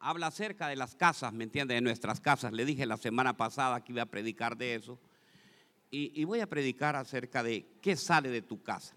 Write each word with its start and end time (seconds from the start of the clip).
habla 0.00 0.28
acerca 0.28 0.68
de 0.68 0.76
las 0.76 0.94
casas, 0.94 1.32
¿me 1.32 1.44
entiende? 1.44 1.74
De 1.74 1.80
nuestras 1.80 2.20
casas. 2.20 2.52
Le 2.52 2.64
dije 2.64 2.86
la 2.86 2.96
semana 2.96 3.36
pasada 3.36 3.84
que 3.84 3.92
iba 3.92 4.02
a 4.02 4.06
predicar 4.06 4.56
de 4.56 4.74
eso. 4.74 4.98
Y, 5.90 6.20
y 6.20 6.24
voy 6.24 6.40
a 6.40 6.48
predicar 6.48 6.96
acerca 6.96 7.42
de 7.42 7.66
qué 7.80 7.96
sale 7.96 8.30
de 8.30 8.42
tu 8.42 8.62
casa. 8.62 8.94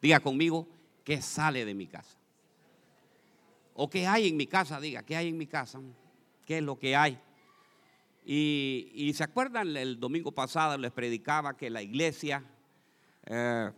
Diga 0.00 0.20
conmigo, 0.20 0.68
¿qué 1.04 1.20
sale 1.20 1.64
de 1.64 1.74
mi 1.74 1.86
casa? 1.86 2.16
O 3.74 3.90
qué 3.90 4.06
hay 4.06 4.28
en 4.28 4.36
mi 4.36 4.46
casa, 4.46 4.80
diga, 4.80 5.02
¿qué 5.02 5.16
hay 5.16 5.28
en 5.28 5.38
mi 5.38 5.46
casa? 5.46 5.80
¿Qué 6.44 6.58
es 6.58 6.64
lo 6.64 6.78
que 6.78 6.96
hay? 6.96 7.18
Y, 8.30 9.10
se 9.14 9.24
acuerdan, 9.24 9.74
el 9.76 9.98
domingo 9.98 10.32
pasado 10.32 10.76
les 10.76 10.92
predicaba 10.92 11.56
que 11.56 11.70
la 11.70 11.80
iglesia 11.80 12.44
eh, 13.24 13.70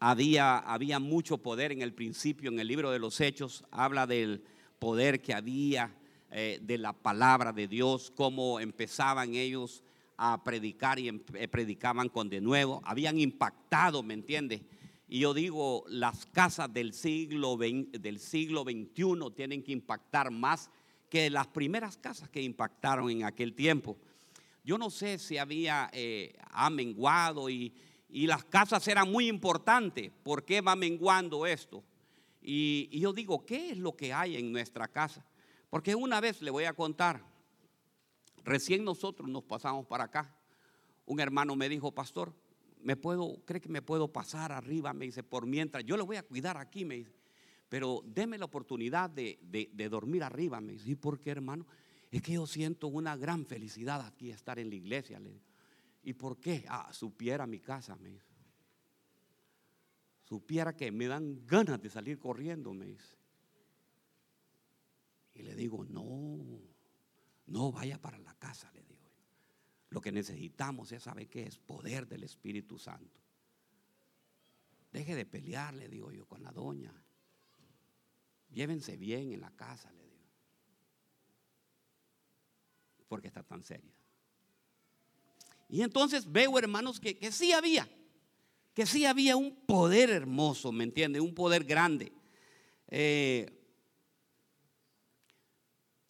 había, 0.00 0.58
había 0.58 0.98
mucho 0.98 1.38
poder 1.38 1.72
en 1.72 1.82
el 1.82 1.92
principio, 1.92 2.50
en 2.50 2.58
el 2.60 2.66
libro 2.66 2.90
de 2.90 2.98
los 2.98 3.20
Hechos, 3.20 3.64
habla 3.70 4.06
del 4.06 4.42
poder 4.78 5.20
que 5.20 5.34
había 5.34 5.94
eh, 6.30 6.58
de 6.62 6.78
la 6.78 6.92
palabra 6.92 7.52
de 7.52 7.68
Dios, 7.68 8.12
cómo 8.14 8.60
empezaban 8.60 9.34
ellos 9.34 9.82
a 10.16 10.42
predicar 10.42 10.98
y 10.98 11.08
em, 11.08 11.20
eh, 11.34 11.48
predicaban 11.48 12.08
con 12.08 12.28
de 12.28 12.40
nuevo, 12.40 12.82
habían 12.84 13.18
impactado, 13.18 14.02
¿me 14.02 14.14
entiendes? 14.14 14.60
Y 15.08 15.20
yo 15.20 15.32
digo, 15.32 15.84
las 15.88 16.26
casas 16.26 16.72
del 16.72 16.92
siglo, 16.92 17.56
del 17.56 18.18
siglo 18.18 18.62
XXI 18.62 19.34
tienen 19.34 19.62
que 19.62 19.72
impactar 19.72 20.30
más 20.30 20.70
que 21.08 21.30
las 21.30 21.46
primeras 21.46 21.96
casas 21.96 22.28
que 22.28 22.42
impactaron 22.42 23.10
en 23.10 23.24
aquel 23.24 23.54
tiempo. 23.54 23.96
Yo 24.64 24.76
no 24.76 24.90
sé 24.90 25.18
si 25.18 25.38
había 25.38 25.88
eh, 25.94 26.34
amenguado 26.50 27.48
y, 27.48 27.72
las 28.10 28.44
casas 28.44 28.86
eran 28.88 29.10
muy 29.10 29.28
importantes. 29.28 30.10
¿Por 30.22 30.42
qué 30.42 30.62
va 30.62 30.74
menguando 30.74 31.46
esto? 31.46 31.82
Y, 32.50 32.98
yo 32.98 33.12
digo, 33.12 33.44
¿qué 33.44 33.72
es 33.72 33.76
lo 33.76 33.94
que 33.94 34.14
hay 34.14 34.36
en 34.36 34.50
nuestra 34.50 34.88
casa? 34.88 35.22
Porque 35.68 35.94
una 35.94 36.18
vez 36.18 36.40
le 36.40 36.50
voy 36.50 36.64
a 36.64 36.72
contar, 36.72 37.22
recién 38.42 38.84
nosotros 38.84 39.28
nos 39.28 39.44
pasamos 39.44 39.84
para 39.84 40.04
acá. 40.04 40.34
Un 41.04 41.20
hermano 41.20 41.54
me 41.56 41.68
dijo, 41.68 41.92
pastor, 41.92 42.32
me 42.80 42.96
puedo, 42.96 43.44
cree 43.44 43.60
que 43.60 43.68
me 43.68 43.82
puedo 43.82 44.10
pasar 44.10 44.50
arriba, 44.50 44.94
me 44.94 45.04
dice, 45.04 45.22
por 45.22 45.44
mientras, 45.44 45.84
yo 45.84 45.98
lo 45.98 46.06
voy 46.06 46.16
a 46.16 46.22
cuidar 46.22 46.56
aquí, 46.56 46.86
me 46.86 46.94
dice, 46.94 47.12
pero 47.68 48.02
deme 48.06 48.38
la 48.38 48.46
oportunidad 48.46 49.10
de, 49.10 49.38
dormir 49.90 50.22
arriba, 50.22 50.58
me 50.62 50.72
dice, 50.72 50.92
¿y 50.92 50.94
por 50.94 51.20
qué, 51.20 51.32
hermano? 51.32 51.66
Es 52.10 52.22
que 52.22 52.32
yo 52.32 52.46
siento 52.46 52.88
una 52.88 53.14
gran 53.14 53.44
felicidad 53.44 54.00
aquí 54.00 54.30
estar 54.30 54.58
en 54.58 54.70
la 54.70 54.76
iglesia, 54.76 55.20
le 55.20 55.38
¿y 56.02 56.14
por 56.14 56.38
qué? 56.38 56.64
Ah, 56.66 56.88
supiera 56.94 57.46
mi 57.46 57.60
casa, 57.60 57.94
me 57.96 58.08
dice. 58.08 58.27
Supiera 60.28 60.76
que 60.76 60.92
me 60.92 61.06
dan 61.06 61.46
ganas 61.46 61.80
de 61.80 61.88
salir 61.88 62.18
corriendo, 62.18 62.74
me 62.74 62.84
dice. 62.84 63.16
Y 65.32 65.40
le 65.40 65.54
digo, 65.54 65.86
no, 65.86 66.60
no 67.46 67.72
vaya 67.72 67.98
para 67.98 68.18
la 68.18 68.34
casa, 68.34 68.70
le 68.72 68.82
digo. 68.82 69.10
Lo 69.88 70.02
que 70.02 70.12
necesitamos 70.12 70.92
es 70.92 71.04
saber 71.04 71.30
qué 71.30 71.44
es 71.44 71.56
poder 71.56 72.06
del 72.06 72.24
Espíritu 72.24 72.78
Santo. 72.78 73.18
Deje 74.92 75.14
de 75.14 75.24
pelear, 75.24 75.72
le 75.72 75.88
digo 75.88 76.12
yo, 76.12 76.26
con 76.26 76.42
la 76.42 76.52
doña. 76.52 76.92
Llévense 78.50 78.98
bien 78.98 79.32
en 79.32 79.40
la 79.40 79.50
casa, 79.52 79.90
le 79.92 80.04
digo. 80.04 80.28
Porque 83.08 83.28
está 83.28 83.42
tan 83.42 83.62
seria. 83.62 83.94
Y 85.70 85.80
entonces 85.80 86.30
veo, 86.30 86.58
hermanos, 86.58 87.00
que, 87.00 87.16
que 87.16 87.32
sí 87.32 87.52
había, 87.52 87.88
que 88.78 88.86
sí 88.86 89.06
había 89.06 89.36
un 89.36 89.56
poder 89.66 90.08
hermoso, 90.08 90.70
¿me 90.70 90.84
entiende? 90.84 91.20
Un 91.20 91.34
poder 91.34 91.64
grande. 91.64 92.12
Eh, 92.86 93.50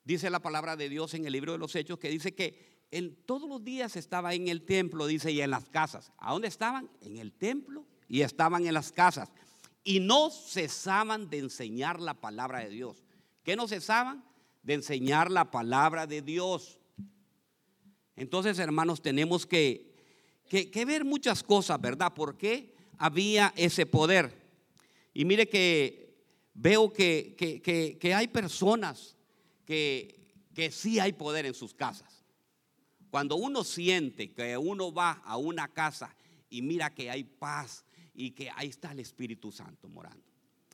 dice 0.05 0.28
la 0.28 0.42
palabra 0.42 0.77
de 0.77 0.91
Dios 0.91 1.14
en 1.14 1.25
el 1.25 1.33
libro 1.33 1.52
de 1.52 1.58
los 1.58 1.75
Hechos 1.75 1.98
que 1.98 2.10
dice 2.10 2.34
que 2.34 2.84
en, 2.91 3.16
todos 3.25 3.48
los 3.48 3.64
días 3.64 3.97
estaba 3.97 4.34
en 4.34 4.48
el 4.48 4.66
templo, 4.66 5.06
dice, 5.06 5.33
y 5.33 5.41
en 5.41 5.50
las 5.50 5.66
casas. 5.70 6.12
¿A 6.19 6.34
dónde 6.34 6.48
estaban? 6.48 6.91
En 7.00 7.16
el 7.16 7.32
templo 7.32 7.87
y 8.06 8.20
estaban 8.20 8.66
en 8.66 8.75
las 8.75 8.92
casas. 8.92 9.31
Y 9.82 10.00
no 10.00 10.28
cesaban 10.28 11.31
de 11.31 11.38
enseñar 11.38 11.98
la 12.00 12.21
palabra 12.21 12.59
de 12.59 12.69
Dios. 12.69 13.03
¿Qué 13.44 13.56
no 13.56 13.66
cesaban? 13.66 14.22
De 14.62 14.75
enseñar 14.75 15.31
la 15.31 15.50
palabra 15.50 16.06
de 16.06 16.21
Dios. 16.21 16.78
Entonces, 18.15 18.59
hermanos, 18.59 19.00
tenemos 19.00 19.47
que, 19.47 19.88
que, 20.48 20.84
ver 20.84 21.04
muchas 21.04 21.42
cosas, 21.42 21.81
¿verdad? 21.81 22.14
¿Por 22.14 22.36
qué 22.36 22.75
había 22.98 23.53
ese 23.56 23.86
poder? 23.86 24.36
Y 25.14 25.25
mire 25.25 25.48
que 25.48 26.16
veo 26.54 26.92
que, 26.92 27.36
que 28.00 28.14
hay 28.14 28.28
personas 28.28 29.16
que, 29.64 30.19
que 30.59 30.72
sí 30.72 30.98
hay 30.98 31.12
poder 31.12 31.47
en 31.47 31.54
sus 31.54 31.72
casas. 31.72 32.25
Cuando 33.10 33.36
uno 33.36 33.62
siente 33.62 34.32
que 34.32 34.59
uno 34.59 34.92
va 34.92 35.12
a 35.25 35.36
una 35.36 35.69
casa 35.69 36.16
y 36.50 36.62
mira 36.62 36.92
que 36.92 37.09
hay 37.09 37.22
paz 37.22 37.84
y 38.12 38.32
que 38.32 38.50
ahí 38.56 38.66
está 38.66 38.91
el 38.91 38.98
Espíritu 38.98 39.53
Santo 39.53 39.88
morando. 39.88 40.25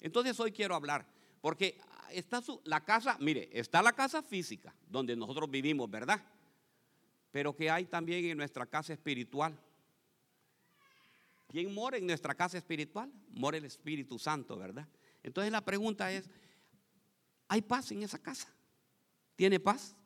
Entonces 0.01 0.41
hoy 0.41 0.53
quiero 0.53 0.75
hablar, 0.75 1.06
porque 1.43 1.79
está 2.11 2.43
la 2.65 2.83
casa, 2.83 3.19
mire, 3.21 3.51
está 3.53 3.83
la 3.83 3.93
casa 3.93 4.23
física 4.23 4.75
donde 4.89 5.15
nosotros 5.17 5.51
vivimos, 5.51 5.91
¿verdad? 5.91 6.25
Pero 7.34 7.53
que 7.53 7.69
hay 7.69 7.87
también 7.87 8.25
en 8.27 8.37
nuestra 8.37 8.65
casa 8.65 8.93
espiritual. 8.93 9.59
¿Quién 11.49 11.75
mora 11.75 11.97
en 11.97 12.06
nuestra 12.06 12.33
casa 12.33 12.59
espiritual? 12.59 13.11
Mora 13.31 13.56
el 13.56 13.65
Espíritu 13.65 14.21
Santo, 14.21 14.56
¿verdad? 14.56 14.87
Entonces 15.21 15.50
la 15.50 15.65
pregunta 15.65 16.12
es, 16.12 16.31
¿hay 17.49 17.61
paz 17.61 17.91
en 17.91 18.05
esa 18.05 18.21
casa? 18.21 18.47
¿Tiene 19.34 19.59
paz? 19.59 19.97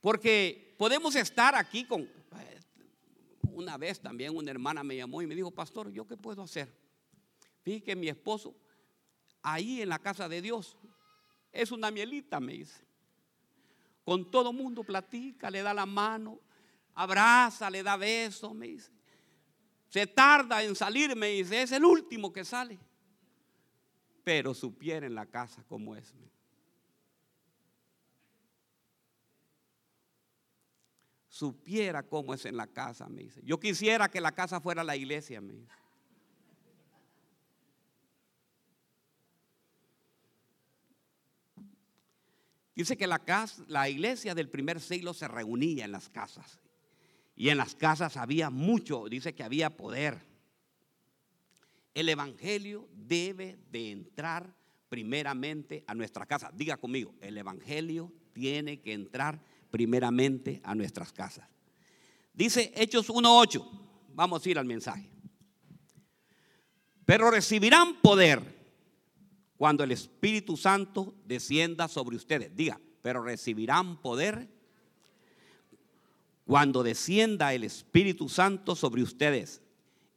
Porque 0.00 0.74
podemos 0.76 1.14
estar 1.14 1.54
aquí 1.54 1.84
con... 1.84 2.10
Una 3.42 3.76
vez 3.76 4.00
también 4.00 4.36
una 4.36 4.50
hermana 4.50 4.82
me 4.82 4.96
llamó 4.96 5.22
y 5.22 5.28
me 5.28 5.36
dijo, 5.36 5.52
pastor, 5.52 5.92
¿yo 5.92 6.08
qué 6.08 6.16
puedo 6.16 6.42
hacer? 6.42 6.76
Fíjate 7.62 7.84
que 7.84 7.94
mi 7.94 8.08
esposo, 8.08 8.52
ahí 9.42 9.80
en 9.80 9.90
la 9.90 10.00
casa 10.00 10.28
de 10.28 10.42
Dios, 10.42 10.76
es 11.52 11.70
una 11.70 11.92
mielita, 11.92 12.40
me 12.40 12.54
dice. 12.54 12.85
Con 14.06 14.30
todo 14.30 14.52
mundo 14.52 14.84
platica, 14.84 15.50
le 15.50 15.62
da 15.62 15.74
la 15.74 15.84
mano, 15.84 16.38
abraza, 16.94 17.68
le 17.68 17.82
da 17.82 17.96
besos, 17.96 18.54
me 18.54 18.68
dice. 18.68 18.92
Se 19.88 20.06
tarda 20.06 20.62
en 20.62 20.76
salir, 20.76 21.16
me 21.16 21.26
dice, 21.26 21.62
es 21.62 21.72
el 21.72 21.84
último 21.84 22.32
que 22.32 22.44
sale. 22.44 22.78
Pero 24.22 24.54
supiera 24.54 25.08
en 25.08 25.16
la 25.16 25.26
casa 25.26 25.64
como 25.68 25.96
es. 25.96 26.14
supiera 31.36 32.04
cómo 32.04 32.32
es 32.32 32.46
en 32.46 32.56
la 32.56 32.68
casa, 32.68 33.08
me 33.08 33.24
dice. 33.24 33.40
Yo 33.44 33.58
quisiera 33.58 34.08
que 34.08 34.20
la 34.20 34.32
casa 34.32 34.60
fuera 34.60 34.84
la 34.84 34.94
iglesia, 34.94 35.40
me 35.40 35.52
dice. 35.52 35.72
Dice 42.76 42.98
que 42.98 43.06
la, 43.06 43.18
casa, 43.18 43.64
la 43.68 43.88
iglesia 43.88 44.34
del 44.34 44.50
primer 44.50 44.80
siglo 44.80 45.14
se 45.14 45.26
reunía 45.26 45.86
en 45.86 45.92
las 45.92 46.10
casas. 46.10 46.60
Y 47.34 47.48
en 47.48 47.56
las 47.56 47.74
casas 47.74 48.18
había 48.18 48.50
mucho, 48.50 49.08
dice 49.08 49.34
que 49.34 49.42
había 49.42 49.76
poder. 49.76 50.26
El 51.94 52.10
Evangelio 52.10 52.86
debe 52.92 53.58
de 53.70 53.90
entrar 53.90 54.54
primeramente 54.90 55.84
a 55.86 55.94
nuestra 55.94 56.26
casa. 56.26 56.50
Diga 56.54 56.76
conmigo, 56.76 57.14
el 57.22 57.38
Evangelio 57.38 58.12
tiene 58.34 58.82
que 58.82 58.92
entrar 58.92 59.40
primeramente 59.70 60.60
a 60.62 60.74
nuestras 60.74 61.14
casas. 61.14 61.48
Dice 62.34 62.72
Hechos 62.76 63.08
1.8, 63.08 63.66
vamos 64.14 64.44
a 64.44 64.50
ir 64.50 64.58
al 64.58 64.66
mensaje. 64.66 65.10
Pero 67.06 67.30
recibirán 67.30 68.00
poder 68.02 68.55
cuando 69.56 69.84
el 69.84 69.92
Espíritu 69.92 70.56
Santo 70.56 71.14
descienda 71.24 71.88
sobre 71.88 72.16
ustedes. 72.16 72.54
Diga, 72.54 72.80
pero 73.02 73.22
recibirán 73.22 74.00
poder 74.00 74.48
cuando 76.44 76.82
descienda 76.82 77.54
el 77.54 77.64
Espíritu 77.64 78.28
Santo 78.28 78.76
sobre 78.76 79.02
ustedes 79.02 79.62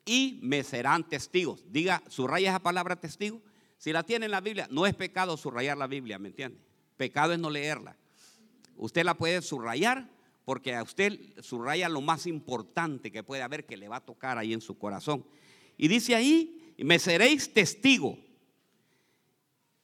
y 0.05 0.39
me 0.41 0.63
serán 0.63 1.07
testigos. 1.07 1.63
Diga, 1.71 2.03
subraya 2.07 2.49
esa 2.49 2.59
palabra 2.59 2.95
testigo. 2.95 3.41
Si 3.77 3.93
la 3.93 4.03
tiene 4.03 4.25
en 4.25 4.31
la 4.31 4.41
Biblia, 4.41 4.67
no 4.69 4.85
es 4.85 4.93
pecado 4.93 5.37
subrayar 5.37 5.77
la 5.77 5.87
Biblia, 5.87 6.19
¿me 6.19 6.29
entiende? 6.29 6.59
Pecado 6.97 7.33
es 7.33 7.39
no 7.39 7.49
leerla. 7.49 7.95
Usted 8.75 9.03
la 9.03 9.15
puede 9.15 9.41
subrayar 9.41 10.09
porque 10.45 10.75
a 10.75 10.83
usted 10.83 11.19
subraya 11.41 11.87
lo 11.89 12.01
más 12.01 12.25
importante 12.27 13.11
que 13.11 13.23
puede 13.23 13.41
haber 13.41 13.65
que 13.65 13.77
le 13.77 13.87
va 13.87 13.97
a 13.97 14.05
tocar 14.05 14.37
ahí 14.37 14.51
en 14.51 14.61
su 14.61 14.77
corazón. 14.77 15.25
Y 15.77 15.87
dice 15.87 16.15
ahí, 16.15 16.73
me 16.77 16.99
seréis 16.99 17.53
testigo 17.53 18.17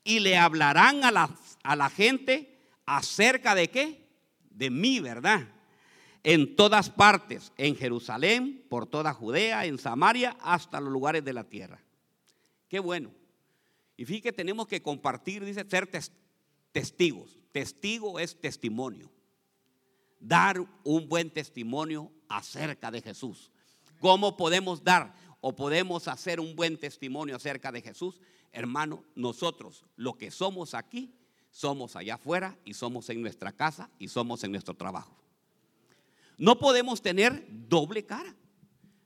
y 0.06 0.20
le 0.20 0.38
hablarán 0.38 1.04
a 1.04 1.12
la, 1.12 1.30
a 1.64 1.76
la 1.76 1.90
gente 1.90 2.58
acerca 2.86 3.54
de 3.56 3.70
qué? 3.70 4.08
De 4.52 4.70
mí, 4.70 5.02
¿verdad? 5.02 5.50
En 6.24 6.56
todas 6.56 6.90
partes, 6.90 7.52
en 7.58 7.76
Jerusalén, 7.76 8.64
por 8.70 8.86
toda 8.86 9.14
Judea, 9.14 9.66
en 9.66 9.78
Samaria, 9.78 10.38
hasta 10.42 10.80
los 10.80 10.94
lugares 10.94 11.26
de 11.26 11.34
la 11.34 11.44
tierra. 11.44 11.84
Qué 12.70 12.80
bueno. 12.80 13.12
Y 13.98 14.06
fíjate, 14.06 14.32
tenemos 14.32 14.68
que 14.68 14.82
compartir, 14.82 15.44
dice, 15.44 15.66
ser 15.68 15.90
testigos. 16.72 17.38
Testigo 17.52 18.20
es 18.20 18.40
testimonio. 18.40 19.12
Dar 20.20 20.64
un 20.84 21.08
buen 21.08 21.32
testimonio 21.32 22.12
acerca 22.28 22.92
de 22.92 23.02
Jesús. 23.02 23.52
¿Cómo 24.00 24.36
podemos 24.38 24.84
dar 24.84 25.16
o 25.42 25.56
podemos 25.56 26.08
hacer 26.08 26.40
un 26.40 26.56
buen 26.56 26.78
testimonio 26.78 27.36
acerca 27.36 27.72
de 27.72 27.82
Jesús? 27.82 28.20
Hermano, 28.56 29.04
nosotros, 29.16 29.84
lo 29.98 30.14
que 30.14 30.32
somos 30.32 30.76
aquí, 30.76 31.14
somos 31.52 31.98
allá 31.98 32.16
afuera 32.16 32.58
y 32.64 32.74
somos 32.74 33.10
en 33.10 33.22
nuestra 33.22 33.52
casa 33.52 33.90
y 34.00 34.08
somos 34.08 34.46
en 34.46 34.52
nuestro 34.52 34.74
trabajo. 34.74 35.14
No 36.38 36.58
podemos 36.58 37.02
tener 37.02 37.46
doble 37.50 38.06
cara. 38.06 38.34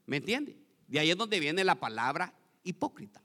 ¿Me 0.05 0.17
entiende? 0.17 0.55
De 0.87 0.99
ahí 0.99 1.09
es 1.09 1.17
donde 1.17 1.39
viene 1.39 1.63
la 1.63 1.79
palabra 1.79 2.31
hipócrita. 2.63 3.23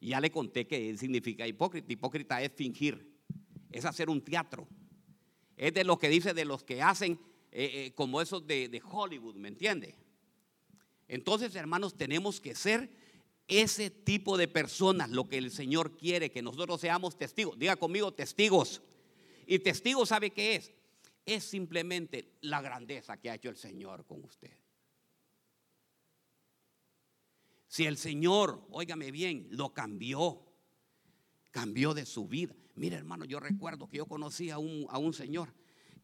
Ya 0.00 0.20
le 0.20 0.30
conté 0.30 0.68
qué 0.68 0.96
significa 0.96 1.48
hipócrita. 1.48 1.92
Hipócrita 1.92 2.40
es 2.40 2.52
fingir, 2.52 3.12
es 3.72 3.84
hacer 3.84 4.08
un 4.10 4.22
teatro. 4.22 4.68
Es 5.56 5.74
de 5.74 5.82
lo 5.82 5.98
que 5.98 6.08
dice 6.08 6.32
de 6.32 6.44
los 6.44 6.62
que 6.62 6.80
hacen 6.80 7.18
eh, 7.50 7.70
eh, 7.74 7.92
como 7.96 8.22
esos 8.22 8.46
de, 8.46 8.68
de 8.68 8.80
Hollywood, 8.88 9.34
¿me 9.34 9.48
entiende? 9.48 9.96
Entonces, 11.08 11.56
hermanos, 11.56 11.96
tenemos 11.96 12.40
que 12.40 12.54
ser 12.54 13.07
ese 13.48 13.90
tipo 13.90 14.36
de 14.36 14.46
personas, 14.46 15.10
lo 15.10 15.26
que 15.28 15.38
el 15.38 15.50
Señor 15.50 15.96
quiere, 15.96 16.30
que 16.30 16.42
nosotros 16.42 16.80
seamos 16.80 17.16
testigos. 17.16 17.58
Diga 17.58 17.76
conmigo, 17.76 18.12
testigos. 18.12 18.82
Y 19.46 19.58
testigos, 19.60 20.10
¿sabe 20.10 20.30
qué 20.30 20.56
es? 20.56 20.72
Es 21.24 21.44
simplemente 21.44 22.36
la 22.42 22.60
grandeza 22.60 23.16
que 23.16 23.30
ha 23.30 23.34
hecho 23.34 23.48
el 23.48 23.56
Señor 23.56 24.04
con 24.06 24.22
usted. 24.22 24.52
Si 27.66 27.86
el 27.86 27.96
Señor, 27.96 28.66
óigame 28.70 29.10
bien, 29.10 29.48
lo 29.50 29.72
cambió, 29.72 30.42
cambió 31.50 31.94
de 31.94 32.04
su 32.04 32.28
vida. 32.28 32.54
Mire, 32.74 32.96
hermano, 32.96 33.24
yo 33.24 33.40
recuerdo 33.40 33.88
que 33.88 33.96
yo 33.96 34.06
conocí 34.06 34.50
a 34.50 34.58
un, 34.58 34.86
a 34.90 34.98
un 34.98 35.12
señor 35.12 35.52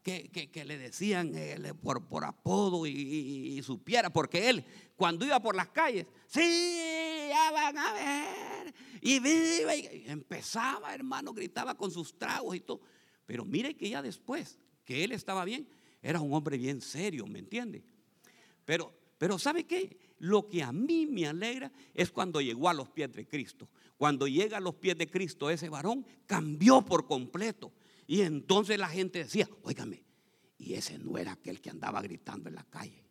que, 0.04 0.64
le 0.66 0.76
decían 0.76 1.32
eh, 1.34 1.72
por, 1.82 2.06
por, 2.06 2.24
apodo 2.24 2.86
y, 2.86 3.60
supiera, 3.62 4.10
porque 4.10 4.50
él 4.50 4.64
cuando 4.96 5.24
iba 5.24 5.40
por 5.40 5.56
las 5.56 5.68
calles, 5.68 6.06
sí, 6.26 7.23
van 7.52 7.78
a 7.78 7.92
ver, 7.92 8.74
y 9.00 9.18
viva, 9.20 9.76
y 9.76 10.04
empezaba, 10.06 10.94
hermano, 10.94 11.32
gritaba 11.32 11.76
con 11.76 11.90
sus 11.90 12.18
tragos 12.18 12.56
y 12.56 12.60
todo. 12.60 12.80
Pero 13.26 13.44
mire 13.44 13.76
que 13.76 13.88
ya 13.88 14.02
después 14.02 14.58
que 14.84 15.04
él 15.04 15.12
estaba 15.12 15.44
bien, 15.44 15.68
era 16.02 16.20
un 16.20 16.32
hombre 16.32 16.58
bien 16.58 16.80
serio, 16.80 17.26
¿me 17.26 17.38
entiende? 17.38 17.84
Pero, 18.64 18.94
pero 19.18 19.38
¿sabe 19.38 19.64
qué? 19.64 19.98
Lo 20.18 20.48
que 20.48 20.62
a 20.62 20.72
mí 20.72 21.06
me 21.06 21.26
alegra 21.26 21.72
es 21.94 22.10
cuando 22.10 22.40
llegó 22.40 22.68
a 22.68 22.74
los 22.74 22.88
pies 22.90 23.12
de 23.12 23.26
Cristo. 23.26 23.68
Cuando 23.96 24.26
llega 24.26 24.58
a 24.58 24.60
los 24.60 24.74
pies 24.74 24.96
de 24.98 25.10
Cristo, 25.10 25.50
ese 25.50 25.68
varón 25.68 26.06
cambió 26.26 26.82
por 26.84 27.06
completo. 27.06 27.72
Y 28.06 28.20
entonces 28.20 28.78
la 28.78 28.88
gente 28.88 29.20
decía, 29.20 29.48
óigame, 29.62 30.04
y 30.58 30.74
ese 30.74 30.98
no 30.98 31.18
era 31.18 31.32
aquel 31.32 31.60
que 31.60 31.70
andaba 31.70 32.02
gritando 32.02 32.48
en 32.48 32.54
la 32.54 32.64
calle. 32.64 33.04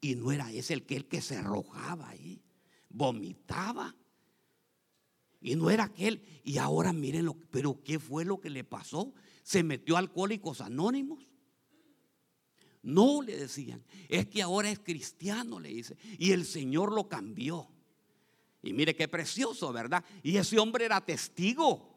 Y 0.00 0.14
no 0.14 0.30
era 0.30 0.52
ese 0.52 0.74
el 0.74 0.84
que, 0.84 0.96
el 0.96 1.06
que 1.06 1.20
se 1.20 1.36
arrojaba 1.36 2.08
ahí, 2.08 2.42
vomitaba. 2.88 3.94
Y 5.40 5.54
no 5.54 5.70
era 5.70 5.84
aquel. 5.84 6.22
Y 6.44 6.58
ahora 6.58 6.92
miren 6.92 7.26
lo, 7.26 7.34
pero 7.50 7.82
¿qué 7.82 7.98
fue 7.98 8.24
lo 8.24 8.40
que 8.40 8.50
le 8.50 8.64
pasó? 8.64 9.14
Se 9.42 9.62
metió 9.62 9.96
a 9.96 10.00
Alcohólicos 10.00 10.60
Anónimos. 10.60 11.24
No 12.82 13.22
le 13.22 13.36
decían, 13.36 13.84
es 14.08 14.26
que 14.28 14.42
ahora 14.42 14.70
es 14.70 14.78
cristiano, 14.78 15.60
le 15.60 15.70
dice. 15.70 15.96
Y 16.18 16.32
el 16.32 16.44
Señor 16.44 16.92
lo 16.92 17.08
cambió. 17.08 17.68
Y 18.62 18.72
mire 18.72 18.94
qué 18.96 19.08
precioso, 19.08 19.72
¿verdad? 19.72 20.04
Y 20.22 20.36
ese 20.36 20.58
hombre 20.58 20.84
era 20.84 21.00
testigo. 21.00 21.94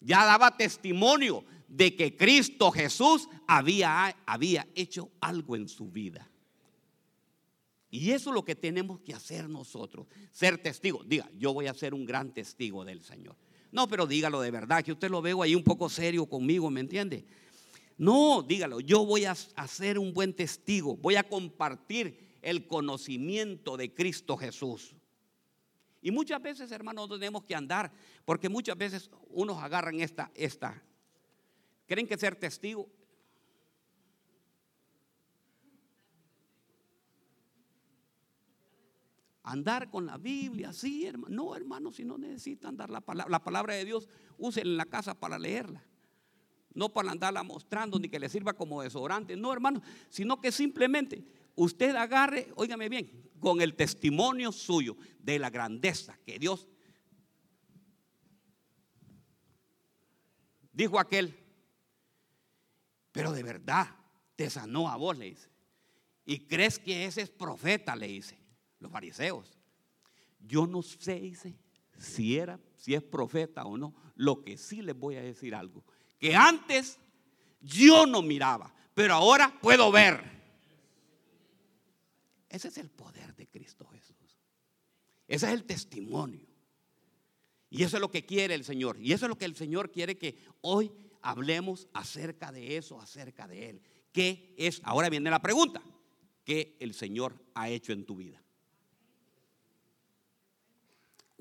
Ya 0.00 0.24
daba 0.24 0.56
testimonio 0.56 1.44
de 1.68 1.94
que 1.96 2.16
Cristo 2.16 2.70
Jesús 2.70 3.28
había, 3.46 4.08
había 4.26 4.68
hecho 4.74 5.10
algo 5.20 5.56
en 5.56 5.68
su 5.68 5.88
vida. 5.88 6.31
Y 7.92 8.12
eso 8.12 8.30
es 8.30 8.34
lo 8.34 8.42
que 8.42 8.54
tenemos 8.54 9.00
que 9.00 9.12
hacer 9.12 9.50
nosotros, 9.50 10.06
ser 10.32 10.56
testigos. 10.56 11.06
Diga, 11.06 11.30
yo 11.38 11.52
voy 11.52 11.66
a 11.66 11.74
ser 11.74 11.92
un 11.92 12.06
gran 12.06 12.32
testigo 12.32 12.86
del 12.86 13.02
Señor. 13.02 13.36
No, 13.70 13.86
pero 13.86 14.06
dígalo 14.06 14.40
de 14.40 14.50
verdad, 14.50 14.82
que 14.82 14.92
usted 14.92 15.10
lo 15.10 15.20
veo 15.20 15.42
ahí 15.42 15.54
un 15.54 15.62
poco 15.62 15.90
serio 15.90 16.24
conmigo, 16.24 16.70
¿me 16.70 16.80
entiende? 16.80 17.26
No, 17.98 18.42
dígalo, 18.42 18.80
yo 18.80 19.04
voy 19.04 19.26
a, 19.26 19.34
ser 19.34 19.98
un 19.98 20.14
buen 20.14 20.32
testigo, 20.32 20.96
voy 20.96 21.16
a 21.16 21.28
compartir 21.28 22.38
el 22.40 22.66
conocimiento 22.66 23.76
de 23.76 23.92
Cristo 23.92 24.38
Jesús. 24.38 24.96
Y 26.00 26.10
muchas 26.10 26.40
veces, 26.40 26.72
hermanos, 26.72 27.10
tenemos 27.10 27.44
que 27.44 27.54
andar, 27.54 27.92
porque 28.24 28.48
muchas 28.48 28.78
veces 28.78 29.10
unos 29.28 29.62
agarran 29.62 30.00
esta, 30.00 30.30
esta. 30.34 30.82
¿Creen 31.86 32.06
que 32.06 32.16
ser 32.16 32.36
testigo? 32.36 32.88
Andar 39.44 39.90
con 39.90 40.06
la 40.06 40.18
Biblia, 40.18 40.72
sí, 40.72 41.06
hermano. 41.06 41.34
No, 41.34 41.56
hermano, 41.56 41.92
si 41.92 42.04
no 42.04 42.16
necesitan 42.16 42.76
dar 42.76 42.90
la 42.90 43.00
palabra, 43.00 43.30
la 43.30 43.42
palabra 43.42 43.74
de 43.74 43.84
Dios, 43.84 44.08
usen 44.38 44.66
en 44.66 44.76
la 44.76 44.86
casa 44.86 45.14
para 45.14 45.38
leerla. 45.38 45.84
No 46.74 46.90
para 46.90 47.10
andarla 47.10 47.42
mostrando 47.42 47.98
ni 47.98 48.08
que 48.08 48.20
le 48.20 48.28
sirva 48.28 48.54
como 48.54 48.82
desodorante. 48.82 49.36
No, 49.36 49.52
hermano, 49.52 49.82
sino 50.08 50.40
que 50.40 50.52
simplemente 50.52 51.24
usted 51.54 51.94
agarre, 51.96 52.52
óigame 52.56 52.88
bien, 52.88 53.30
con 53.40 53.60
el 53.60 53.74
testimonio 53.74 54.52
suyo 54.52 54.96
de 55.18 55.38
la 55.38 55.50
grandeza 55.50 56.16
que 56.24 56.38
Dios 56.38 56.68
dijo 60.72 60.98
aquel, 60.98 61.36
pero 63.12 63.32
de 63.32 63.42
verdad 63.42 63.88
te 64.36 64.48
sanó 64.48 64.88
a 64.88 64.96
vos, 64.96 65.18
le 65.18 65.26
dice. 65.26 65.48
Y 66.24 66.46
crees 66.46 66.78
que 66.78 67.04
ese 67.04 67.22
es 67.22 67.30
profeta, 67.30 67.94
le 67.94 68.06
dice, 68.06 68.38
los 68.82 68.92
fariseos. 68.92 69.58
Yo 70.40 70.66
no 70.66 70.82
sé, 70.82 71.32
si 71.98 72.36
era, 72.36 72.58
si 72.76 72.94
es 72.94 73.02
profeta 73.02 73.64
o 73.64 73.78
no. 73.78 73.94
Lo 74.16 74.42
que 74.42 74.58
sí 74.58 74.82
les 74.82 74.98
voy 74.98 75.16
a 75.16 75.22
decir 75.22 75.54
algo 75.54 75.84
que 76.22 76.36
antes 76.36 77.00
yo 77.60 78.06
no 78.06 78.22
miraba, 78.22 78.72
pero 78.94 79.14
ahora 79.14 79.58
puedo 79.60 79.90
ver. 79.90 80.22
Ese 82.48 82.68
es 82.68 82.78
el 82.78 82.90
poder 82.90 83.34
de 83.34 83.48
Cristo 83.48 83.88
Jesús. 83.88 84.38
Ese 85.26 85.46
es 85.46 85.52
el 85.52 85.64
testimonio. 85.64 86.46
Y 87.70 87.82
eso 87.82 87.96
es 87.96 88.00
lo 88.00 88.10
que 88.10 88.24
quiere 88.24 88.54
el 88.54 88.64
Señor. 88.64 88.98
Y 89.00 89.12
eso 89.12 89.24
es 89.24 89.30
lo 89.30 89.38
que 89.38 89.46
el 89.46 89.56
Señor 89.56 89.90
quiere 89.90 90.16
que 90.16 90.38
hoy 90.60 90.92
hablemos 91.22 91.88
acerca 91.92 92.52
de 92.52 92.76
eso, 92.76 93.00
acerca 93.00 93.48
de 93.48 93.70
Él. 93.70 93.82
¿Qué 94.12 94.54
es? 94.56 94.80
Ahora 94.84 95.08
viene 95.08 95.28
la 95.28 95.42
pregunta. 95.42 95.82
¿Qué 96.44 96.76
el 96.78 96.94
Señor 96.94 97.34
ha 97.54 97.68
hecho 97.68 97.92
en 97.92 98.04
tu 98.04 98.14
vida? 98.14 98.41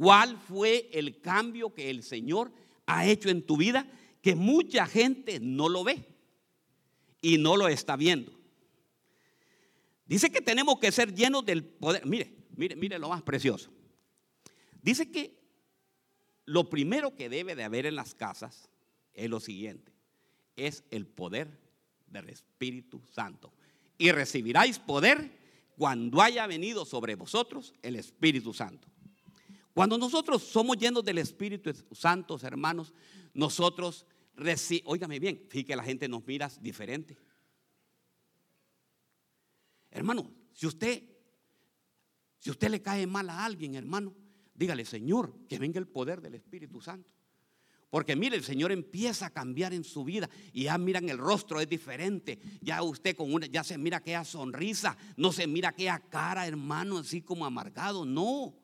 ¿Cuál 0.02 0.36
fue 0.36 0.90
el 0.94 1.22
cambio 1.22 1.76
que 1.76 1.92
el 1.92 2.02
Señor 2.02 2.52
ha 2.88 3.06
hecho 3.06 3.30
en 3.30 3.46
tu 3.46 3.56
vida 3.56 3.86
que 4.20 4.34
mucha 4.34 4.88
gente 4.88 5.40
no 5.40 5.70
lo 5.70 5.84
ve 5.84 6.08
y 7.22 7.38
no 7.38 7.56
lo 7.56 7.68
está 7.68 7.98
viendo. 7.98 8.32
Dice 10.08 10.32
que 10.32 10.42
tenemos 10.42 10.80
que 10.80 10.92
ser 10.92 11.14
llenos 11.14 11.46
del 11.46 11.64
poder. 11.64 12.04
Mire, 12.08 12.34
mire, 12.56 12.76
mire 12.76 12.98
lo 12.98 13.10
más 13.10 13.22
precioso. 13.22 13.70
Dice 14.82 15.12
que 15.12 15.40
lo 16.46 16.68
primero 16.68 17.16
que 17.16 17.30
debe 17.30 17.54
de 17.54 17.64
haber 17.64 17.86
en 17.86 17.94
las 17.94 18.16
casas 18.16 18.72
es 19.14 19.30
lo 19.30 19.40
siguiente, 19.40 19.92
es 20.56 20.84
el 20.90 21.06
poder 21.06 21.60
del 22.08 22.28
Espíritu 22.30 23.04
Santo. 23.12 23.54
Y 24.00 24.12
recibiráis 24.12 24.80
poder 24.80 25.30
cuando 25.78 26.24
haya 26.24 26.48
venido 26.48 26.86
sobre 26.86 27.14
vosotros 27.14 27.76
el 27.84 27.98
Espíritu 27.98 28.52
Santo. 28.52 28.91
Cuando 29.74 29.98
nosotros 29.98 30.44
somos 30.44 30.78
llenos 30.78 31.04
del 31.04 31.18
Espíritu 31.18 31.72
Santo, 31.92 32.38
hermanos, 32.42 32.94
nosotros 33.34 34.06
recibimos, 34.36 34.94
óigame 34.94 35.20
bien, 35.20 35.46
fíjate 35.50 35.66
que 35.66 35.76
la 35.76 35.84
gente 35.84 36.10
nos 36.10 36.26
mira 36.26 36.50
diferente. 36.60 37.18
Hermano, 39.90 40.32
si 40.54 40.68
usted, 40.68 41.04
si 42.40 42.50
usted 42.50 42.70
le 42.70 42.82
cae 42.82 43.08
mal 43.08 43.30
a 43.30 43.46
alguien, 43.46 43.76
hermano, 43.76 44.14
dígale, 44.54 44.86
Señor, 44.86 45.36
que 45.48 45.60
venga 45.60 45.80
el 45.80 45.88
poder 45.88 46.22
del 46.22 46.36
Espíritu 46.36 46.82
Santo. 46.82 47.12
Porque 47.90 48.16
mire, 48.16 48.38
el 48.38 48.44
Señor 48.44 48.72
empieza 48.72 49.26
a 49.26 49.30
cambiar 49.32 49.74
en 49.74 49.84
su 49.84 50.06
vida 50.06 50.30
y 50.54 50.64
ya 50.64 50.78
miran 50.78 51.10
el 51.10 51.18
rostro 51.18 51.60
es 51.60 51.68
diferente. 51.68 52.40
Ya 52.62 52.82
usted 52.84 53.18
con 53.18 53.34
una, 53.34 53.48
ya 53.48 53.66
se 53.66 53.78
mira 53.78 53.98
aquella 53.98 54.24
sonrisa, 54.24 54.98
no 55.18 55.34
se 55.34 55.46
mira 55.46 55.70
aquella 55.70 56.00
cara, 56.00 56.48
hermano, 56.48 57.00
así 57.00 57.22
como 57.22 57.46
amargado. 57.46 58.06
No, 58.06 58.56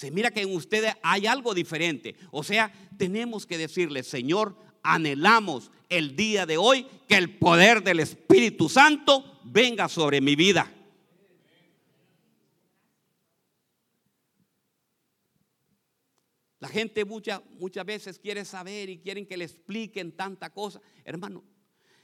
se 0.00 0.10
mira 0.10 0.30
que 0.30 0.40
en 0.40 0.56
ustedes 0.56 0.94
hay 1.02 1.26
algo 1.26 1.52
diferente. 1.52 2.16
O 2.30 2.42
sea, 2.42 2.72
tenemos 2.96 3.44
que 3.44 3.58
decirle, 3.58 4.02
Señor, 4.02 4.56
anhelamos 4.82 5.70
el 5.90 6.16
día 6.16 6.46
de 6.46 6.56
hoy 6.56 6.86
que 7.06 7.16
el 7.16 7.36
poder 7.36 7.82
del 7.82 8.00
Espíritu 8.00 8.70
Santo 8.70 9.42
venga 9.44 9.90
sobre 9.90 10.22
mi 10.22 10.36
vida. 10.36 10.72
La 16.60 16.68
gente 16.68 17.04
muchas 17.04 17.42
muchas 17.58 17.84
veces 17.84 18.18
quiere 18.18 18.46
saber 18.46 18.88
y 18.88 19.00
quieren 19.00 19.26
que 19.26 19.36
le 19.36 19.44
expliquen 19.44 20.12
tanta 20.12 20.48
cosa. 20.48 20.80
Hermano, 21.04 21.44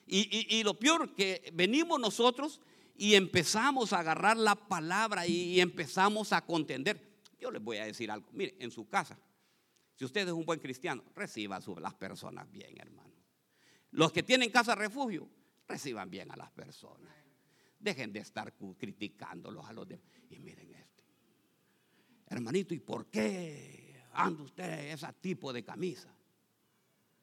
y, 0.06 0.62
lo 0.64 0.78
peor 0.78 1.14
que 1.14 1.50
venimos 1.54 1.98
nosotros 1.98 2.60
y 2.94 3.14
empezamos 3.14 3.94
a 3.94 4.00
agarrar 4.00 4.36
la 4.36 4.54
palabra 4.54 5.26
y, 5.26 5.62
empezamos 5.62 6.34
a 6.34 6.44
contender. 6.44 7.05
Yo 7.38 7.50
les 7.50 7.62
voy 7.62 7.78
a 7.78 7.84
decir 7.84 8.10
algo. 8.10 8.28
Mire, 8.32 8.56
en 8.58 8.70
su 8.70 8.88
casa, 8.88 9.18
si 9.94 10.04
usted 10.04 10.26
es 10.26 10.32
un 10.32 10.44
buen 10.44 10.60
cristiano, 10.60 11.02
reciba 11.14 11.56
a 11.56 11.80
las 11.80 11.94
personas 11.94 12.50
bien, 12.50 12.78
hermano. 12.78 13.14
Los 13.92 14.12
que 14.12 14.22
tienen 14.22 14.50
casa 14.50 14.74
refugio, 14.74 15.28
reciban 15.66 16.10
bien 16.10 16.30
a 16.30 16.36
las 16.36 16.50
personas. 16.50 17.12
Dejen 17.78 18.12
de 18.12 18.20
estar 18.20 18.54
criticándolos 18.78 19.64
a 19.66 19.72
los 19.72 19.88
demás. 19.88 20.06
Y 20.28 20.38
miren 20.38 20.74
este. 20.74 21.04
Hermanito, 22.26 22.74
¿y 22.74 22.80
por 22.80 23.06
qué 23.06 24.02
anda 24.12 24.42
usted 24.42 24.92
ese 24.92 25.06
tipo 25.20 25.52
de 25.52 25.64
camisa? 25.64 26.14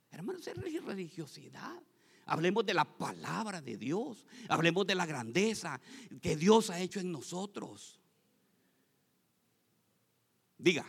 Hermano, 0.10 0.40
es 0.40 0.84
religiosidad. 0.84 1.82
Hablemos 2.26 2.66
de 2.66 2.74
la 2.74 2.86
palabra 2.86 3.62
de 3.62 3.78
Dios. 3.78 4.26
Hablemos 4.48 4.88
de 4.88 4.96
la 4.96 5.06
grandeza 5.06 5.80
que 6.22 6.36
Dios 6.36 6.70
ha 6.70 6.80
hecho 6.80 7.00
en 7.00 7.12
nosotros. 7.12 8.00
Diga, 10.64 10.86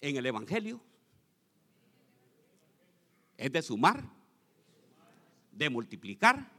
en 0.00 0.16
el 0.16 0.24
Evangelio 0.24 0.80
es 3.36 3.50
de 3.50 3.60
sumar, 3.62 4.08
de 5.50 5.70
multiplicar. 5.70 6.52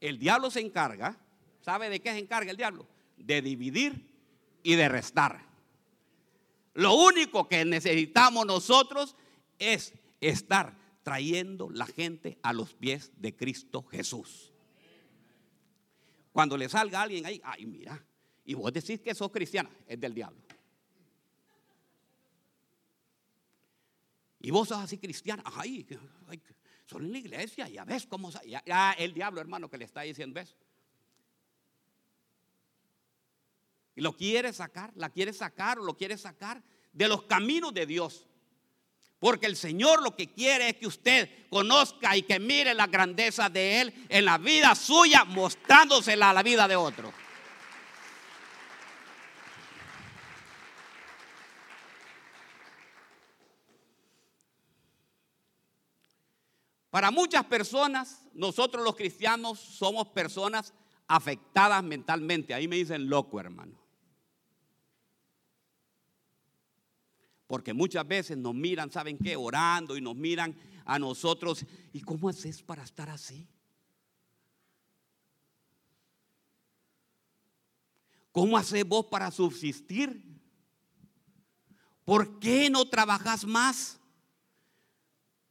El 0.00 0.18
diablo 0.18 0.50
se 0.50 0.58
encarga, 0.58 1.16
¿sabe 1.60 1.90
de 1.90 2.00
qué 2.00 2.10
se 2.10 2.18
encarga 2.18 2.50
el 2.50 2.56
diablo? 2.56 2.88
De 3.18 3.40
dividir 3.40 4.10
y 4.64 4.74
de 4.74 4.88
restar. 4.88 5.46
Lo 6.72 6.94
único 6.94 7.48
que 7.48 7.64
necesitamos 7.64 8.46
nosotros 8.46 9.14
es 9.60 9.94
estar 10.20 10.76
trayendo 11.04 11.70
la 11.70 11.86
gente 11.86 12.36
a 12.42 12.52
los 12.52 12.74
pies 12.74 13.12
de 13.18 13.36
Cristo 13.36 13.84
Jesús. 13.84 14.52
Cuando 16.32 16.56
le 16.56 16.68
salga 16.68 17.02
alguien 17.02 17.24
ahí, 17.26 17.40
ay, 17.44 17.64
mira, 17.64 18.04
y 18.44 18.54
vos 18.54 18.72
decís 18.72 19.00
que 19.00 19.14
sos 19.14 19.30
cristiana, 19.30 19.70
es 19.86 19.98
del 19.98 20.14
diablo. 20.14 20.40
Y 24.40 24.50
vos 24.50 24.68
sos 24.68 24.78
así 24.78 24.98
cristiana, 24.98 25.42
ay, 25.56 25.86
son 26.84 27.06
en 27.06 27.12
la 27.12 27.18
iglesia, 27.18 27.66
ya 27.68 27.84
ves 27.84 28.06
cómo, 28.06 28.30
ya, 28.44 28.92
el 28.98 29.14
diablo 29.14 29.40
hermano 29.40 29.70
que 29.70 29.78
le 29.78 29.86
está 29.86 30.02
diciendo 30.02 30.38
eso. 30.38 30.54
Y 33.96 34.02
lo 34.02 34.14
quiere 34.14 34.52
sacar, 34.52 34.92
la 34.96 35.08
quiere 35.08 35.32
sacar 35.32 35.78
o 35.78 35.84
lo 35.84 35.96
quiere 35.96 36.18
sacar 36.18 36.62
de 36.92 37.08
los 37.08 37.22
caminos 37.22 37.72
de 37.72 37.86
Dios. 37.86 38.26
Porque 39.18 39.46
el 39.46 39.56
Señor 39.56 40.02
lo 40.02 40.14
que 40.14 40.30
quiere 40.32 40.70
es 40.70 40.76
que 40.76 40.86
usted 40.86 41.48
conozca 41.48 42.14
y 42.14 42.22
que 42.22 42.38
mire 42.38 42.74
la 42.74 42.88
grandeza 42.88 43.48
de 43.48 43.80
Él 43.80 44.06
en 44.10 44.26
la 44.26 44.36
vida 44.36 44.74
suya, 44.74 45.24
mostrándosela 45.24 46.30
a 46.30 46.34
la 46.34 46.42
vida 46.42 46.68
de 46.68 46.76
otro. 46.76 47.23
Para 56.94 57.10
muchas 57.10 57.44
personas, 57.46 58.22
nosotros 58.34 58.84
los 58.84 58.94
cristianos 58.94 59.58
somos 59.58 60.06
personas 60.10 60.72
afectadas 61.08 61.82
mentalmente. 61.82 62.54
Ahí 62.54 62.68
me 62.68 62.76
dicen 62.76 63.08
loco, 63.08 63.40
hermano. 63.40 63.76
Porque 67.48 67.74
muchas 67.74 68.06
veces 68.06 68.36
nos 68.38 68.54
miran, 68.54 68.92
¿saben 68.92 69.18
qué? 69.18 69.34
Orando 69.34 69.96
y 69.96 70.00
nos 70.00 70.14
miran 70.14 70.56
a 70.84 71.00
nosotros. 71.00 71.66
¿Y 71.92 72.00
cómo 72.00 72.28
haces 72.28 72.62
para 72.62 72.84
estar 72.84 73.10
así? 73.10 73.44
¿Cómo 78.30 78.56
haces 78.56 78.86
vos 78.86 79.06
para 79.06 79.32
subsistir? 79.32 80.40
¿Por 82.04 82.38
qué 82.38 82.70
no 82.70 82.88
trabajas 82.88 83.44
más? 83.44 83.98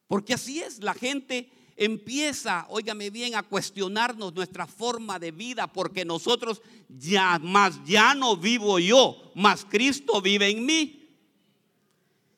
Porque 0.08 0.34
así 0.34 0.62
es, 0.62 0.84
la 0.84 0.94
gente 0.94 1.50
empieza, 1.76 2.66
óigame 2.70 3.10
bien, 3.10 3.36
a 3.36 3.44
cuestionarnos 3.44 4.34
nuestra 4.34 4.68
forma 4.68 5.20
de 5.20 5.32
vida, 5.32 5.72
porque 5.72 6.06
nosotros 6.06 6.62
ya 6.90 7.40
más 7.40 7.84
ya 7.86 8.14
no 8.14 8.38
vivo 8.38 8.80
yo, 8.80 9.32
más 9.36 9.66
Cristo 9.66 10.22
vive 10.22 10.50
en 10.50 10.66
mí. 10.66 11.00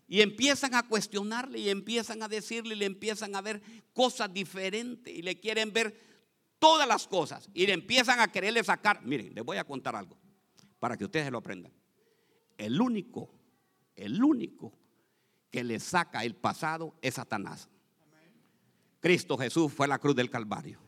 Y 0.07 0.22
empiezan 0.22 0.75
a 0.75 0.84
cuestionarle 0.84 1.60
y 1.60 1.69
empiezan 1.69 2.22
a 2.22 2.27
decirle 2.27 2.75
y 2.75 2.77
le 2.77 2.86
empiezan 2.86 3.36
a 3.36 3.41
ver 3.41 3.62
cosas 3.91 4.31
diferentes 4.31 5.13
y 5.13 5.24
le 5.24 5.39
quieren 5.39 5.74
ver 5.74 6.00
todas 6.60 6.88
las 6.88 7.07
cosas 7.07 7.50
y 7.53 7.65
le 7.65 7.74
empiezan 7.74 8.19
a 8.19 8.31
quererle 8.31 8.63
sacar. 8.63 9.03
Miren, 9.03 9.34
les 9.34 9.43
voy 9.43 9.57
a 9.57 9.63
contar 9.63 9.95
algo 9.95 10.15
para 10.79 10.95
que 10.95 11.05
ustedes 11.05 11.31
lo 11.31 11.39
aprendan. 11.39 11.74
El 12.57 12.79
único, 12.79 13.34
el 13.95 14.24
único 14.24 14.74
que 15.55 15.63
le 15.63 15.79
saca 15.79 16.25
el 16.25 16.35
pasado 16.35 16.93
es 17.01 17.13
Satanás. 17.13 17.69
Cristo 19.00 19.38
Jesús 19.38 19.71
fue 19.71 19.85
a 19.85 19.88
la 19.88 20.00
cruz 20.00 20.13
del 20.13 20.29
Calvario. 20.29 20.79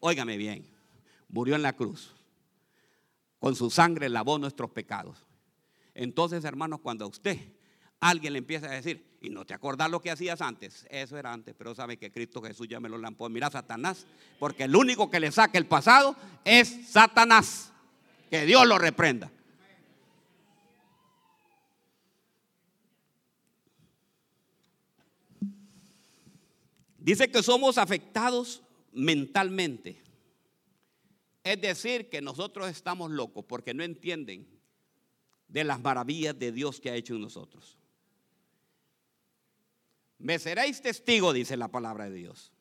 Óigame 0.00 0.38
bien, 0.38 0.66
murió 1.28 1.54
en 1.56 1.60
la 1.60 1.74
cruz. 1.74 2.14
Con 3.38 3.54
su 3.54 3.68
sangre 3.68 4.08
lavó 4.08 4.38
nuestros 4.38 4.70
pecados. 4.70 5.26
Entonces, 5.92 6.42
hermanos, 6.44 6.80
cuando 6.80 7.06
usted 7.06 7.38
alguien 8.00 8.32
le 8.32 8.38
empieza 8.38 8.68
a 8.68 8.70
decir, 8.70 9.18
y 9.20 9.28
no 9.28 9.44
te 9.44 9.52
acordás 9.52 9.90
lo 9.90 10.00
que 10.00 10.10
hacías 10.10 10.40
antes, 10.40 10.86
eso 10.88 11.18
era 11.18 11.30
antes, 11.30 11.54
pero 11.54 11.74
sabe 11.74 11.98
que 11.98 12.10
Cristo 12.10 12.40
Jesús 12.40 12.66
ya 12.66 12.80
me 12.80 12.88
lo 12.88 12.96
lampó. 12.96 13.28
Mira, 13.28 13.50
Satanás, 13.50 14.06
porque 14.38 14.64
el 14.64 14.74
único 14.74 15.10
que 15.10 15.20
le 15.20 15.30
saca 15.30 15.58
el 15.58 15.66
pasado 15.66 16.16
es 16.46 16.88
Satanás. 16.88 17.72
Que 18.30 18.46
Dios 18.46 18.66
lo 18.66 18.78
reprenda. 18.78 19.30
Dice 27.08 27.30
que 27.30 27.42
somos 27.42 27.78
afectados 27.78 28.62
mentalmente. 28.92 29.98
Es 31.42 31.58
decir, 31.58 32.10
que 32.10 32.20
nosotros 32.20 32.68
estamos 32.68 33.10
locos 33.10 33.46
porque 33.48 33.72
no 33.72 33.82
entienden 33.82 34.46
de 35.48 35.64
las 35.64 35.80
maravillas 35.80 36.38
de 36.38 36.52
Dios 36.52 36.80
que 36.80 36.90
ha 36.90 36.94
hecho 36.94 37.14
en 37.14 37.22
nosotros. 37.22 37.78
Me 40.18 40.38
seréis 40.38 40.82
testigo, 40.82 41.32
dice 41.32 41.56
la 41.56 41.68
palabra 41.68 42.10
de 42.10 42.14
Dios. 42.14 42.52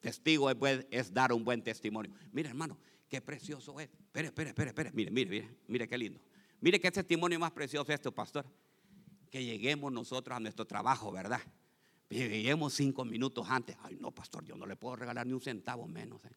Testigo 0.00 0.50
es, 0.90 1.14
dar 1.14 1.32
un 1.32 1.44
buen 1.44 1.62
testimonio. 1.62 2.12
Mira, 2.32 2.48
hermano, 2.48 2.76
qué 3.08 3.20
precioso 3.20 3.78
es. 3.78 3.88
Espere, 3.88 4.26
espere, 4.26 4.48
espere, 4.48 4.70
espere. 4.70 4.90
Mire, 4.90 5.12
mire, 5.12 5.30
mire, 5.30 5.48
mire 5.68 5.86
qué 5.86 5.96
lindo. 5.96 6.20
Mire 6.60 6.80
qué 6.80 6.90
testimonio 6.90 7.38
más 7.38 7.52
precioso 7.52 7.92
es 7.92 8.00
esto, 8.00 8.10
pastor. 8.10 8.44
Que 9.30 9.44
lleguemos 9.44 9.92
nosotros 9.92 10.36
a 10.36 10.40
nuestro 10.40 10.66
trabajo, 10.66 11.12
¿verdad? 11.12 11.40
Lleguemos 12.12 12.74
cinco 12.74 13.04
minutos 13.06 13.46
antes. 13.48 13.76
Ay, 13.82 13.96
no, 13.98 14.10
pastor, 14.10 14.44
yo 14.44 14.54
no 14.54 14.66
le 14.66 14.76
puedo 14.76 14.96
regalar 14.96 15.26
ni 15.26 15.32
un 15.32 15.40
centavo 15.40 15.86
menos. 15.86 16.22
¿eh? 16.24 16.30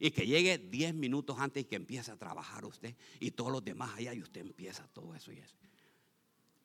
y 0.00 0.10
que 0.10 0.26
llegue 0.26 0.58
diez 0.58 0.92
minutos 0.92 1.38
antes 1.38 1.62
y 1.62 1.64
que 1.66 1.76
empiece 1.76 2.10
a 2.10 2.16
trabajar 2.16 2.64
usted 2.64 2.96
y 3.20 3.30
todos 3.30 3.52
los 3.52 3.64
demás 3.64 3.94
allá 3.96 4.12
y 4.12 4.20
usted 4.20 4.40
empieza 4.40 4.86
todo 4.88 5.14
eso 5.14 5.30
y 5.30 5.38
eso. 5.38 5.54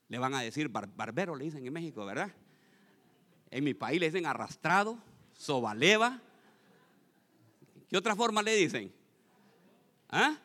Le 0.09 0.17
van 0.17 0.33
a 0.33 0.41
decir 0.41 0.69
barbero, 0.69 1.35
le 1.35 1.45
dicen 1.45 1.65
en 1.65 1.71
México, 1.71 2.03
¿verdad? 2.03 2.33
En 3.51 3.63
mi 3.63 3.75
país 3.75 3.99
le 3.99 4.07
dicen 4.07 4.25
arrastrado, 4.25 4.97
sobaleva. 5.33 6.19
¿Qué 7.87 7.97
otra 7.97 8.15
forma 8.15 8.41
le 8.41 8.55
dicen? 8.55 8.91
¿Ah? 10.09 10.39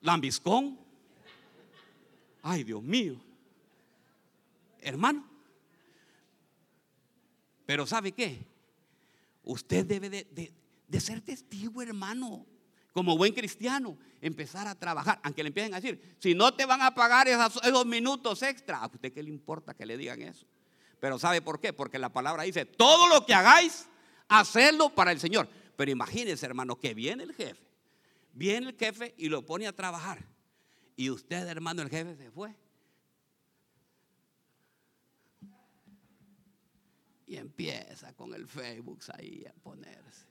Lambiscón. 0.00 0.78
Ay, 2.42 2.64
Dios 2.64 2.82
mío. 2.82 3.33
Hermano. 4.84 5.28
Pero 7.66 7.86
¿sabe 7.86 8.12
qué? 8.12 8.46
Usted 9.42 9.84
debe 9.84 10.10
de, 10.10 10.54
de 10.86 11.00
ser 11.00 11.20
testigo, 11.20 11.82
hermano 11.82 12.46
como 12.94 13.18
buen 13.18 13.34
cristiano, 13.34 13.98
empezar 14.20 14.68
a 14.68 14.76
trabajar, 14.76 15.18
aunque 15.24 15.42
le 15.42 15.48
empiecen 15.48 15.74
a 15.74 15.80
decir, 15.80 16.16
si 16.20 16.32
no 16.32 16.54
te 16.54 16.64
van 16.64 16.80
a 16.80 16.94
pagar 16.94 17.26
esos, 17.26 17.84
minutos 17.84 18.40
extra, 18.42 18.78
¿a 18.78 18.86
usted 18.86 19.12
qué 19.12 19.20
le 19.20 19.30
importa 19.30 19.74
que 19.74 19.84
le 19.84 19.96
digan 19.96 20.22
eso? 20.22 20.46
Pero 21.00 21.18
¿sabe 21.18 21.42
por 21.42 21.60
qué? 21.60 21.72
Porque 21.72 21.98
la 21.98 22.10
palabra 22.10 22.44
dice, 22.44 22.64
todo 22.64 23.08
lo 23.08 23.26
que 23.26 23.34
hagáis, 23.34 23.88
hacerlo 24.28 24.94
para 24.94 25.10
el 25.10 25.18
Señor. 25.18 25.48
Pero 25.76 25.90
imagínense, 25.90 26.46
hermano, 26.46 26.76
que 26.76 26.94
viene 26.94 27.24
el 27.24 27.34
jefe, 27.34 27.66
viene 28.32 28.68
el 28.68 28.76
jefe 28.78 29.12
y 29.18 29.28
lo 29.28 29.44
pone 29.44 29.66
a 29.66 29.72
trabajar. 29.74 30.24
Y 30.94 31.10
usted, 31.10 31.48
hermano, 31.48 31.82
el 31.82 31.90
jefe 31.90 32.14
se 32.14 32.30
fue. 32.30 32.54
Empieza 37.36 38.12
con 38.14 38.34
el 38.34 38.46
Facebook 38.46 39.00
ahí 39.12 39.44
a 39.46 39.52
ponerse. 39.52 40.26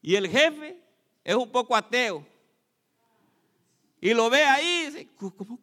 Y 0.00 0.16
el 0.16 0.28
jefe 0.28 0.82
es 1.22 1.34
un 1.34 1.50
poco 1.50 1.76
ateo. 1.76 2.26
Y 4.00 4.12
lo 4.14 4.28
ve 4.28 4.42
ahí 4.42 4.86
dice, 4.86 5.08
¿cómo? 5.14 5.60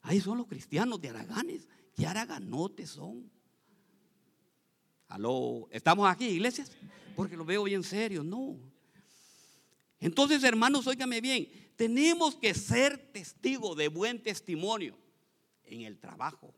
ahí 0.00 0.20
son 0.20 0.38
los 0.38 0.46
cristianos 0.46 1.00
de 1.00 1.10
Araganes. 1.10 1.68
¿Qué 1.94 2.06
araganotes 2.06 2.90
son? 2.90 3.30
Aló, 5.08 5.68
¿estamos 5.70 6.08
aquí, 6.08 6.28
iglesias? 6.28 6.70
Porque 7.14 7.36
lo 7.36 7.44
veo 7.44 7.64
bien 7.64 7.82
serio, 7.82 8.22
no. 8.22 8.58
Entonces, 10.00 10.44
hermanos, 10.44 10.86
óigame 10.86 11.20
bien, 11.20 11.48
tenemos 11.76 12.36
que 12.36 12.54
ser 12.54 13.12
testigos 13.12 13.76
de 13.76 13.88
buen 13.88 14.22
testimonio 14.22 14.96
en 15.64 15.82
el 15.82 15.98
trabajo, 15.98 16.54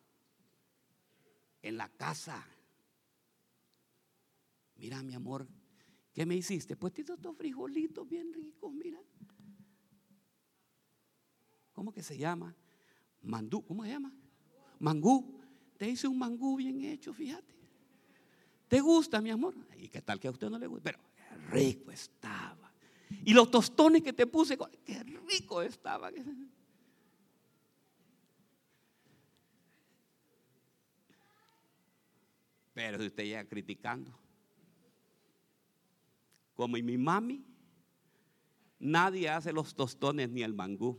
en 1.63 1.77
la 1.77 1.89
casa. 1.89 2.47
Mira, 4.77 5.03
mi 5.03 5.15
amor, 5.15 5.47
¿qué 6.13 6.25
me 6.25 6.37
hiciste? 6.37 6.77
Pues 6.77 6.93
te 6.93 7.03
estos 7.03 7.37
frijolitos 7.37 8.09
bien 8.09 8.33
ricos, 8.33 8.73
mira. 8.73 9.01
¿Cómo 11.73 11.93
que 11.93 12.03
se 12.03 12.17
llama? 12.17 12.55
Mandú, 13.23 13.65
¿cómo 13.65 13.85
se 13.85 13.91
llama? 13.91 14.13
Mangú. 14.79 15.39
Te 15.77 15.89
hice 15.89 16.07
un 16.07 16.19
mangú 16.19 16.57
bien 16.57 16.83
hecho, 16.83 17.13
fíjate. 17.13 17.55
¿Te 18.69 18.81
gusta, 18.81 19.21
mi 19.21 19.31
amor? 19.31 19.55
¿Y 19.79 19.89
qué 19.89 20.03
tal 20.03 20.21
que 20.21 20.29
a 20.29 20.31
usted 20.31 20.49
no 20.51 20.59
le 20.59 20.67
gusta? 20.67 20.85
Pero 20.85 20.99
rico 21.51 21.91
estaba. 21.91 22.73
Y 23.25 23.33
los 23.33 23.51
tostones 23.51 24.03
que 24.03 24.13
te 24.13 24.27
puse, 24.27 24.57
qué 24.85 25.03
rico 25.03 25.63
estaba. 25.63 26.11
Pero 32.81 32.99
si 32.99 33.09
usted 33.09 33.25
llega 33.25 33.45
criticando, 33.45 34.11
como 36.55 36.79
mi 36.79 36.97
mami, 36.97 37.45
nadie 38.79 39.29
hace 39.29 39.53
los 39.53 39.75
tostones 39.75 40.31
ni 40.31 40.43
el 40.43 40.55
mangú. 40.55 40.99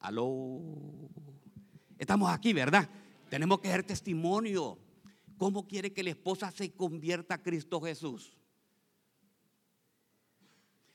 Aló. 0.00 0.60
Estamos 1.96 2.28
aquí, 2.28 2.52
¿verdad? 2.52 2.90
Tenemos 3.28 3.60
que 3.60 3.68
dar 3.68 3.84
testimonio. 3.84 4.80
¿Cómo 5.38 5.68
quiere 5.68 5.92
que 5.92 6.02
la 6.02 6.10
esposa 6.10 6.50
se 6.50 6.72
convierta 6.72 7.36
a 7.36 7.42
Cristo 7.44 7.80
Jesús? 7.80 8.36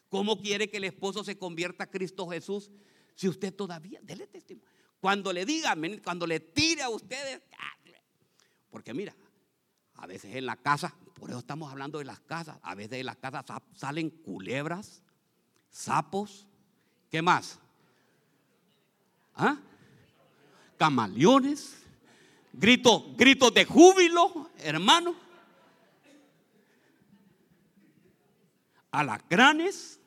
¿Cómo 0.09 0.41
quiere 0.41 0.69
que 0.69 0.75
el 0.75 0.83
esposo 0.83 1.23
se 1.23 1.37
convierta 1.37 1.85
a 1.85 1.89
Cristo 1.89 2.27
Jesús 2.27 2.69
si 3.15 3.27
usted 3.27 3.53
todavía, 3.55 3.99
dele 4.03 4.27
testimonio? 4.27 4.69
Cuando 4.99 5.31
le 5.31 5.45
diga, 5.45 5.75
cuando 6.03 6.27
le 6.27 6.39
tire 6.39 6.83
a 6.83 6.89
ustedes, 6.89 7.41
porque 8.69 8.93
mira, 8.93 9.15
a 9.95 10.07
veces 10.07 10.35
en 10.35 10.45
la 10.45 10.57
casa, 10.57 10.93
por 11.13 11.29
eso 11.29 11.39
estamos 11.39 11.71
hablando 11.71 11.99
de 11.99 12.05
las 12.05 12.19
casas, 12.19 12.57
a 12.61 12.75
veces 12.75 12.99
en 12.99 13.05
las 13.05 13.17
casas 13.17 13.45
salen 13.73 14.09
culebras, 14.09 15.01
sapos, 15.69 16.47
¿qué 17.09 17.21
más? 17.21 17.59
¿Ah? 19.35 19.57
Camaleones, 20.77 21.83
gritos, 22.53 23.15
gritos 23.15 23.53
de 23.53 23.65
júbilo, 23.65 24.49
hermano. 24.57 25.15
Alacranes. 28.91 29.99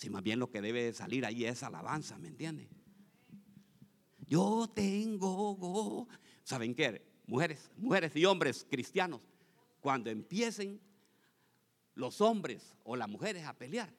Si 0.00 0.08
más 0.08 0.22
bien 0.22 0.38
lo 0.38 0.50
que 0.50 0.62
debe 0.62 0.84
de 0.84 0.92
salir 0.94 1.26
ahí 1.26 1.44
es 1.44 1.62
alabanza, 1.62 2.16
¿me 2.16 2.28
entiende? 2.28 2.70
Yo 4.26 4.66
tengo, 4.74 6.08
¿saben 6.42 6.74
qué? 6.74 7.06
Mujeres, 7.26 7.70
mujeres 7.76 8.16
y 8.16 8.24
hombres 8.24 8.66
cristianos, 8.70 9.20
cuando 9.78 10.08
empiecen 10.08 10.80
los 11.96 12.22
hombres 12.22 12.74
o 12.82 12.96
las 12.96 13.10
mujeres 13.10 13.44
a 13.44 13.52
pelear, 13.52 13.92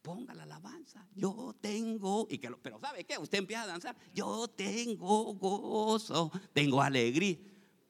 ponga 0.00 0.32
la 0.32 0.44
alabanza. 0.44 1.04
Yo 1.12 1.56
tengo, 1.60 2.28
y 2.30 2.38
que 2.38 2.52
pero 2.62 2.78
¿sabe 2.78 3.02
qué? 3.02 3.18
Usted 3.18 3.38
empieza 3.38 3.64
a 3.64 3.66
danzar. 3.66 3.96
Yo 4.14 4.46
tengo 4.46 5.34
gozo, 5.34 6.30
tengo 6.52 6.80
alegría. 6.80 7.36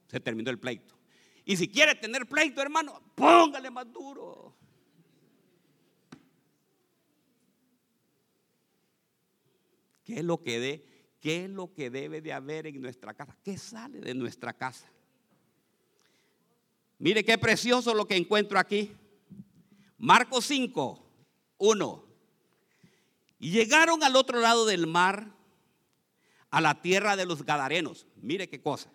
Se 0.06 0.20
terminó 0.20 0.50
el 0.50 0.58
pleito. 0.58 0.94
Y 1.44 1.58
si 1.58 1.68
quiere 1.68 1.96
tener 1.96 2.26
pleito, 2.26 2.62
hermano, 2.62 2.98
póngale 3.14 3.70
más 3.70 3.92
duro. 3.92 4.53
¿Qué 10.04 10.18
es 10.18 10.24
lo 10.24 10.42
que 10.42 10.60
de, 10.60 10.84
qué 11.18 11.44
es 11.44 11.50
lo 11.50 11.72
que 11.72 11.90
debe 11.90 12.20
de 12.20 12.32
haber 12.32 12.66
en 12.66 12.80
nuestra 12.80 13.14
casa? 13.14 13.36
¿Qué 13.42 13.56
sale 13.56 14.00
de 14.00 14.14
nuestra 14.14 14.52
casa? 14.52 14.86
Mire 16.98 17.24
qué 17.24 17.38
precioso 17.38 17.94
lo 17.94 18.06
que 18.06 18.16
encuentro 18.16 18.58
aquí. 18.58 18.92
Marcos 19.96 20.44
5, 20.44 21.02
1. 21.58 22.04
Y 23.40 23.50
llegaron 23.50 24.02
al 24.04 24.16
otro 24.16 24.40
lado 24.40 24.66
del 24.66 24.86
mar, 24.86 25.32
a 26.50 26.60
la 26.60 26.80
tierra 26.82 27.16
de 27.16 27.26
los 27.26 27.44
Gadarenos. 27.44 28.06
Mire 28.16 28.48
qué 28.48 28.60
cosa. 28.60 28.90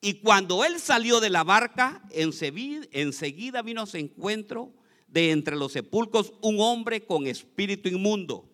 Y 0.00 0.14
cuando 0.14 0.64
él 0.64 0.80
salió 0.80 1.20
de 1.20 1.30
la 1.30 1.44
barca, 1.44 2.02
enseguida 2.10 3.62
vino 3.62 3.82
a 3.82 3.86
su 3.86 3.98
encuentro 3.98 4.72
de 5.06 5.30
entre 5.30 5.54
los 5.54 5.72
sepulcros 5.72 6.32
un 6.40 6.58
hombre 6.58 7.04
con 7.04 7.26
espíritu 7.26 7.88
inmundo 7.88 8.51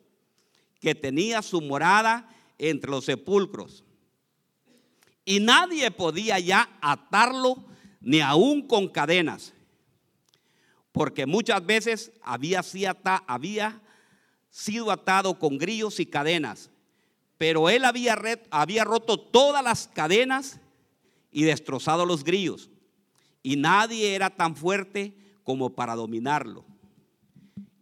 que 0.80 0.94
tenía 0.94 1.42
su 1.42 1.60
morada 1.60 2.28
entre 2.58 2.90
los 2.90 3.04
sepulcros. 3.04 3.84
Y 5.24 5.40
nadie 5.40 5.90
podía 5.90 6.38
ya 6.38 6.68
atarlo 6.80 7.64
ni 8.00 8.20
aún 8.20 8.66
con 8.66 8.88
cadenas, 8.88 9.52
porque 10.92 11.26
muchas 11.26 11.64
veces 11.64 12.12
había, 12.22 12.62
había 13.26 13.82
sido 14.50 14.90
atado 14.90 15.38
con 15.38 15.58
grillos 15.58 16.00
y 16.00 16.06
cadenas, 16.06 16.70
pero 17.36 17.68
él 17.68 17.84
había, 17.84 18.18
había 18.50 18.84
roto 18.84 19.18
todas 19.18 19.62
las 19.62 19.88
cadenas 19.88 20.60
y 21.30 21.42
destrozado 21.42 22.06
los 22.06 22.24
grillos, 22.24 22.70
y 23.42 23.56
nadie 23.56 24.14
era 24.14 24.30
tan 24.30 24.56
fuerte 24.56 25.14
como 25.44 25.74
para 25.74 25.94
dominarlo. 25.94 26.64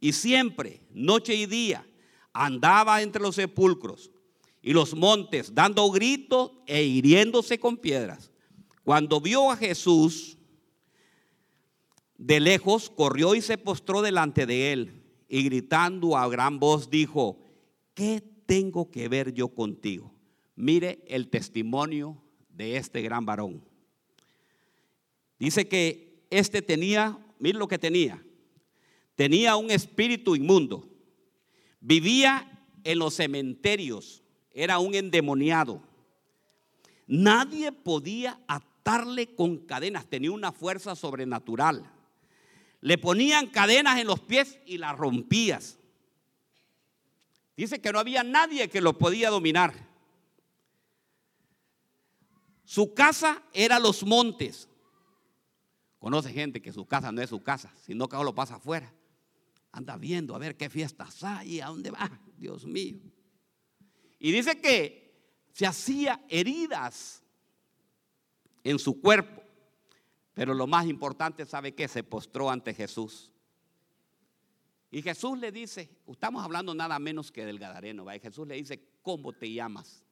Y 0.01 0.13
siempre, 0.13 0.83
noche 0.93 1.35
y 1.35 1.47
día, 1.47 1.87
andaba 2.45 3.03
entre 3.03 3.23
los 3.23 3.37
sepulcros 3.37 4.11
y 4.63 4.73
los 4.73 4.95
montes, 4.95 5.55
dando 5.55 5.91
gritos 5.91 6.53
e 6.67 6.83
hiriéndose 6.83 7.59
con 7.59 7.77
piedras. 7.77 8.31
Cuando 8.85 9.21
vio 9.21 9.51
a 9.51 9.57
Jesús 9.57 10.39
de 12.19 12.41
lejos, 12.41 12.91
corrió 12.91 13.35
y 13.35 13.41
se 13.41 13.59
postró 13.59 14.03
delante 14.03 14.47
de 14.47 14.73
él 14.73 15.03
y 15.29 15.43
gritando 15.45 16.17
a 16.17 16.29
gran 16.29 16.59
voz 16.59 16.91
dijo, 16.91 17.39
¿qué 17.95 18.23
tengo 18.47 18.91
que 18.91 19.09
ver 19.09 19.33
yo 19.33 19.49
contigo? 19.49 20.13
Mire 20.55 21.05
el 21.09 21.29
testimonio 21.29 22.23
de 22.49 22.77
este 22.77 23.03
gran 23.03 23.27
varón. 23.27 23.63
Dice 25.39 25.69
que 25.69 26.25
este 26.31 26.63
tenía, 26.63 27.19
mire 27.39 27.59
lo 27.59 27.69
que 27.69 27.79
tenía, 27.79 28.25
tenía 29.15 29.57
un 29.57 29.71
espíritu 29.71 30.35
inmundo 30.35 30.89
Vivía 31.87 32.51
en 32.83 32.99
los 32.99 33.15
cementerios, 33.15 34.25
era 34.51 34.81
un 34.81 34.97
endemoniado. 34.97 35.85
Nadie 37.07 37.71
podía 37.71 38.41
atarle 38.49 39.37
con 39.37 39.59
cadenas, 39.59 40.05
tenía 40.07 40.33
una 40.33 40.51
fuerza 40.51 40.97
sobrenatural. 40.97 41.89
Le 42.81 42.99
ponían 42.99 43.47
cadenas 43.47 44.01
en 44.01 44.09
los 44.09 44.19
pies 44.19 44.59
y 44.67 44.79
las 44.79 44.99
rompías. 44.99 45.79
Dice 47.57 47.81
que 47.81 47.93
no 47.93 48.01
había 48.01 48.25
nadie 48.25 48.69
que 48.69 48.81
lo 48.81 48.99
podía 48.99 49.31
dominar. 49.31 49.73
Su 52.65 52.95
casa 52.95 53.45
era 53.53 53.79
los 53.79 54.05
montes. 54.05 54.69
Conoce 56.01 56.33
gente 56.33 56.61
que 56.61 56.73
su 56.73 56.85
casa 56.85 57.13
no 57.13 57.23
es 57.23 57.31
su 57.31 57.45
casa, 57.45 57.73
sino 57.81 58.09
que 58.09 58.17
lo 58.17 58.35
pasa 58.35 58.57
afuera 58.57 58.93
anda 59.77 59.99
viendo 59.99 60.35
a 60.35 60.39
ver 60.39 60.57
qué 60.57 60.71
fiestas 60.71 61.23
hay, 61.23 61.61
a 61.61 61.67
dónde 61.67 61.91
va, 61.91 62.11
Dios 62.39 62.65
mío. 62.65 62.99
Y 64.19 64.33
dice 64.33 64.59
que 64.59 65.47
se 65.53 65.67
hacía 65.67 66.25
heridas 66.31 67.23
en 68.65 68.79
su 68.79 68.99
cuerpo, 69.03 69.43
pero 70.33 70.55
lo 70.55 70.67
más 70.67 70.87
importante, 70.87 71.45
¿sabe 71.45 71.75
qué? 71.75 71.89
Se 71.89 72.03
postró 72.03 72.51
ante 72.51 72.73
Jesús. 72.73 73.31
Y 74.91 75.03
Jesús 75.03 75.39
le 75.39 75.53
dice, 75.53 75.91
estamos 76.07 76.43
hablando 76.43 76.75
nada 76.75 76.99
menos 76.99 77.31
que 77.31 77.45
del 77.45 77.59
Gadareno. 77.59 78.13
Y 78.15 78.19
Jesús 78.19 78.49
le 78.49 78.55
dice, 78.55 78.83
¿cómo 79.03 79.35
te 79.35 79.53
llamas? 79.53 80.03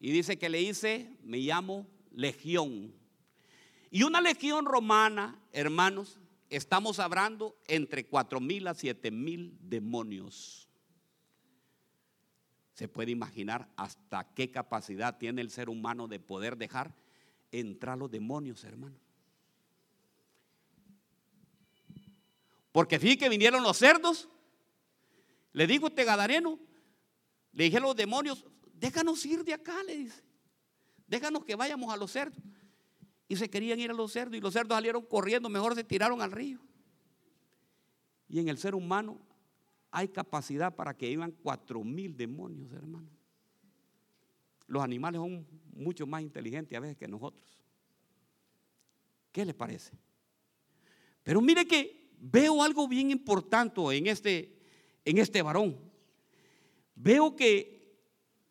Y 0.00 0.10
dice 0.10 0.38
que 0.38 0.48
le 0.48 0.58
dice, 0.58 1.18
me 1.22 1.36
llamo 1.36 1.86
Legión. 2.12 2.94
Y 3.90 4.04
una 4.04 4.22
legión 4.22 4.64
romana, 4.64 5.38
hermanos, 5.52 6.18
estamos 6.56 6.98
hablando 6.98 7.56
entre 7.66 8.06
4 8.06 8.38
mil 8.38 8.68
a 8.68 8.74
7 8.74 9.10
mil 9.10 9.56
demonios. 9.60 10.68
Se 12.74 12.88
puede 12.88 13.10
imaginar 13.10 13.68
hasta 13.76 14.32
qué 14.34 14.50
capacidad 14.50 15.16
tiene 15.16 15.40
el 15.40 15.50
ser 15.50 15.68
humano 15.68 16.08
de 16.08 16.20
poder 16.20 16.56
dejar 16.56 16.94
entrar 17.50 17.96
los 17.96 18.10
demonios, 18.10 18.64
hermano. 18.64 18.96
Porque 22.70 22.98
fíjate 22.98 23.18
que 23.18 23.28
vinieron 23.28 23.62
los 23.62 23.78
cerdos. 23.78 24.28
Le 25.52 25.66
digo 25.66 25.88
este 25.88 26.04
gadareno, 26.04 26.58
le 27.52 27.64
dije 27.64 27.76
a 27.78 27.80
los 27.80 27.96
demonios, 27.96 28.44
déjanos 28.74 29.24
ir 29.24 29.44
de 29.44 29.54
acá, 29.54 29.82
le 29.84 29.96
dice. 29.96 30.22
Déjanos 31.06 31.44
que 31.44 31.54
vayamos 31.54 31.92
a 31.92 31.96
los 31.96 32.10
cerdos. 32.10 32.42
Y 33.32 33.36
se 33.36 33.48
querían 33.48 33.80
ir 33.80 33.90
a 33.90 33.94
los 33.94 34.12
cerdos 34.12 34.36
y 34.36 34.42
los 34.42 34.52
cerdos 34.52 34.76
salieron 34.76 35.06
corriendo, 35.06 35.48
mejor 35.48 35.74
se 35.74 35.82
tiraron 35.82 36.20
al 36.20 36.30
río. 36.30 36.60
Y 38.28 38.40
en 38.40 38.50
el 38.50 38.58
ser 38.58 38.74
humano 38.74 39.18
hay 39.90 40.08
capacidad 40.08 40.76
para 40.76 40.94
que 40.94 41.10
iban 41.10 41.32
cuatro 41.42 41.82
mil 41.82 42.14
demonios, 42.14 42.70
hermano. 42.74 43.08
Los 44.66 44.82
animales 44.82 45.18
son 45.18 45.46
mucho 45.72 46.06
más 46.06 46.20
inteligentes 46.20 46.76
a 46.76 46.80
veces 46.80 46.98
que 46.98 47.08
nosotros. 47.08 47.48
¿Qué 49.32 49.46
le 49.46 49.54
parece? 49.54 49.96
Pero 51.22 51.40
mire 51.40 51.66
que 51.66 52.10
veo 52.18 52.62
algo 52.62 52.86
bien 52.86 53.10
importante 53.10 53.80
en 53.96 54.08
este, 54.08 54.58
en 55.06 55.16
este 55.16 55.40
varón. 55.40 55.80
Veo 56.94 57.34
que, 57.34 57.96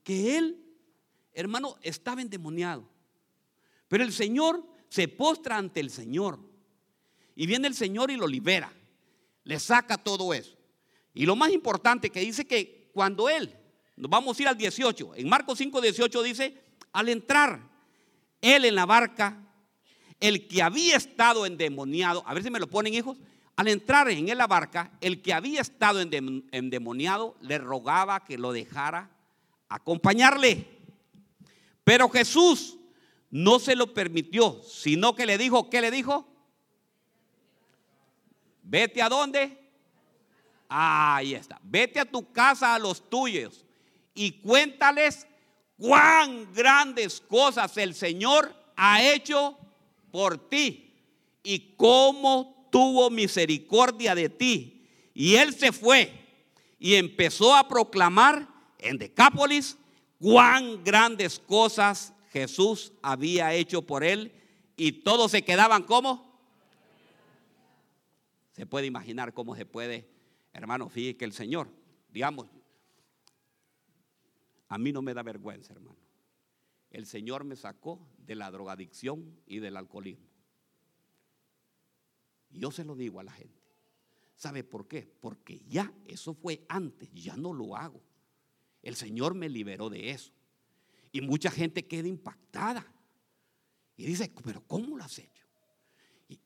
que 0.04 0.40
él, 0.40 0.76
hermano, 1.34 1.76
estaba 1.84 2.20
endemoniado. 2.20 2.90
Pero 3.88 4.04
el 4.04 4.12
Señor 4.12 4.71
se 4.92 5.08
postra 5.08 5.58
ante 5.58 5.80
el 5.80 5.90
Señor. 5.90 6.38
Y 7.34 7.48
viene 7.48 7.70
el 7.70 7.76
Señor 7.76 8.12
y 8.12 8.18
lo 8.18 8.28
libera. 8.28 8.74
Le 9.46 9.58
saca 9.58 9.98
todo 9.98 10.34
eso. 10.34 10.58
Y 11.14 11.26
lo 11.26 11.38
más 11.38 11.52
importante 11.52 12.10
que 12.10 12.20
dice 12.20 12.46
que 12.46 12.92
cuando 12.94 13.30
él, 13.30 13.58
nos 13.96 14.12
vamos 14.12 14.38
a 14.38 14.42
ir 14.42 14.48
al 14.50 14.58
18, 14.58 15.16
en 15.16 15.30
Marcos 15.30 15.58
5, 15.60 15.80
18 15.80 16.24
dice, 16.24 16.62
al 16.92 17.08
entrar 17.08 17.62
él 18.42 18.66
en 18.66 18.76
la 18.76 18.86
barca, 18.86 19.42
el 20.20 20.50
que 20.50 20.62
había 20.62 20.98
estado 20.98 21.46
endemoniado, 21.46 22.22
a 22.28 22.34
ver 22.34 22.44
si 22.44 22.52
me 22.52 22.60
lo 22.60 22.70
ponen 22.70 22.94
hijos, 22.94 23.18
al 23.56 23.70
entrar 23.70 24.10
en 24.10 24.38
la 24.38 24.48
barca, 24.48 24.92
el 25.00 25.22
que 25.22 25.32
había 25.32 25.62
estado 25.62 26.02
endemoniado 26.02 27.38
le 27.40 27.60
rogaba 27.60 28.26
que 28.26 28.38
lo 28.38 28.52
dejara 28.52 29.10
acompañarle. 29.70 30.68
Pero 31.86 32.10
Jesús 32.10 32.78
no 33.32 33.60
se 33.60 33.76
lo 33.76 33.94
permitió, 33.94 34.62
sino 34.64 35.16
que 35.16 35.26
le 35.26 35.38
dijo, 35.38 35.70
¿qué 35.70 35.82
le 35.82 35.90
dijo? 35.90 36.28
Vete 38.62 39.02
a 39.02 39.10
dónde? 39.10 39.58
Ahí 40.68 41.34
está. 41.34 41.60
Vete 41.64 42.00
a 42.00 42.06
tu 42.06 42.32
casa 42.32 42.76
a 42.76 42.80
los 42.80 43.10
tuyos 43.10 43.66
y 44.14 44.34
cuéntales 44.34 45.26
cuán 45.78 46.54
grandes 46.54 47.22
cosas 47.22 47.76
el 47.78 47.96
Señor 47.96 48.54
ha 48.76 49.02
hecho 49.02 49.58
por 50.12 50.50
ti 50.50 50.94
y 51.44 51.74
cómo 51.78 52.68
tuvo 52.70 53.10
misericordia 53.10 54.14
de 54.14 54.30
ti. 54.30 54.88
Y 55.14 55.36
él 55.36 55.54
se 55.54 55.72
fue 55.72 56.14
y 56.80 56.96
empezó 56.96 57.56
a 57.56 57.68
proclamar 57.68 58.48
en 58.78 58.98
Decápolis 58.98 59.78
cuán 60.20 60.84
grandes 60.84 61.40
cosas 61.40 62.14
Jesús 62.32 62.94
había 63.02 63.54
hecho 63.54 63.84
por 63.84 64.04
él 64.04 64.34
y 64.76 65.04
todos 65.04 65.32
se 65.32 65.44
quedaban 65.44 65.84
como. 65.84 66.40
Se 68.52 68.66
puede 68.66 68.88
imaginar 68.88 69.34
cómo 69.34 69.56
se 69.56 69.66
puede 69.66 70.12
Hermano, 70.54 70.90
fíjese 70.90 71.18
que 71.18 71.26
el 71.26 71.34
Señor, 71.34 71.70
digamos, 72.10 72.48
a 74.68 74.78
mí 74.78 74.92
no 74.92 75.02
me 75.02 75.14
da 75.14 75.24
vergüenza, 75.24 75.74
hermano. 75.74 75.98
El 76.90 77.06
Señor 77.06 77.46
me 77.46 77.56
sacó 77.56 78.06
de 78.18 78.36
la 78.36 78.52
drogadicción 78.52 79.40
y 79.46 79.60
del 79.60 79.78
alcoholismo. 79.78 80.28
Yo 82.50 82.70
se 82.72 82.84
lo 82.84 82.96
digo 82.96 83.22
a 83.22 83.24
la 83.24 83.32
gente. 83.32 83.62
¿Sabe 84.36 84.64
por 84.64 84.88
qué? 84.88 85.10
Porque 85.22 85.62
ya 85.68 85.94
eso 86.06 86.34
fue 86.34 86.66
antes, 86.68 87.10
ya 87.14 87.38
no 87.38 87.54
lo 87.54 87.78
hago. 87.78 88.02
El 88.82 88.96
Señor 88.96 89.36
me 89.36 89.48
liberó 89.48 89.90
de 89.90 90.10
eso. 90.10 90.34
Y 91.12 91.22
mucha 91.22 91.52
gente 91.52 91.86
queda 91.86 92.08
impactada. 92.08 92.86
Y 93.98 94.06
dice, 94.06 94.32
pero 94.44 94.66
¿cómo 94.66 94.98
lo 94.98 95.04
has 95.04 95.20
hecho? 95.20 95.46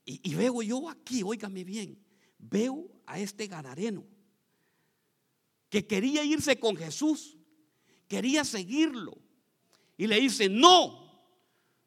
Y, 0.03 0.33
veo 0.33 0.61
yo 0.63 0.89
aquí, 0.89 1.21
óigame 1.21 1.63
bien, 1.63 2.03
veo 2.39 2.89
a 3.05 3.19
este 3.19 3.45
gadareno 3.45 4.03
que 5.69 5.85
quería 5.85 6.23
irse 6.23 6.59
con 6.59 6.75
Jesús, 6.75 7.37
quería 8.07 8.43
seguirlo. 8.43 9.17
Y 9.95 10.07
le 10.07 10.19
dice, 10.19 10.49
no, 10.49 11.05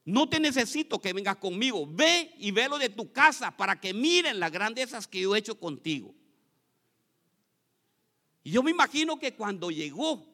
no 0.05 0.29
te 0.29 0.39
necesito 0.39 1.01
que 1.01 1.13
vengas 1.13 1.37
conmigo, 1.37 1.87
ve 1.87 2.35
y 2.39 2.51
velo 2.51 2.79
de 2.79 2.89
tu 2.89 3.13
casa 3.13 3.57
para 3.57 3.81
que 3.81 3.93
miren 3.93 4.39
las 4.39 4.53
grandezas 4.53 5.09
que 5.09 5.21
yo 5.21 5.35
he 5.35 5.41
hecho 5.41 5.59
contigo. 5.59 6.15
Y 8.45 8.53
yo 8.53 8.63
me 8.63 8.71
imagino 8.71 9.19
que 9.19 9.35
cuando 9.35 9.71
llegó, 9.71 10.27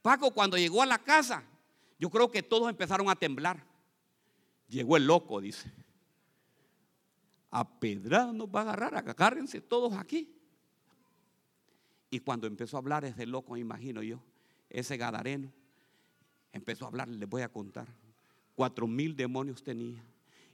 Paco, 0.00 0.30
cuando 0.32 0.56
llegó 0.56 0.80
a 0.80 0.86
la 0.86 1.02
casa, 1.02 1.44
yo 2.00 2.10
creo 2.10 2.28
que 2.32 2.42
todos 2.42 2.68
empezaron 2.68 3.08
a 3.08 3.14
temblar. 3.14 3.64
Llegó 4.68 4.96
el 4.96 5.06
loco, 5.06 5.40
dice 5.40 5.70
a 7.50 7.68
pedrada 7.80 8.32
nos 8.32 8.48
va 8.48 8.60
a 8.60 8.62
agarrar, 8.62 8.94
agárrense 8.96 9.60
todos 9.60 9.94
aquí. 9.94 10.32
Y 12.10 12.20
cuando 12.20 12.46
empezó 12.46 12.76
a 12.76 12.80
hablar 12.80 13.04
ese 13.04 13.26
loco, 13.26 13.56
imagino 13.56 14.02
yo, 14.02 14.20
ese 14.68 14.96
gadareno, 14.96 15.52
empezó 16.52 16.84
a 16.84 16.88
hablar, 16.88 17.08
les 17.08 17.28
voy 17.28 17.42
a 17.42 17.48
contar, 17.48 17.88
cuatro 18.54 18.86
mil 18.86 19.16
demonios 19.16 19.62
tenía. 19.62 20.04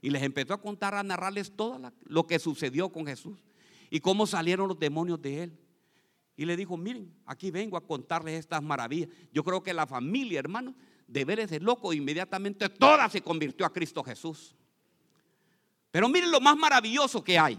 Y 0.01 0.11
les 0.11 0.21
empezó 0.21 0.53
a 0.53 0.61
contar, 0.61 0.93
a 0.93 1.03
narrarles 1.03 1.51
todo 1.55 1.91
lo 2.05 2.27
que 2.27 2.37
sucedió 2.37 2.89
con 2.89 3.07
Jesús 3.07 3.37
y 3.89 3.99
cómo 3.99 4.27
salieron 4.27 4.67
los 4.67 4.79
demonios 4.79 5.21
de 5.21 5.43
él. 5.43 5.57
Y 6.35 6.45
le 6.45 6.55
dijo, 6.55 6.77
miren, 6.77 7.11
aquí 7.25 7.49
vengo 7.49 7.77
a 7.77 7.85
contarles 7.85 8.39
estas 8.39 8.61
maravillas. 8.61 9.09
Yo 9.33 9.43
creo 9.43 9.63
que 9.63 9.73
la 9.73 9.87
familia, 9.87 10.37
hermano, 10.37 10.75
de 11.07 11.25
ver 11.25 11.39
ese 11.39 11.59
loco, 11.59 11.93
inmediatamente 11.93 12.69
toda 12.69 13.09
se 13.09 13.21
convirtió 13.21 13.65
a 13.65 13.73
Cristo 13.73 14.03
Jesús. 14.03 14.55
Pero 15.89 16.09
miren 16.09 16.31
lo 16.31 16.41
más 16.41 16.57
maravilloso 16.57 17.23
que 17.23 17.39
hay. 17.39 17.57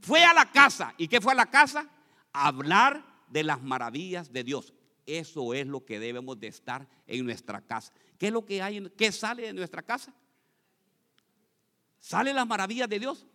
Fue 0.00 0.24
a 0.24 0.32
la 0.32 0.50
casa. 0.50 0.94
¿Y 0.96 1.08
qué 1.08 1.20
fue 1.20 1.32
a 1.32 1.36
la 1.36 1.46
casa? 1.46 1.90
hablar 2.34 3.02
de 3.28 3.44
las 3.44 3.62
maravillas 3.62 4.30
de 4.30 4.44
Dios. 4.44 4.74
Eso 5.06 5.54
es 5.54 5.66
lo 5.66 5.84
que 5.84 5.98
debemos 5.98 6.38
de 6.38 6.48
estar 6.48 6.86
en 7.06 7.24
nuestra 7.24 7.62
casa. 7.62 7.92
¿Qué 8.18 8.26
es 8.26 8.32
lo 8.32 8.44
que 8.44 8.60
hay? 8.60 8.90
¿Qué 8.96 9.12
sale 9.12 9.42
de 9.44 9.52
nuestra 9.52 9.82
casa? 9.82 10.12
¿Sale 11.98 12.34
las 12.34 12.46
maravillas 12.46 12.88
de 12.88 12.98
Dios? 12.98 13.26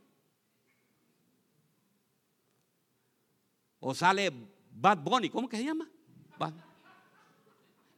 ¿O 3.80 3.96
sale 3.96 4.32
Bad 4.72 5.00
Bunny? 5.00 5.30
¿Cómo 5.30 5.48
que 5.48 5.58
se 5.58 5.64
llama? 5.64 5.90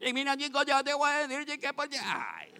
Y 0.01 0.13
mira, 0.13 0.35
chicos, 0.35 0.65
ya 0.65 0.83
te 0.83 0.93
voy 0.93 1.09
a 1.09 1.27
decir 1.27 1.59
que 1.59 1.73
pues 1.73 1.89
Ay. 2.03 2.51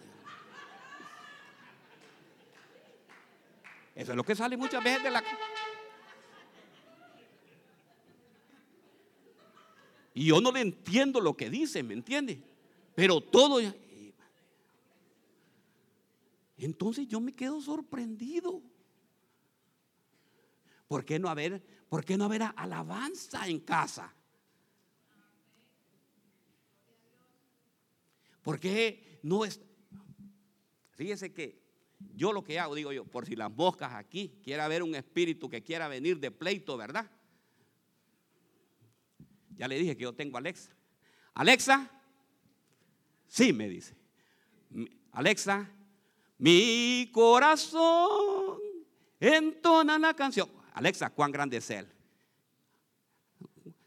Eso 3.94 4.12
es 4.12 4.16
lo 4.16 4.24
que 4.24 4.34
sale 4.34 4.56
muchas 4.56 4.82
veces 4.82 5.02
de 5.02 5.10
la... 5.10 5.22
Y 10.14 10.26
yo 10.26 10.40
no 10.40 10.52
le 10.52 10.60
entiendo 10.60 11.20
lo 11.20 11.36
que 11.36 11.50
dice, 11.50 11.82
¿me 11.82 11.94
entiende? 11.94 12.42
Pero 12.94 13.20
todo... 13.20 13.60
Entonces 16.58 17.08
yo 17.08 17.20
me 17.20 17.34
quedo 17.34 17.60
sorprendido. 17.60 18.62
¿Por 20.86 21.04
qué 21.04 21.18
no 21.18 21.28
haber, 21.28 21.62
por 21.88 22.04
qué 22.04 22.16
no 22.16 22.24
haber 22.26 22.42
alabanza 22.54 23.48
en 23.48 23.60
casa? 23.60 24.14
¿Por 28.42 28.58
qué 28.58 29.20
no 29.22 29.44
es? 29.44 29.60
Fíjese 30.92 31.32
que 31.32 31.62
yo 32.14 32.32
lo 32.32 32.42
que 32.42 32.58
hago, 32.58 32.74
digo 32.74 32.92
yo, 32.92 33.04
por 33.04 33.26
si 33.26 33.36
las 33.36 33.50
moscas 33.50 33.92
aquí, 33.94 34.40
quiera 34.42 34.64
haber 34.64 34.82
un 34.82 34.94
espíritu 34.94 35.48
que 35.48 35.62
quiera 35.62 35.88
venir 35.88 36.18
de 36.18 36.30
pleito, 36.30 36.76
¿verdad? 36.76 37.10
Ya 39.56 39.68
le 39.68 39.78
dije 39.78 39.96
que 39.96 40.02
yo 40.02 40.12
tengo 40.12 40.36
a 40.36 40.40
Alexa. 40.40 40.72
Alexa, 41.34 41.90
sí, 43.28 43.52
me 43.52 43.68
dice. 43.68 43.94
Alexa, 45.12 45.70
mi 46.38 47.10
corazón 47.12 48.58
entona 49.20 49.98
la 49.98 50.14
canción. 50.14 50.50
Alexa, 50.74 51.10
¿cuán 51.10 51.30
grande 51.30 51.58
es 51.58 51.70
él? 51.70 51.86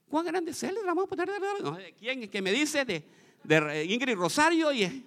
¿Cuán 0.07 0.25
grande 0.25 0.51
es 0.51 0.63
él? 0.63 0.77
Poner, 0.95 1.93
¿Quién 1.95 2.29
que 2.29 2.41
me 2.41 2.51
dice? 2.51 2.85
De, 2.85 3.03
de 3.45 3.86
Ingrid 3.86 4.15
Rosario 4.15 4.71
y 4.71 5.05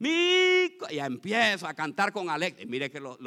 Y 0.00 0.98
empiezo 0.98 1.66
a 1.66 1.74
cantar 1.74 2.12
con 2.12 2.28
Alex. 2.28 2.66
mire 2.66 2.90
que 2.90 3.00
los, 3.00 3.18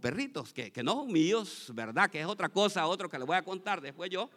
perritos, 0.00 0.52
que, 0.52 0.72
que, 0.72 0.82
no 0.82 0.92
son 0.92 1.12
míos, 1.12 1.70
¿verdad? 1.74 2.10
Que 2.10 2.20
es 2.20 2.26
otra 2.26 2.48
cosa, 2.48 2.86
otro 2.86 3.08
que 3.08 3.18
le 3.18 3.24
voy 3.24 3.36
a 3.36 3.42
contar 3.42 3.80
después 3.80 4.10
yo. 4.10 4.30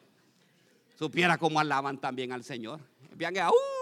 Supiera 0.97 1.37
cómo 1.37 1.59
alaban 1.59 1.99
también 1.99 2.31
al 2.31 2.43
Señor. 2.43 2.79
¡uh! 3.11 3.77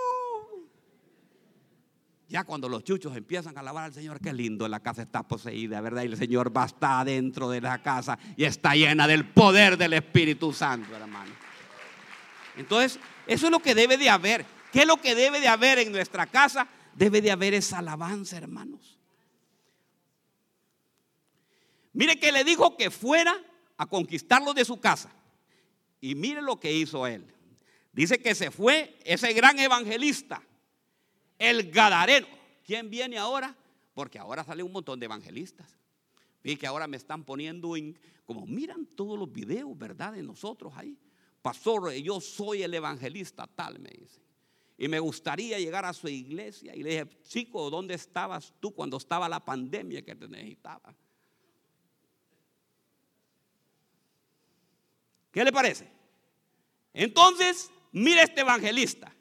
Ya 2.28 2.44
cuando 2.44 2.68
los 2.68 2.84
chuchos 2.84 3.16
empiezan 3.16 3.56
a 3.56 3.60
alabar 3.60 3.86
al 3.86 3.94
Señor, 3.94 4.20
qué 4.20 4.34
lindo, 4.34 4.68
la 4.68 4.80
casa 4.80 5.04
está 5.04 5.24
poseída, 5.24 5.80
¿verdad? 5.80 6.04
Y 6.04 6.08
el 6.08 6.18
Señor 6.18 6.56
va 6.56 6.64
a 6.64 6.66
estar 6.66 7.06
dentro 7.06 7.50
de 7.50 7.62
la 7.62 7.82
casa 7.82 8.18
y 8.36 8.46
está 8.46 8.74
llena 8.74 9.08
del 9.08 9.26
poder 9.26 9.78
del 9.78 9.94
Espíritu 9.94 10.52
Santo, 10.52 10.96
hermano. 10.96 11.32
Entonces, 12.58 13.00
eso 13.28 13.46
es 13.46 13.52
lo 13.52 13.60
que 13.60 13.76
debe 13.76 13.98
de 13.98 14.10
haber. 14.10 14.55
¿Qué 14.76 14.82
es 14.82 14.88
lo 14.88 14.98
que 14.98 15.16
debe 15.16 15.40
de 15.40 15.48
haber 15.48 15.80
en 15.80 15.90
nuestra 15.90 16.28
casa? 16.28 16.68
Debe 16.94 17.22
de 17.22 17.32
haber 17.32 17.54
esa 17.54 17.78
alabanza, 17.78 18.36
hermanos. 18.36 19.00
Mire 21.94 22.20
que 22.20 22.30
le 22.34 22.44
dijo 22.44 22.76
que 22.76 22.92
fuera 22.92 23.42
a 23.78 23.86
conquistarlo 23.86 24.54
de 24.54 24.66
su 24.66 24.82
casa. 24.82 25.14
Y 26.02 26.14
mire 26.14 26.42
lo 26.42 26.60
que 26.60 26.74
hizo 26.74 27.08
él. 27.08 27.26
Dice 27.94 28.20
que 28.20 28.36
se 28.36 28.52
fue 28.52 29.00
ese 29.06 29.32
gran 29.32 29.58
evangelista, 29.60 30.44
el 31.40 31.72
Gadareno. 31.72 32.28
¿Quién 32.66 32.90
viene 32.90 33.18
ahora? 33.18 33.56
Porque 33.94 34.20
ahora 34.20 34.44
sale 34.44 34.62
un 34.62 34.74
montón 34.74 35.00
de 35.00 35.06
evangelistas. 35.06 35.74
Y 36.44 36.58
que 36.58 36.68
ahora 36.68 36.86
me 36.86 36.98
están 36.98 37.24
poniendo 37.24 37.78
en, 37.78 37.98
como 38.26 38.46
miran 38.46 38.86
todos 38.88 39.18
los 39.18 39.32
videos, 39.32 39.78
¿verdad? 39.78 40.12
De 40.12 40.22
nosotros 40.22 40.74
ahí. 40.76 40.98
Pastor, 41.42 41.94
yo 41.94 42.20
soy 42.20 42.64
el 42.64 42.74
evangelista 42.74 43.48
tal, 43.48 43.80
me 43.80 43.92
dice. 43.92 44.25
Y 44.78 44.88
me 44.88 45.00
gustaría 45.00 45.58
llegar 45.58 45.86
a 45.86 45.94
su 45.94 46.08
iglesia. 46.08 46.76
Y 46.76 46.84
le 46.84 46.90
dije, 46.90 47.22
chico, 47.24 47.70
¿dónde 47.70 47.94
estabas 47.94 48.54
tú 48.60 48.72
cuando 48.74 48.98
estaba 48.98 49.30
la 49.30 49.44
pandemia 49.44 50.02
que 50.02 50.16
te 50.16 50.28
necesitaba? 50.28 50.94
¿Qué 55.32 55.44
le 55.44 55.52
parece? 55.52 55.90
Entonces, 56.94 57.72
mire 57.92 58.24
este 58.24 58.42
evangelista. 58.42 59.14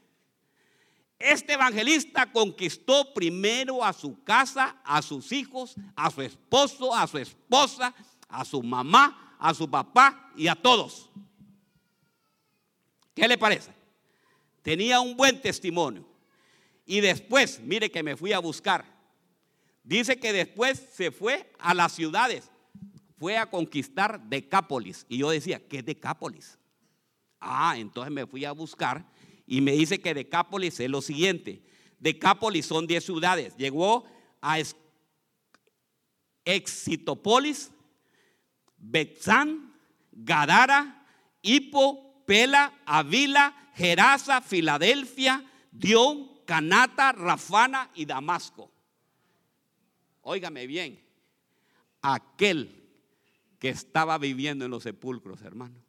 Este 1.19 1.55
evangelista 1.55 2.31
conquistó 2.31 3.15
primero 3.15 3.85
a 3.85 3.93
su 3.93 4.23
casa, 4.25 4.81
a 4.85 5.01
sus 5.03 5.33
hijos, 5.33 5.75
a 5.97 6.11
su 6.11 6.23
esposo, 6.23 6.95
a 6.95 7.07
su 7.07 7.19
esposa, 7.19 7.95
a 8.29 8.45
su 8.45 8.63
mamá, 8.63 9.37
a 9.39 9.55
su 9.55 9.71
papá 9.71 10.33
y 10.37 10.49
a 10.49 10.55
todos. 10.55 11.11
¿Qué 13.15 13.29
le 13.29 13.39
parece? 13.39 13.84
Tenía 14.65 14.99
un 14.99 15.15
buen 15.15 15.43
testimonio. 15.43 16.09
Y 16.87 17.03
después, 17.03 17.61
mire 17.61 17.91
que 17.91 18.03
me 18.03 18.17
fui 18.17 18.33
a 18.33 18.39
buscar. 18.39 18.87
Dice 19.83 20.19
que 20.19 20.33
después 20.33 20.89
se 20.91 21.11
fue 21.11 21.53
a 21.59 21.75
las 21.75 21.93
ciudades. 21.93 22.51
Fue 23.19 23.37
a 23.37 23.51
conquistar 23.51 24.27
Decápolis. 24.27 25.05
Y 25.07 25.19
yo 25.19 25.29
decía, 25.29 25.61
¿qué 25.69 25.81
es 25.81 25.85
Decápolis? 25.85 26.59
Ah, 27.39 27.75
entonces 27.77 28.11
me 28.11 28.27
fui 28.27 28.47
a 28.47 28.53
buscar 28.53 29.07
y 29.47 29.61
me 29.61 29.73
dice 29.73 30.01
que 30.01 30.15
Decápolis 30.15 30.81
es 30.81 30.89
lo 30.89 31.03
siguiente. 31.03 31.63
Decápolis 31.99 32.65
son 32.65 32.87
10 32.87 33.05
ciudades. 33.05 33.55
Llegó 33.59 34.07
a 34.41 34.57
Exitopolis, 36.47 37.71
Betzán, 38.79 39.75
Gadara, 40.11 41.07
Hipo, 41.43 42.25
Pela, 42.25 42.73
Avila, 42.87 43.64
Gerasa, 43.75 44.41
Filadelfia, 44.41 45.45
Dion, 45.71 46.31
Canata, 46.45 47.13
Rafana 47.13 47.91
y 47.95 48.05
Damasco. 48.05 48.71
Óigame 50.23 50.67
bien, 50.67 51.01
aquel 52.01 52.83
que 53.59 53.69
estaba 53.69 54.17
viviendo 54.19 54.65
en 54.65 54.71
los 54.71 54.85
sepulcros, 54.85 55.43
hermano. 55.43 55.83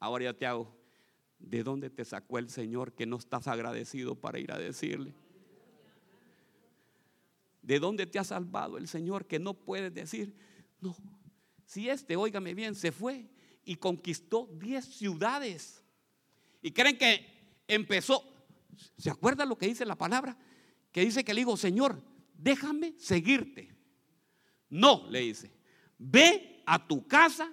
Ahora 0.00 0.24
yo 0.24 0.34
te 0.34 0.46
hago, 0.46 0.74
¿de 1.38 1.62
dónde 1.62 1.88
te 1.88 2.04
sacó 2.04 2.38
el 2.38 2.50
Señor 2.50 2.92
que 2.92 3.06
no 3.06 3.16
estás 3.16 3.46
agradecido 3.46 4.16
para 4.16 4.40
ir 4.40 4.50
a 4.52 4.58
decirle? 4.58 5.14
¿De 7.62 7.78
dónde 7.78 8.06
te 8.06 8.18
ha 8.18 8.24
salvado 8.24 8.76
el 8.76 8.88
Señor 8.88 9.26
que 9.26 9.38
no 9.38 9.54
puedes 9.54 9.94
decir? 9.94 10.34
No, 10.80 10.96
si 11.64 11.88
este, 11.88 12.16
óigame 12.16 12.54
bien, 12.54 12.74
se 12.74 12.90
fue 12.90 13.30
y 13.64 13.76
conquistó 13.76 14.48
10 14.58 14.84
ciudades. 14.84 15.82
Y 16.62 16.72
creen 16.72 16.98
que 16.98 17.62
empezó, 17.68 18.24
¿se 18.96 19.10
acuerdan 19.10 19.48
lo 19.48 19.58
que 19.58 19.66
dice 19.66 19.84
la 19.84 19.96
palabra? 19.96 20.36
Que 20.90 21.02
dice 21.02 21.24
que 21.24 21.34
le 21.34 21.40
digo, 21.40 21.56
Señor, 21.56 22.02
déjame 22.34 22.94
seguirte. 22.98 23.74
No, 24.68 25.06
le 25.10 25.20
dice, 25.20 25.52
ve 25.98 26.62
a 26.66 26.86
tu 26.86 27.06
casa, 27.06 27.52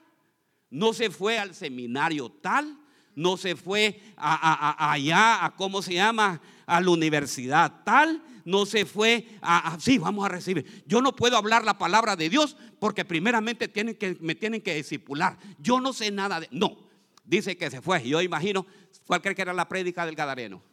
no 0.70 0.94
se 0.94 1.10
fue 1.10 1.38
al 1.38 1.54
seminario 1.54 2.30
tal, 2.30 2.80
no 3.20 3.36
se 3.36 3.58
fue 3.58 4.00
allá 4.16 5.44
a, 5.44 5.56
¿cómo 5.58 5.82
se 5.82 5.94
llama? 5.94 6.42
A 6.66 6.80
la 6.80 6.90
universidad 6.90 7.84
tal, 7.84 8.24
no 8.46 8.66
se 8.66 8.86
fue 8.86 9.28
a, 9.42 9.78
sí, 9.78 9.98
vamos 9.98 10.26
a 10.26 10.30
recibir. 10.30 10.84
Yo 10.88 11.02
no 11.02 11.14
puedo 11.14 11.36
hablar 11.36 11.66
la 11.66 11.78
palabra 11.78 12.16
de 12.16 12.30
Dios 12.30 12.56
porque 12.80 13.04
primeramente 13.04 13.68
tienen 13.68 13.96
que, 13.96 14.18
me 14.22 14.36
tienen 14.36 14.62
que 14.62 14.74
discipular. 14.74 15.38
Yo 15.60 15.82
no 15.82 15.92
sé 15.92 16.12
nada 16.12 16.40
de, 16.40 16.48
no, 16.52 16.78
dice 17.26 17.58
que 17.58 17.70
se 17.70 17.82
fue. 17.82 18.08
Yo 18.08 18.22
imagino, 18.22 18.66
¿cuál 19.06 19.22
cree 19.22 19.36
que 19.36 19.42
era 19.42 19.54
la 19.54 19.68
prédica 19.68 20.06
del 20.06 20.16
Gadareno? 20.16 20.64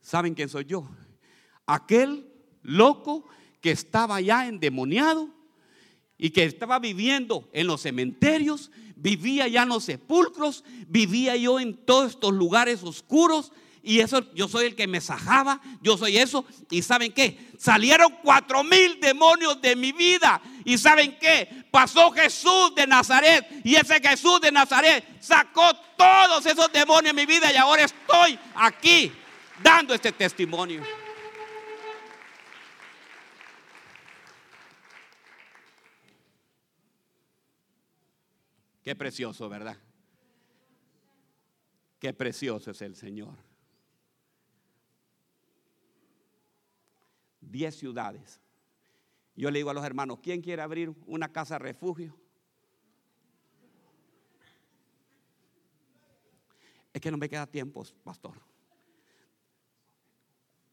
¿Saben 0.00 0.34
quién 0.34 0.48
soy 0.48 0.64
yo? 0.64 0.88
Aquel 1.66 2.28
loco 2.62 3.28
que 3.60 3.70
estaba 3.70 4.20
ya 4.20 4.48
endemoniado 4.48 5.28
y 6.20 6.30
que 6.30 6.44
estaba 6.44 6.78
viviendo 6.78 7.48
en 7.54 7.66
los 7.66 7.80
cementerios, 7.80 8.70
vivía 8.94 9.48
ya 9.48 9.62
en 9.62 9.70
los 9.70 9.84
sepulcros, 9.84 10.64
vivía 10.86 11.34
yo 11.34 11.58
en 11.58 11.74
todos 11.74 12.10
estos 12.10 12.34
lugares 12.34 12.82
oscuros. 12.82 13.52
Y 13.82 14.00
eso, 14.00 14.22
yo 14.34 14.46
soy 14.46 14.66
el 14.66 14.76
que 14.76 14.86
me 14.86 15.00
sajaba, 15.00 15.62
yo 15.80 15.96
soy 15.96 16.18
eso. 16.18 16.44
Y 16.70 16.82
saben 16.82 17.12
qué? 17.12 17.38
Salieron 17.58 18.14
cuatro 18.22 18.62
mil 18.62 19.00
demonios 19.00 19.62
de 19.62 19.74
mi 19.74 19.92
vida. 19.92 20.42
Y 20.66 20.76
saben 20.76 21.16
qué? 21.18 21.64
Pasó 21.70 22.10
Jesús 22.10 22.74
de 22.76 22.86
Nazaret. 22.86 23.46
Y 23.64 23.76
ese 23.76 23.98
Jesús 23.98 24.42
de 24.42 24.52
Nazaret 24.52 25.02
sacó 25.20 25.72
todos 25.96 26.44
esos 26.44 26.70
demonios 26.70 27.16
de 27.16 27.22
mi 27.22 27.24
vida. 27.24 27.50
Y 27.50 27.56
ahora 27.56 27.84
estoy 27.84 28.38
aquí 28.54 29.10
dando 29.62 29.94
este 29.94 30.12
testimonio. 30.12 30.82
Qué 38.82 38.96
precioso, 38.96 39.48
¿verdad? 39.48 39.76
Qué 41.98 42.14
precioso 42.14 42.70
es 42.70 42.80
el 42.80 42.96
Señor. 42.96 43.36
Diez 47.40 47.76
ciudades. 47.76 48.40
Yo 49.36 49.50
le 49.50 49.58
digo 49.58 49.70
a 49.70 49.74
los 49.74 49.84
hermanos, 49.84 50.20
¿quién 50.22 50.40
quiere 50.40 50.62
abrir 50.62 50.94
una 51.06 51.30
casa 51.30 51.58
refugio? 51.58 52.16
Es 56.92 57.00
que 57.00 57.10
no 57.10 57.18
me 57.18 57.28
queda 57.28 57.46
tiempo, 57.46 57.84
pastor. 58.02 58.40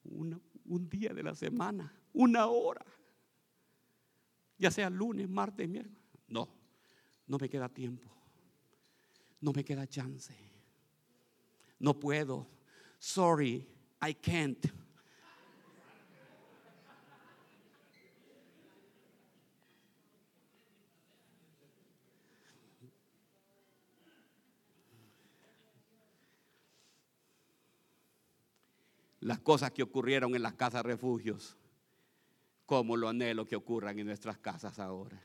un 0.03 0.89
día 0.89 1.13
de 1.13 1.23
la 1.23 1.35
semana, 1.35 1.93
una 2.13 2.47
hora. 2.47 2.85
Ya 4.57 4.71
sea 4.71 4.89
lunes, 4.89 5.29
martes, 5.29 5.69
miércoles. 5.69 6.01
No, 6.27 6.56
no 7.27 7.37
me 7.37 7.49
queda 7.49 7.69
tiempo. 7.69 8.09
No 9.41 9.51
me 9.53 9.63
queda 9.63 9.85
chance. 9.87 10.35
No 11.79 11.99
puedo. 11.99 12.47
Sorry, 12.97 13.67
I 14.01 14.13
can't. 14.13 14.65
Las 29.19 29.39
cosas 29.39 29.71
que 29.71 29.83
ocurrieron 29.83 30.35
en 30.35 30.41
las 30.41 30.53
casas 30.53 30.83
refugios, 30.83 31.57
como 32.65 32.95
lo 32.95 33.09
anhelo 33.09 33.45
que 33.45 33.57
ocurran 33.57 33.99
en 33.99 34.07
nuestras 34.07 34.37
casas 34.37 34.79
ahora. 34.79 35.21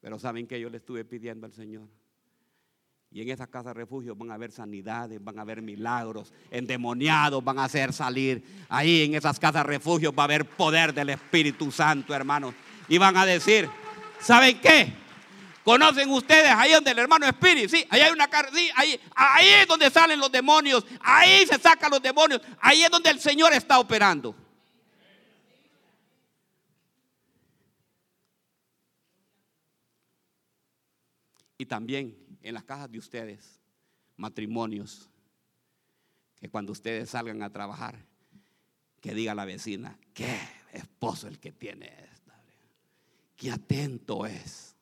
Pero 0.00 0.18
¿saben 0.18 0.46
que 0.46 0.60
yo 0.60 0.70
le 0.70 0.78
estuve 0.78 1.04
pidiendo 1.04 1.46
al 1.46 1.52
Señor? 1.52 1.88
Y 3.12 3.22
en 3.22 3.28
esas 3.30 3.48
casas 3.48 3.74
refugio 3.74 4.14
van 4.14 4.30
a 4.30 4.34
haber 4.34 4.52
sanidades, 4.52 5.22
van 5.22 5.38
a 5.38 5.42
haber 5.42 5.62
milagros, 5.62 6.32
endemoniados 6.50 7.42
van 7.42 7.58
a 7.58 7.64
hacer 7.64 7.92
salir. 7.92 8.44
Ahí 8.68 9.02
en 9.02 9.14
esas 9.14 9.40
casas 9.40 9.66
refugio 9.66 10.12
va 10.12 10.22
a 10.22 10.26
haber 10.26 10.44
poder 10.44 10.94
del 10.94 11.10
Espíritu 11.10 11.72
Santo, 11.72 12.14
hermanos. 12.14 12.54
Y 12.88 12.98
van 12.98 13.16
a 13.16 13.26
decir, 13.26 13.68
¿saben 14.20 14.60
qué? 14.60 14.92
¿Conocen 15.64 16.08
ustedes 16.10 16.52
ahí 16.52 16.72
donde 16.72 16.92
el 16.92 16.98
hermano 17.00 17.26
Spirit? 17.26 17.68
Sí, 17.68 17.84
ahí 17.90 18.00
hay 18.00 18.12
una 18.12 18.28
carne, 18.28 18.50
sí, 18.56 18.70
ahí, 18.76 19.00
ahí 19.14 19.48
es 19.60 19.66
donde 19.66 19.90
salen 19.90 20.18
los 20.18 20.32
demonios, 20.32 20.86
ahí 21.00 21.44
se 21.46 21.58
sacan 21.58 21.90
los 21.90 22.00
demonios, 22.00 22.40
ahí 22.60 22.82
es 22.82 22.90
donde 22.90 23.10
el 23.10 23.20
Señor 23.20 23.52
está 23.52 23.78
operando. 23.78 24.34
Y 31.60 31.66
también 31.66 32.16
en 32.40 32.54
las 32.54 32.64
casas 32.64 32.90
de 32.90 32.96
ustedes, 32.96 33.60
matrimonios, 34.16 35.10
que 36.36 36.48
cuando 36.48 36.72
ustedes 36.72 37.10
salgan 37.10 37.42
a 37.42 37.52
trabajar, 37.52 38.02
que 38.98 39.12
diga 39.12 39.34
la 39.34 39.44
vecina, 39.44 39.98
qué 40.14 40.38
esposo 40.72 41.28
el 41.28 41.38
que 41.38 41.52
tiene 41.52 41.94
esta, 42.14 42.42
qué 43.36 43.50
atento 43.50 44.24
es. 44.24 44.74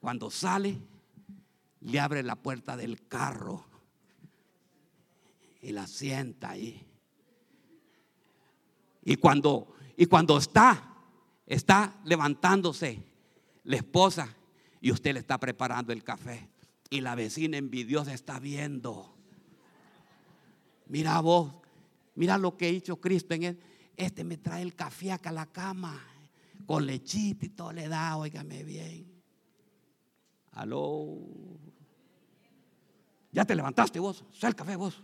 Cuando 0.00 0.28
sale, 0.28 0.76
le 1.82 2.00
abre 2.00 2.24
la 2.24 2.34
puerta 2.34 2.76
del 2.76 3.06
carro 3.06 3.64
y 5.62 5.70
la 5.70 5.86
sienta 5.86 6.50
ahí. 6.50 6.84
Y 9.04 9.14
cuando, 9.14 9.76
y 9.96 10.06
cuando 10.06 10.36
está, 10.36 10.96
está 11.46 12.00
levantándose 12.02 13.04
la 13.62 13.76
esposa 13.76 14.36
y 14.80 14.90
usted 14.90 15.14
le 15.14 15.20
está 15.20 15.38
preparando 15.38 15.92
el 15.92 16.02
café 16.02 16.48
y 16.88 17.00
la 17.00 17.14
vecina 17.14 17.56
envidiosa 17.56 18.12
está 18.12 18.40
viendo. 18.40 19.14
Mira 20.86 21.20
vos, 21.20 21.52
mira 22.14 22.38
lo 22.38 22.56
que 22.56 22.68
hecho 22.68 23.00
Cristo 23.00 23.34
en 23.34 23.42
él. 23.44 23.60
Este 23.96 24.24
me 24.24 24.38
trae 24.38 24.62
el 24.62 24.74
café 24.74 25.12
acá 25.12 25.30
a 25.30 25.32
la 25.32 25.46
cama 25.46 26.02
con 26.66 26.86
lechita 26.86 27.46
y 27.46 27.50
todo 27.50 27.72
le 27.72 27.88
da, 27.88 28.16
óigame 28.16 28.64
bien. 28.64 29.06
Aló. 30.52 31.18
Ya 33.32 33.44
te 33.44 33.54
levantaste 33.54 34.00
vos, 34.00 34.24
sal 34.32 34.56
café 34.56 34.76
vos. 34.76 35.02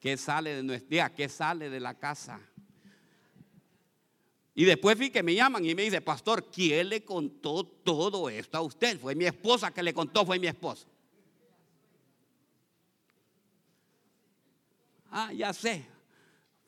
¿Qué 0.00 0.16
sale 0.16 0.56
de 0.56 0.62
nuestra, 0.62 1.14
qué 1.14 1.28
sale 1.28 1.70
de 1.70 1.78
la 1.78 1.94
casa? 1.94 2.40
Y 4.60 4.66
después 4.66 4.98
vi 4.98 5.08
que 5.08 5.22
me 5.22 5.34
llaman 5.34 5.64
y 5.64 5.74
me 5.74 5.84
dice, 5.84 6.02
pastor, 6.02 6.50
¿quién 6.50 6.90
le 6.90 7.02
contó 7.02 7.64
todo 7.64 8.28
esto 8.28 8.58
a 8.58 8.60
usted? 8.60 9.00
Fue 9.00 9.14
mi 9.14 9.24
esposa 9.24 9.70
que 9.70 9.82
le 9.82 9.94
contó, 9.94 10.26
fue 10.26 10.38
mi 10.38 10.48
esposa. 10.48 10.86
Ah, 15.10 15.32
ya 15.32 15.54
sé. 15.54 15.86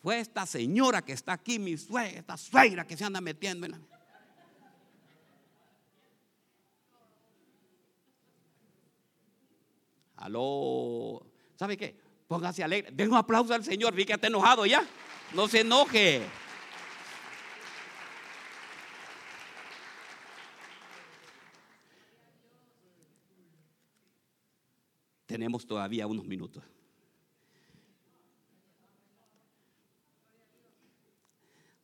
Fue 0.00 0.20
esta 0.20 0.46
señora 0.46 1.02
que 1.02 1.12
está 1.12 1.35
aquí, 1.35 1.59
mi 1.59 1.76
suegra, 1.76 2.18
esta 2.18 2.38
suegra 2.38 2.87
que 2.87 2.96
se 2.96 3.05
anda 3.05 3.20
metiendo 3.20 3.66
en 3.66 3.72
la... 3.72 3.81
Aló. 10.16 11.26
¿Sabe 11.57 11.76
qué? 11.76 11.94
Póngase 12.26 12.64
alegre. 12.64 12.90
Den 12.90 13.11
un 13.11 13.18
aplauso 13.18 13.52
al 13.52 13.64
Señor. 13.64 13.94
Vi 13.94 14.07
que 14.07 14.14
está 14.14 14.28
enojado 14.28 14.64
ya. 14.64 14.83
No 15.35 15.46
se 15.46 15.61
enoje. 15.61 16.22
Tenemos 25.33 25.66
todavía 25.66 26.07
unos 26.07 26.27
minutos. 26.27 26.62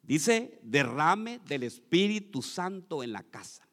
Dice, 0.02 0.60
derrame 0.62 1.38
del 1.46 1.62
Espíritu 1.62 2.42
Santo 2.42 3.02
en 3.02 3.12
la 3.12 3.22
casa. 3.22 3.66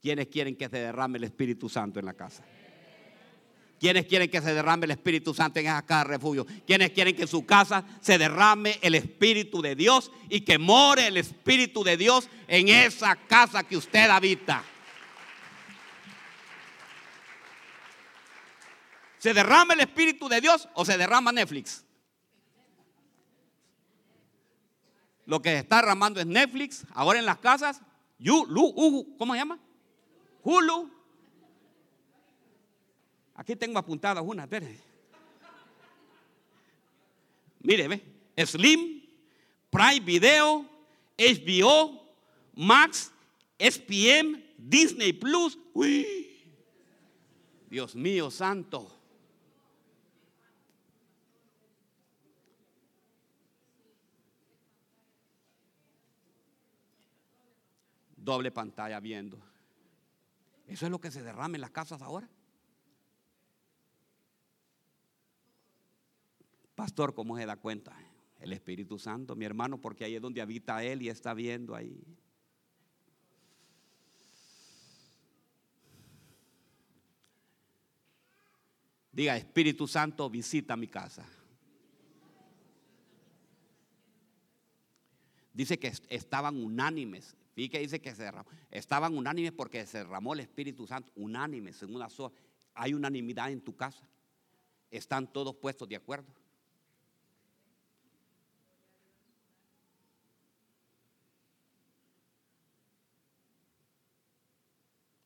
¿Quiénes 0.00 0.28
quieren 0.28 0.56
que 0.56 0.66
se 0.66 0.78
derrame 0.78 1.18
el 1.18 1.24
Espíritu 1.24 1.68
Santo 1.68 2.00
en 2.00 2.06
la 2.06 2.14
casa? 2.14 2.42
¿Quiénes 3.78 4.06
quieren 4.06 4.30
que 4.30 4.40
se 4.40 4.54
derrame 4.54 4.86
el 4.86 4.92
Espíritu 4.92 5.34
Santo 5.34 5.60
en 5.60 5.66
esa 5.66 5.82
casa 5.82 6.04
de 6.04 6.16
refugio? 6.16 6.46
¿Quiénes 6.66 6.92
quieren 6.92 7.14
que 7.14 7.22
en 7.22 7.28
su 7.28 7.44
casa 7.44 7.84
se 8.00 8.16
derrame 8.16 8.78
el 8.80 8.94
Espíritu 8.94 9.60
de 9.60 9.76
Dios 9.76 10.10
y 10.30 10.40
que 10.40 10.56
more 10.56 11.06
el 11.06 11.18
Espíritu 11.18 11.84
de 11.84 11.98
Dios 11.98 12.30
en 12.48 12.70
esa 12.70 13.14
casa 13.14 13.62
que 13.62 13.76
usted 13.76 14.08
habita? 14.08 14.64
¿Se 19.22 19.32
derrama 19.32 19.74
el 19.74 19.78
Espíritu 19.78 20.28
de 20.28 20.40
Dios 20.40 20.68
o 20.74 20.84
se 20.84 20.98
derrama 20.98 21.30
Netflix? 21.30 21.84
Lo 25.26 25.40
que 25.40 25.58
está 25.58 25.76
derramando 25.76 26.18
es 26.18 26.26
Netflix, 26.26 26.84
ahora 26.92 27.20
en 27.20 27.26
las 27.26 27.38
casas, 27.38 27.80
Hulu, 28.18 29.14
¿cómo 29.16 29.34
se 29.34 29.38
llama? 29.38 29.60
Hulu. 30.42 30.90
Aquí 33.36 33.54
tengo 33.54 33.78
apuntadas 33.78 34.24
una, 34.26 34.42
espere. 34.42 34.76
Mire, 37.60 37.86
ve, 37.86 38.44
Slim, 38.44 39.04
Prime 39.70 40.00
Video, 40.00 40.68
HBO, 41.16 42.12
Max, 42.56 43.12
SPM, 43.56 44.42
Disney 44.58 45.12
Plus. 45.12 45.56
Uy, 45.74 46.44
Dios 47.70 47.94
mío 47.94 48.28
santo. 48.28 48.98
Doble 58.24 58.50
pantalla 58.50 59.00
viendo. 59.00 59.38
Eso 60.66 60.86
es 60.86 60.90
lo 60.90 61.00
que 61.00 61.10
se 61.10 61.22
derrama 61.22 61.56
en 61.56 61.60
las 61.60 61.70
casas 61.70 62.00
ahora. 62.02 62.28
Pastor, 66.74 67.14
¿cómo 67.14 67.36
se 67.36 67.46
da 67.46 67.56
cuenta? 67.56 67.96
El 68.40 68.52
Espíritu 68.52 68.98
Santo, 68.98 69.36
mi 69.36 69.44
hermano, 69.44 69.80
porque 69.80 70.04
ahí 70.04 70.16
es 70.16 70.22
donde 70.22 70.40
habita 70.40 70.82
Él 70.82 71.02
y 71.02 71.08
está 71.08 71.34
viendo 71.34 71.74
ahí. 71.74 72.02
Diga, 79.12 79.36
Espíritu 79.36 79.86
Santo, 79.86 80.30
visita 80.30 80.74
mi 80.74 80.88
casa. 80.88 81.26
Dice 85.52 85.78
que 85.78 85.92
estaban 86.08 86.56
unánimes 86.56 87.36
Fíjate 87.54 87.70
que 87.70 87.78
dice 87.80 88.00
que 88.00 88.14
se. 88.14 88.30
Estaban 88.70 89.16
unánimes 89.16 89.52
porque 89.52 89.84
se 89.86 89.98
derramó 89.98 90.32
el 90.34 90.40
Espíritu 90.40 90.86
Santo, 90.86 91.12
unánimes 91.16 91.82
en 91.82 91.94
una 91.94 92.08
sola. 92.08 92.34
Hay 92.74 92.94
unanimidad 92.94 93.50
en 93.50 93.60
tu 93.60 93.76
casa. 93.76 94.08
Están 94.90 95.30
todos 95.30 95.54
puestos 95.56 95.88
de 95.88 95.96
acuerdo. 95.96 96.32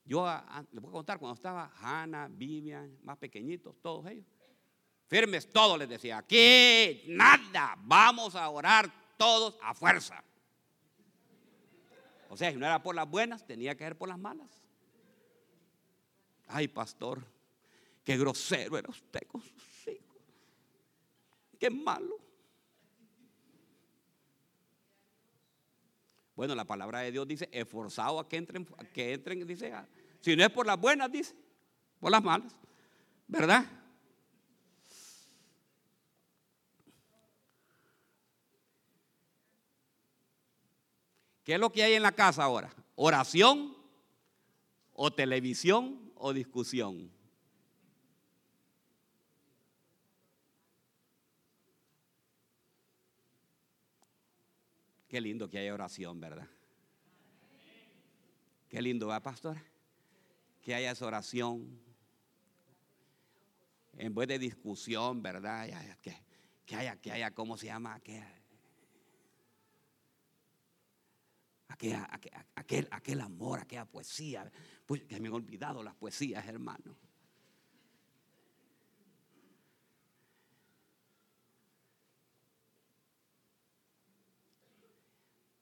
Yo 0.05 0.25
ah, 0.25 0.45
ah, 0.49 0.65
les 0.71 0.81
voy 0.81 0.91
a 0.91 0.93
contar 0.93 1.19
cuando 1.19 1.35
estaba 1.35 1.73
Hannah, 1.81 2.29
Vivian, 2.29 2.97
más 3.03 3.19
pequeñitos, 3.19 3.75
todos 3.83 4.07
ellos. 4.07 4.25
Firmes 5.09 5.49
todos 5.51 5.79
les 5.79 5.89
decía, 5.89 6.19
aquí 6.19 7.03
nada, 7.09 7.77
vamos 7.79 8.37
a 8.37 8.49
orar 8.49 8.91
todos 9.17 9.59
a 9.63 9.75
fuerza. 9.75 10.23
O 12.29 12.37
sea, 12.37 12.51
si 12.51 12.57
no 12.57 12.67
era 12.67 12.83
por 12.83 12.95
las 12.95 13.09
buenas, 13.09 13.47
tenía 13.47 13.77
que 13.77 13.85
ser 13.85 13.97
por 13.97 14.09
las 14.09 14.19
malas. 14.19 14.63
Ay, 16.49 16.69
pastor, 16.69 17.25
qué 18.05 18.17
grosero 18.17 18.79
era 18.79 18.89
usted 18.89 19.27
con 19.27 19.41
sus 19.41 19.89
hijos. 19.89 20.17
Qué 21.59 21.71
malo. 21.71 22.19
Bueno, 26.35 26.55
la 26.55 26.65
palabra 26.67 27.01
de 27.01 27.13
Dios 27.13 27.27
dice, 27.27 27.49
esforzado 27.51 28.21
a 28.21 28.29
que 28.29 28.37
entren, 28.37 28.67
que 28.93 29.15
entren, 29.15 29.47
dice, 29.47 29.73
si 30.21 30.37
no 30.37 30.45
es 30.45 30.51
por 30.51 30.67
las 30.67 30.79
buenas, 30.79 31.11
dice, 31.11 31.35
por 31.99 32.11
las 32.11 32.23
malas. 32.23 32.55
¿Verdad? 33.27 33.65
¿Qué 41.47 41.55
es 41.55 41.61
lo 41.61 41.71
que 41.71 41.85
hay 41.85 41.93
en 41.93 42.03
la 42.03 42.11
casa 42.11 42.43
ahora? 42.43 42.75
¿Oración 42.97 43.73
o 44.93 45.13
televisión 45.13 46.11
o 46.17 46.33
discusión? 46.33 47.09
Qué 55.07 55.21
lindo 55.21 55.49
que 55.49 55.59
haya 55.59 55.73
oración, 55.73 56.19
¿verdad? 56.19 56.49
Qué 58.69 58.83
lindo, 58.83 59.07
¿va, 59.07 59.23
pastor? 59.23 59.57
Que 60.63 60.75
haya 60.75 60.91
esa 60.91 61.07
oración. 61.07 61.81
En 63.97 64.13
vez 64.17 64.27
de 64.27 64.41
discusión, 64.41 65.23
¿verdad? 65.23 65.69
Que, 66.03 66.13
que 66.67 66.75
haya, 66.75 66.97
que 66.97 67.13
haya, 67.13 67.31
¿cómo 67.31 67.57
se 67.57 67.67
llama? 67.67 68.01
Que 68.01 68.36
aquel, 71.69 72.89
aquel, 72.91 73.21
amor, 73.21 73.61
aquella 73.61 73.85
poesía. 73.85 74.51
Pues 74.85 75.03
que 75.05 75.21
me 75.21 75.29
han 75.29 75.35
olvidado 75.35 75.83
las 75.83 75.95
poesías, 75.95 76.47
hermano. 76.47 76.97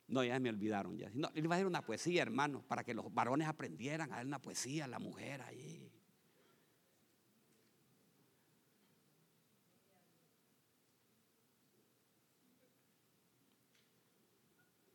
No, 0.08 0.22
ya 0.22 0.38
me 0.38 0.48
olvidaron 0.48 0.96
ya. 0.96 1.10
No, 1.12 1.30
iba 1.34 1.54
a 1.54 1.58
decir 1.58 1.66
una 1.66 1.82
poesía, 1.82 2.22
hermano, 2.22 2.62
para 2.62 2.84
que 2.84 2.94
los 2.94 3.12
varones 3.12 3.48
aprendieran 3.48 4.12
a 4.12 4.18
ver 4.18 4.26
una 4.26 4.40
poesía, 4.40 4.86
la 4.86 5.00
mujer 5.00 5.42
ahí. 5.42 5.90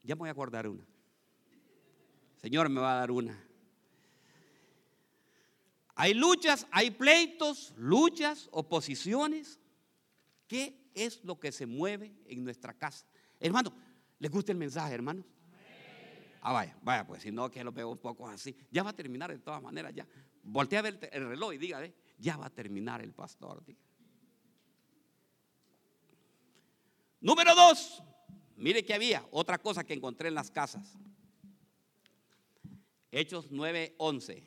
Ya 0.03 0.15
me 0.15 0.19
voy 0.19 0.29
a 0.29 0.31
acordar 0.31 0.67
una. 0.67 0.98
Señor 2.41 2.69
me 2.69 2.79
va 2.79 2.93
a 2.93 2.99
dar 2.99 3.11
una. 3.11 3.37
Hay 5.95 6.13
luchas, 6.13 6.65
hay 6.71 6.91
pleitos, 6.91 7.73
luchas, 7.75 8.47
oposiciones. 8.51 9.59
¿Qué 10.47 10.89
es 10.93 11.23
lo 11.25 11.39
que 11.39 11.51
se 11.51 11.65
mueve 11.65 12.15
en 12.25 12.43
nuestra 12.43 12.73
casa? 12.73 13.05
Hermano, 13.39 13.73
¿les 14.17 14.31
gusta 14.31 14.53
el 14.53 14.57
mensaje, 14.57 14.93
hermanos? 14.93 15.25
Ah, 16.41 16.53
vaya, 16.53 16.77
vaya, 16.81 17.05
pues 17.05 17.21
si 17.21 17.31
no, 17.31 17.51
que 17.51 17.61
lo 17.63 17.73
veo 17.73 17.89
un 17.89 17.97
poco 17.97 18.27
así. 18.29 18.55
Ya 18.71 18.81
va 18.81 18.91
a 18.91 18.95
terminar 18.95 19.29
de 19.29 19.39
todas 19.39 19.61
maneras, 19.61 19.93
ya. 19.93 20.07
Voltea 20.41 20.79
a 20.79 20.83
ver 20.83 21.09
el 21.11 21.27
reloj 21.27 21.53
y 21.53 21.57
diga, 21.57 21.81
ya 22.17 22.37
va 22.37 22.45
a 22.45 22.49
terminar 22.49 23.01
el 23.01 23.11
pastor. 23.11 23.61
Número 27.19 27.53
dos, 27.53 28.01
mire 28.55 28.85
que 28.85 28.93
había 28.93 29.27
otra 29.31 29.57
cosa 29.57 29.83
que 29.83 29.93
encontré 29.93 30.29
en 30.29 30.35
las 30.35 30.49
casas. 30.49 30.97
Hechos 33.11 33.51
9:11. 33.51 34.43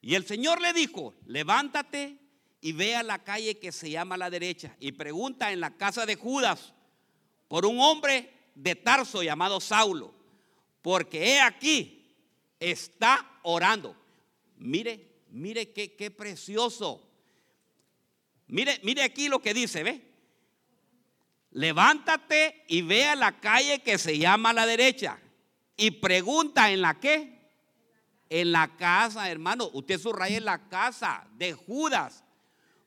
Y 0.00 0.14
el 0.14 0.26
Señor 0.26 0.60
le 0.60 0.72
dijo, 0.72 1.14
levántate 1.26 2.18
y 2.60 2.72
ve 2.72 2.96
a 2.96 3.02
la 3.02 3.22
calle 3.22 3.58
que 3.58 3.72
se 3.72 3.90
llama 3.90 4.16
la 4.16 4.30
derecha 4.30 4.76
y 4.80 4.92
pregunta 4.92 5.52
en 5.52 5.60
la 5.60 5.76
casa 5.76 6.06
de 6.06 6.16
Judas 6.16 6.72
por 7.48 7.66
un 7.66 7.80
hombre 7.80 8.30
de 8.54 8.74
Tarso 8.74 9.22
llamado 9.22 9.60
Saulo, 9.60 10.14
porque 10.80 11.34
he 11.34 11.40
aquí, 11.40 12.16
está 12.58 13.38
orando. 13.42 13.96
Mire, 14.56 15.22
mire 15.30 15.72
qué, 15.72 15.94
qué 15.94 16.10
precioso. 16.10 17.08
Mire, 18.48 18.80
mire 18.82 19.02
aquí 19.02 19.28
lo 19.28 19.40
que 19.40 19.54
dice, 19.54 19.82
¿ve? 19.82 20.02
Levántate 21.52 22.64
y 22.68 22.82
ve 22.82 23.06
a 23.06 23.16
la 23.16 23.38
calle 23.40 23.82
que 23.82 23.98
se 23.98 24.18
llama 24.18 24.52
la 24.52 24.66
derecha 24.66 25.20
y 25.76 25.90
pregunta 25.92 26.70
en 26.70 26.80
la 26.80 26.98
que 26.98 27.41
en 28.32 28.50
la 28.50 28.76
casa, 28.78 29.30
hermano, 29.30 29.68
usted 29.74 30.00
subraya 30.00 30.38
en 30.38 30.46
la 30.46 30.68
casa 30.68 31.26
de 31.36 31.52
Judas 31.52 32.24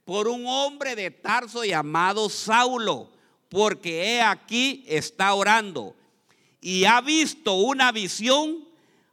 por 0.03 0.27
un 0.27 0.45
hombre 0.47 0.95
de 0.95 1.11
Tarso 1.11 1.63
llamado 1.63 2.29
Saulo, 2.29 3.11
porque 3.47 4.15
he 4.15 4.21
aquí 4.21 4.83
está 4.87 5.35
orando 5.35 5.95
y 6.61 6.85
ha 6.85 6.99
visto 6.99 7.53
una 7.53 7.91
visión 7.91 8.67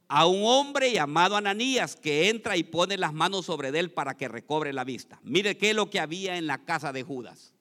a 0.07 0.25
un 0.25 0.41
hombre 0.43 0.91
llamado 0.91 1.37
Ananías 1.37 1.95
que 1.95 2.29
entra 2.29 2.57
y 2.57 2.63
pone 2.63 2.97
las 2.97 3.13
manos 3.13 3.45
sobre 3.45 3.69
él 3.69 3.91
para 3.91 4.17
que 4.17 4.27
recobre 4.27 4.73
la 4.73 4.83
vista. 4.83 5.19
Mire 5.21 5.55
qué 5.55 5.69
es 5.69 5.75
lo 5.75 5.91
que 5.91 5.99
había 5.99 6.37
en 6.37 6.47
la 6.47 6.65
casa 6.65 6.91
de 6.91 7.03
Judas. 7.03 7.53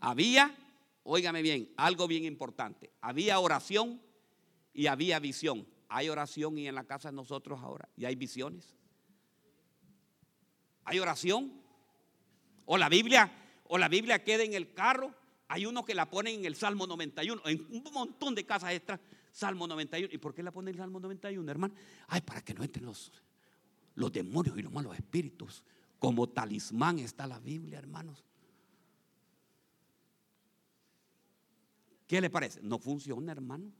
Había, 0.00 0.52
óigame 1.04 1.42
bien, 1.42 1.72
algo 1.76 2.08
bien 2.08 2.24
importante. 2.24 2.90
Había 3.00 3.38
oración 3.38 4.02
y 4.72 4.88
había 4.88 5.20
visión. 5.20 5.64
Hay 5.96 6.08
oración 6.08 6.58
y 6.58 6.66
en 6.66 6.74
la 6.74 6.82
casa 6.82 7.12
de 7.12 7.14
nosotros 7.14 7.60
ahora. 7.62 7.88
Y 7.96 8.04
hay 8.04 8.16
visiones. 8.16 8.74
Hay 10.84 10.98
oración. 10.98 11.52
O 12.64 12.76
la 12.76 12.88
Biblia, 12.88 13.30
o 13.68 13.78
la 13.78 13.88
Biblia 13.88 14.24
queda 14.24 14.42
en 14.42 14.54
el 14.54 14.74
carro. 14.74 15.14
Hay 15.46 15.66
uno 15.66 15.84
que 15.84 15.94
la 15.94 16.10
pone 16.10 16.34
en 16.34 16.44
el 16.46 16.56
Salmo 16.56 16.88
91. 16.88 17.42
En 17.44 17.64
un 17.70 17.84
montón 17.92 18.34
de 18.34 18.44
casas 18.44 18.72
extras. 18.72 18.98
Salmo 19.30 19.68
91. 19.68 20.12
¿Y 20.12 20.18
por 20.18 20.34
qué 20.34 20.42
la 20.42 20.50
pone 20.50 20.70
en 20.70 20.74
el 20.74 20.80
Salmo 20.80 20.98
91, 20.98 21.48
hermano? 21.48 21.74
Ay, 22.08 22.22
para 22.22 22.40
que 22.40 22.54
no 22.54 22.64
entren 22.64 22.86
los, 22.86 23.12
los 23.94 24.12
demonios 24.12 24.58
y 24.58 24.62
los 24.62 24.72
malos 24.72 24.96
espíritus. 24.96 25.62
Como 26.00 26.28
talismán 26.28 26.98
está 26.98 27.28
la 27.28 27.38
Biblia, 27.38 27.78
hermanos. 27.78 28.24
¿Qué 32.08 32.20
le 32.20 32.30
parece? 32.30 32.60
No 32.64 32.80
funciona, 32.80 33.30
hermano. 33.30 33.70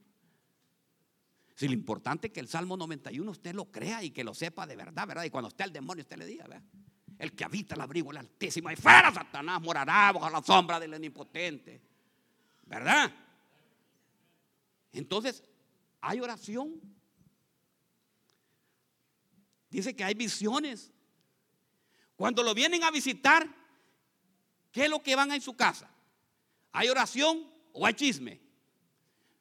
Si 1.55 1.67
lo 1.67 1.73
importante 1.73 2.27
es 2.27 2.33
que 2.33 2.41
el 2.41 2.49
Salmo 2.49 2.75
91 2.75 3.31
usted 3.31 3.55
lo 3.55 3.71
crea 3.71 4.03
y 4.03 4.11
que 4.11 4.25
lo 4.25 4.33
sepa 4.33 4.67
de 4.67 4.75
verdad, 4.75 5.07
¿verdad? 5.07 5.23
Y 5.23 5.29
cuando 5.29 5.47
esté 5.47 5.63
el 5.63 5.71
demonio, 5.71 6.01
usted 6.01 6.17
le 6.17 6.25
diga, 6.25 6.45
¿verdad? 6.47 6.63
El 7.17 7.33
que 7.33 7.45
habita 7.45 7.75
el 7.75 7.81
abrigo 7.81 8.09
del 8.09 8.17
Altísimo 8.17 8.69
y 8.69 8.75
fuera 8.75 9.13
Satanás 9.13 9.61
morará 9.61 10.11
bajo 10.11 10.29
la 10.29 10.43
sombra 10.43 10.81
del 10.81 10.93
Omnipotente. 10.93 11.81
¿Verdad? 12.65 13.09
Entonces, 14.91 15.43
hay 16.01 16.19
oración. 16.19 16.81
Dice 19.69 19.95
que 19.95 20.03
hay 20.03 20.13
visiones. 20.13 20.91
Cuando 22.17 22.43
lo 22.43 22.53
vienen 22.53 22.83
a 22.83 22.91
visitar, 22.91 23.47
¿qué 24.71 24.85
es 24.85 24.89
lo 24.89 25.01
que 25.01 25.15
van 25.15 25.31
en 25.31 25.41
su 25.41 25.55
casa? 25.55 25.89
¿Hay 26.73 26.89
oración 26.89 27.49
o 27.71 27.85
hay 27.85 27.93
chisme? 27.93 28.44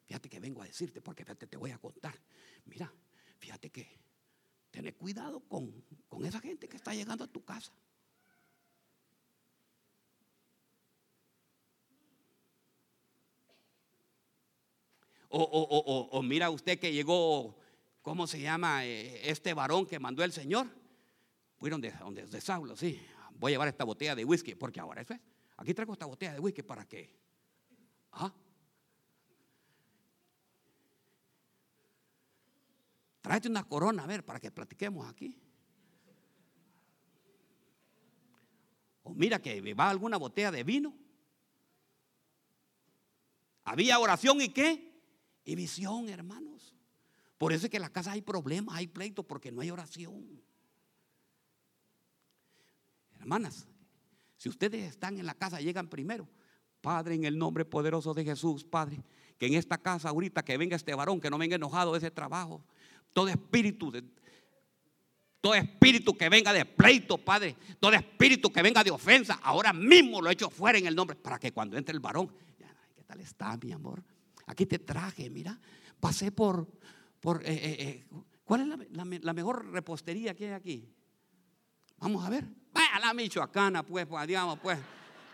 Fíjate 0.07 0.29
que 0.29 0.41
vengo 0.41 0.63
a 0.63 0.67
decirte, 0.67 1.01
porque 1.01 1.25
fíjate, 1.25 1.47
te 1.47 1.57
voy 1.57 1.71
a 1.71 1.79
contar. 1.79 2.15
Mira, 2.67 2.93
fíjate 3.39 3.71
que 3.71 4.01
ten 4.71 4.91
cuidado 4.93 5.41
con, 5.41 5.85
esa 6.25 6.41
gente 6.41 6.69
que 6.69 6.77
está 6.77 6.95
llegando 6.95 7.25
a 7.25 7.27
tu 7.29 7.45
casa. 7.45 7.73
O, 15.37 16.23
mira 16.23 16.51
usted 16.51 16.79
que 16.79 16.93
llegó, 16.93 17.57
¿cómo 18.03 18.27
se 18.27 18.41
llama 18.41 18.85
eh, 18.85 19.29
este 19.29 19.53
varón 19.53 19.85
que 19.85 19.99
mandó 19.99 20.23
el 20.23 20.33
Señor? 20.33 20.69
Fueron 21.57 21.81
de, 21.81 21.91
donde, 21.93 22.27
de 22.27 22.41
Saulo, 22.41 22.77
sí. 22.77 23.01
Voy 23.37 23.51
a 23.51 23.55
llevar 23.55 23.69
esta 23.69 23.85
botella 23.85 24.15
de 24.15 24.25
whisky, 24.25 24.55
porque 24.55 24.79
ahora 24.79 25.03
eso 25.03 25.15
es. 25.15 25.21
Aquí 25.57 25.75
traigo 25.75 25.93
esta 25.93 26.07
botella 26.07 26.35
de 26.35 26.41
whisky 26.41 26.63
para 26.63 26.85
que. 26.87 27.11
¿Ah? 28.13 28.33
Tráete 33.25 33.49
una 33.49 33.65
corona, 33.65 34.05
a 34.05 34.07
ver, 34.07 34.23
para 34.23 34.39
que 34.39 34.51
platiquemos 34.51 35.09
aquí. 35.09 35.35
O 39.03 39.15
mira 39.15 39.41
que 39.41 39.73
va 39.73 39.89
alguna 39.89 40.19
botella 40.19 40.51
de 40.51 40.63
vino. 40.63 40.95
Había 43.65 43.99
oración 43.99 44.43
y 44.43 44.51
qué? 44.51 44.93
Y 45.43 45.55
visión, 45.55 46.11
hermanos. 46.11 46.75
Por 47.39 47.55
eso 47.55 47.65
es 47.65 47.71
que 47.71 47.79
en 47.79 47.85
la 47.85 47.89
casa 47.89 48.13
hay 48.13 48.21
problemas, 48.21 48.77
hay 48.77 48.89
pleitos, 48.89 49.25
porque 49.25 49.51
no 49.51 49.63
hay 49.63 49.71
oración. 49.71 50.43
Hermanas, 53.19 53.67
si 54.37 54.51
ustedes 54.51 54.85
están 54.85 55.19
en 55.19 55.25
la 55.25 55.33
casa, 55.33 55.63
llegan 55.63 55.89
primero. 55.89 56.29
Padre, 56.83 57.15
en 57.15 57.25
el 57.25 57.39
nombre 57.39 57.65
poderoso 57.65 58.13
de 58.13 58.23
Jesús, 58.23 58.65
Padre, 58.65 59.03
que 59.39 59.47
en 59.47 59.55
esta 59.55 59.79
casa 59.79 60.11
ahorita 60.11 60.45
que 60.45 60.59
venga 60.59 60.77
este 60.77 60.95
varón, 60.95 61.23
que 61.23 61.31
no 61.31 61.39
venga 61.39 61.57
enojado 61.57 61.93
de 61.93 61.99
ese 61.99 62.11
trabajo, 62.11 62.63
todo 63.13 63.29
espíritu, 63.29 63.93
todo 65.41 65.55
espíritu 65.55 66.17
que 66.17 66.29
venga 66.29 66.53
de 66.53 66.65
pleito, 66.65 67.19
Padre, 67.19 67.57
todo 67.79 67.93
espíritu 67.93 68.53
que 68.53 68.63
venga 68.63 68.83
de 68.83 68.91
ofensa, 68.91 69.41
ahora 69.43 69.73
mismo 69.73 70.21
lo 70.21 70.31
he 70.31 70.33
hecho 70.33 70.51
fuera 70.51 70.79
en 70.79 70.87
el 70.87 70.95
nombre, 70.95 71.17
para 71.17 71.39
que 71.39 71.53
cuando 71.53 71.77
entre 71.77 71.95
el 71.95 72.01
varón, 72.01 72.33
¿qué 72.95 73.03
tal 73.05 73.21
está, 73.21 73.57
mi 73.59 73.73
amor? 73.73 74.03
Aquí 74.47 74.67
te 74.67 74.79
traje, 74.79 75.31
mira, 75.31 75.59
pasé 76.01 76.33
por, 76.33 76.69
por 77.21 77.43
eh, 77.43 77.53
eh, 77.53 77.77
eh, 77.79 78.05
¿cuál 78.45 78.61
es 78.63 79.23
la, 79.23 79.33
mejor 79.33 79.71
repostería 79.71 80.35
que 80.35 80.47
hay 80.47 80.53
aquí? 80.53 80.89
Vamos 81.99 82.25
a 82.25 82.31
ver. 82.31 82.45
a 82.75 83.01
la 83.01 83.15
michoacana, 83.15 83.83
pues, 83.83 84.07
pues, 84.07 84.27
digamos, 84.27 84.59
pues, 84.59 84.79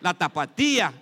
la 0.01 0.15
tapatía. 0.15 0.93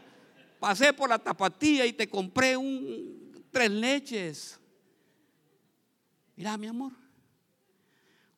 Pasé 0.58 0.92
por 0.92 1.08
la 1.08 1.18
tapatía 1.18 1.86
y 1.86 1.92
te 1.92 2.08
compré 2.08 2.56
un 2.56 3.46
tres 3.50 3.70
leches. 3.70 4.57
Mira, 6.38 6.56
mi 6.56 6.68
amor, 6.68 6.92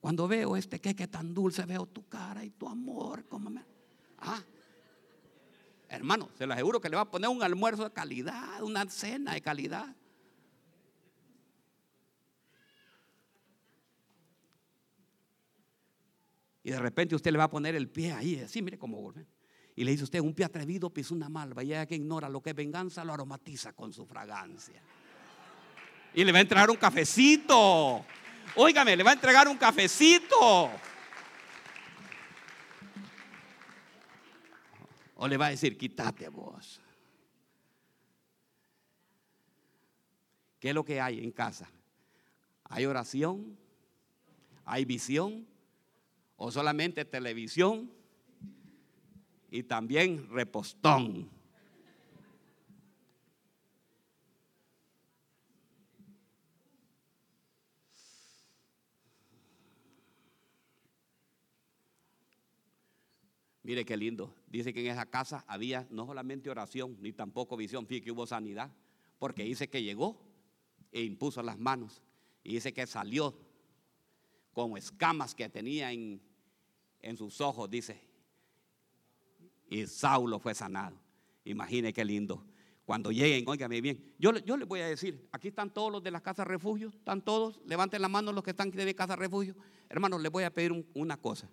cuando 0.00 0.26
veo 0.26 0.56
este 0.56 0.80
queque 0.80 1.06
tan 1.06 1.34
dulce, 1.34 1.66
veo 1.66 1.84
tu 1.84 2.08
cara 2.08 2.42
y 2.42 2.48
tu 2.48 2.66
amor. 2.66 3.26
Como. 3.28 3.52
Ah, 4.16 4.42
hermano, 5.86 6.30
se 6.38 6.46
lo 6.46 6.54
aseguro 6.54 6.80
que 6.80 6.88
le 6.88 6.96
va 6.96 7.02
a 7.02 7.10
poner 7.10 7.28
un 7.28 7.42
almuerzo 7.42 7.84
de 7.84 7.92
calidad, 7.92 8.62
una 8.62 8.88
cena 8.88 9.34
de 9.34 9.42
calidad. 9.42 9.94
Y 16.62 16.70
de 16.70 16.78
repente 16.78 17.14
usted 17.14 17.32
le 17.32 17.36
va 17.36 17.44
a 17.44 17.50
poner 17.50 17.74
el 17.74 17.90
pie 17.90 18.12
ahí, 18.12 18.40
así, 18.40 18.62
mire 18.62 18.78
cómo 18.78 18.98
vuelve. 18.98 19.26
Y 19.76 19.84
le 19.84 19.90
dice 19.90 20.04
usted, 20.04 20.20
un 20.20 20.32
pie 20.32 20.46
atrevido 20.46 20.88
pisa 20.88 21.12
una 21.12 21.28
malva, 21.28 21.62
y 21.62 21.66
ella 21.66 21.84
que 21.84 21.96
ignora 21.96 22.30
lo 22.30 22.40
que 22.40 22.50
es 22.50 22.56
venganza 22.56 23.04
lo 23.04 23.12
aromatiza 23.12 23.74
con 23.74 23.92
su 23.92 24.06
fragancia. 24.06 24.82
Y 26.14 26.24
le 26.24 26.32
va 26.32 26.38
a 26.38 26.42
entregar 26.42 26.70
un 26.70 26.76
cafecito. 26.76 28.04
Óigame, 28.56 28.96
le 28.96 29.02
va 29.02 29.10
a 29.10 29.14
entregar 29.14 29.48
un 29.48 29.56
cafecito. 29.56 30.70
O 35.16 35.28
le 35.28 35.36
va 35.36 35.46
a 35.46 35.50
decir, 35.50 35.76
quítate 35.76 36.28
vos. 36.28 36.80
¿Qué 40.58 40.70
es 40.70 40.74
lo 40.74 40.84
que 40.84 41.00
hay 41.00 41.20
en 41.20 41.30
casa? 41.30 41.70
¿Hay 42.64 42.86
oración? 42.86 43.56
¿Hay 44.64 44.84
visión? 44.84 45.46
¿O 46.36 46.50
solamente 46.50 47.04
televisión? 47.04 47.90
Y 49.50 49.62
también 49.62 50.28
repostón. 50.30 51.39
Mire 63.70 63.84
qué 63.84 63.96
lindo. 63.96 64.34
Dice 64.48 64.74
que 64.74 64.80
en 64.80 64.90
esa 64.90 65.06
casa 65.06 65.44
había 65.46 65.86
no 65.90 66.04
solamente 66.04 66.50
oración, 66.50 66.96
ni 67.00 67.12
tampoco 67.12 67.56
visión. 67.56 67.86
Fíjate 67.86 68.06
que 68.06 68.10
hubo 68.10 68.26
sanidad. 68.26 68.72
Porque 69.16 69.44
dice 69.44 69.68
que 69.68 69.80
llegó 69.80 70.20
e 70.90 71.04
impuso 71.04 71.40
las 71.40 71.56
manos. 71.56 72.02
Y 72.42 72.54
dice 72.54 72.72
que 72.72 72.84
salió 72.88 73.38
como 74.52 74.76
escamas 74.76 75.36
que 75.36 75.48
tenía 75.48 75.92
en, 75.92 76.20
en 77.00 77.16
sus 77.16 77.40
ojos, 77.40 77.70
dice. 77.70 78.02
Y 79.68 79.86
Saulo 79.86 80.40
fue 80.40 80.52
sanado. 80.52 80.96
Imagine 81.44 81.92
qué 81.92 82.04
lindo. 82.04 82.44
Cuando 82.84 83.12
lleguen, 83.12 83.48
óigame 83.48 83.80
bien. 83.80 84.16
Yo, 84.18 84.36
yo 84.38 84.56
les 84.56 84.66
voy 84.66 84.80
a 84.80 84.88
decir, 84.88 85.28
aquí 85.30 85.46
están 85.46 85.72
todos 85.72 85.92
los 85.92 86.02
de 86.02 86.10
las 86.10 86.22
casas 86.22 86.44
refugio, 86.44 86.88
están 86.88 87.22
todos, 87.22 87.60
levanten 87.66 88.02
la 88.02 88.08
mano 88.08 88.32
los 88.32 88.42
que 88.42 88.50
están 88.50 88.72
de 88.72 88.94
casa 88.96 89.14
refugio. 89.14 89.54
Hermanos, 89.88 90.20
les 90.20 90.32
voy 90.32 90.42
a 90.42 90.52
pedir 90.52 90.72
una 90.92 91.16
cosa. 91.16 91.48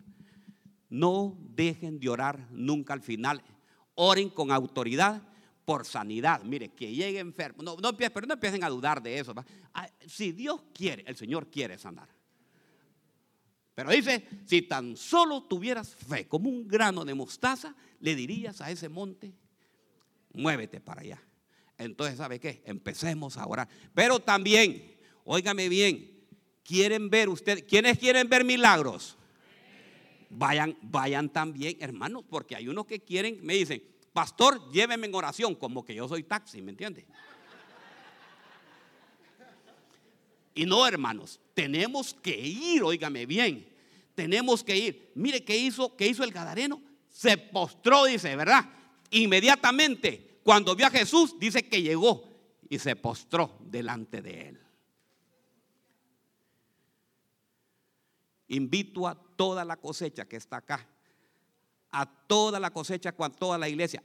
No 0.89 1.37
dejen 1.39 1.99
de 1.99 2.09
orar 2.09 2.47
nunca 2.51 2.93
al 2.93 3.01
final. 3.01 3.41
Oren 3.95 4.29
con 4.29 4.51
autoridad 4.51 5.21
por 5.65 5.85
sanidad. 5.85 6.43
Mire, 6.43 6.69
que 6.69 6.93
llegue 6.93 7.19
enfermo. 7.19 7.61
No, 7.61 7.75
no, 7.75 7.95
pero 7.97 8.25
no 8.25 8.35
empiecen 8.35 8.63
a 8.63 8.69
dudar 8.69 9.01
de 9.01 9.19
eso. 9.19 9.33
Ah, 9.73 9.89
si 10.05 10.31
Dios 10.31 10.61
quiere, 10.73 11.03
el 11.07 11.15
Señor 11.17 11.47
quiere 11.49 11.77
sanar. 11.77 12.07
Pero 13.75 13.91
dice, 13.91 14.27
si 14.45 14.63
tan 14.63 14.97
solo 14.97 15.43
tuvieras 15.43 15.93
fe 15.93 16.27
como 16.27 16.49
un 16.49 16.67
grano 16.67 17.05
de 17.05 17.13
mostaza, 17.13 17.75
le 17.99 18.15
dirías 18.15 18.59
a 18.61 18.71
ese 18.71 18.89
monte, 18.89 19.35
muévete 20.33 20.81
para 20.81 21.01
allá. 21.01 21.21
Entonces, 21.77 22.17
¿sabe 22.17 22.39
qué? 22.39 22.63
Empecemos 22.65 23.37
a 23.37 23.45
orar. 23.45 23.69
Pero 23.93 24.19
también, 24.19 24.95
óigame 25.25 25.69
bien, 25.69 26.25
quieren 26.63 27.09
ver 27.09 27.29
ustedes, 27.29 27.63
¿quiénes 27.63 27.99
quieren 27.99 28.27
ver 28.27 28.43
milagros? 28.43 29.15
Vayan, 30.29 30.77
vayan 30.81 31.29
también, 31.29 31.77
hermanos, 31.79 32.23
porque 32.29 32.55
hay 32.55 32.67
unos 32.67 32.85
que 32.85 32.99
quieren, 32.99 33.39
me 33.43 33.53
dicen, 33.53 33.81
pastor, 34.13 34.71
lléveme 34.71 35.07
en 35.07 35.15
oración, 35.15 35.55
como 35.55 35.85
que 35.85 35.95
yo 35.95 36.07
soy 36.07 36.23
taxi, 36.23 36.61
¿me 36.61 36.71
entiende? 36.71 37.05
Y 40.53 40.65
no, 40.65 40.87
hermanos, 40.87 41.39
tenemos 41.53 42.15
que 42.15 42.35
ir, 42.35 42.81
óigame 42.83 43.27
bien, 43.27 43.67
tenemos 44.15 44.63
que 44.63 44.75
ir. 44.75 45.11
Mire 45.13 45.43
qué 45.43 45.55
hizo, 45.55 45.95
qué 45.95 46.07
hizo 46.07 46.23
el 46.23 46.31
Gadareno. 46.31 46.81
Se 47.09 47.37
postró, 47.37 48.05
dice, 48.05 48.35
¿verdad? 48.35 48.67
Inmediatamente, 49.11 50.39
cuando 50.43 50.75
vio 50.75 50.87
a 50.87 50.89
Jesús, 50.89 51.37
dice 51.37 51.67
que 51.67 51.83
llegó 51.83 52.27
y 52.69 52.79
se 52.79 52.95
postró 52.95 53.59
delante 53.61 54.21
de 54.21 54.49
él. 54.49 54.59
Invito 58.47 59.07
a 59.07 59.26
toda 59.37 59.63
la 59.63 59.77
cosecha 59.77 60.25
que 60.25 60.35
está 60.35 60.57
acá 60.57 60.85
a 61.91 62.05
toda 62.05 62.59
la 62.59 62.71
cosecha, 62.71 63.13
con 63.13 63.31
toda 63.31 63.57
la 63.57 63.69
iglesia. 63.69 64.03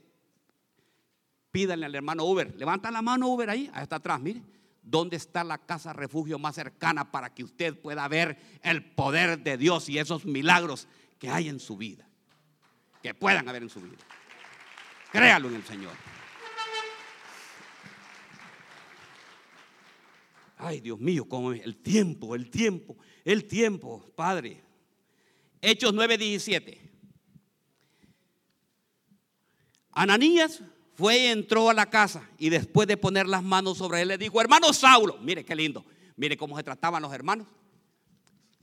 Pídanle 1.51 1.85
al 1.85 1.95
hermano 1.95 2.23
Uber. 2.25 2.53
Levanta 2.55 2.89
la 2.89 3.01
mano 3.01 3.27
Uber 3.27 3.49
ahí, 3.49 3.69
ahí 3.73 3.83
está 3.83 3.97
atrás, 3.97 4.19
mire. 4.19 4.41
¿Dónde 4.81 5.15
está 5.15 5.43
la 5.43 5.59
casa 5.59 5.93
refugio 5.93 6.37
más 6.39 6.55
cercana 6.55 7.09
para 7.09 7.33
que 7.33 7.43
usted 7.43 7.79
pueda 7.79 8.07
ver 8.07 8.37
el 8.63 8.83
poder 8.83 9.41
de 9.41 9.57
Dios 9.57 9.87
y 9.87 9.97
esos 9.97 10.25
milagros 10.25 10.87
que 11.19 11.29
hay 11.29 11.47
en 11.47 11.59
su 11.59 11.77
vida? 11.77 12.07
Que 13.01 13.13
puedan 13.13 13.47
haber 13.47 13.63
en 13.63 13.69
su 13.69 13.79
vida. 13.79 13.97
Créalo 15.11 15.49
en 15.49 15.55
el 15.55 15.63
Señor. 15.63 15.93
Ay, 20.57 20.79
Dios 20.79 20.99
mío, 20.99 21.27
el 21.63 21.75
tiempo, 21.77 22.35
el 22.35 22.49
tiempo, 22.49 22.97
el 23.23 23.45
tiempo, 23.45 24.11
Padre. 24.15 24.62
Hechos 25.63 25.93
9:17. 25.93 26.77
Ananías 29.91 30.61
fue 30.93 31.19
y 31.19 31.25
entró 31.27 31.69
a 31.69 31.73
la 31.73 31.89
casa 31.89 32.29
y 32.37 32.49
después 32.49 32.85
de 32.85 32.97
poner 32.97 33.27
las 33.27 33.41
manos 33.41 33.77
sobre 33.77 34.01
él 34.01 34.09
le 34.09 34.17
dijo, 34.17 34.41
hermano 34.41 34.73
Saulo, 34.73 35.17
mire 35.21 35.45
qué 35.45 35.55
lindo, 35.55 35.85
mire 36.17 36.35
cómo 36.35 36.57
se 36.57 36.63
trataban 36.63 37.01
los 37.01 37.13
hermanos. 37.13 37.47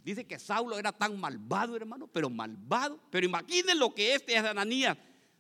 Dice 0.05 0.26
que 0.26 0.38
Saulo 0.38 0.78
era 0.78 0.92
tan 0.92 1.18
malvado, 1.18 1.74
hermano, 1.74 2.07
pero 2.07 2.28
malvado. 2.28 3.01
Pero 3.11 3.24
imaginen 3.24 3.78
lo 3.78 3.94
que 3.94 4.14
este 4.14 4.34
es 4.34 4.44
Ananías. 4.44 4.98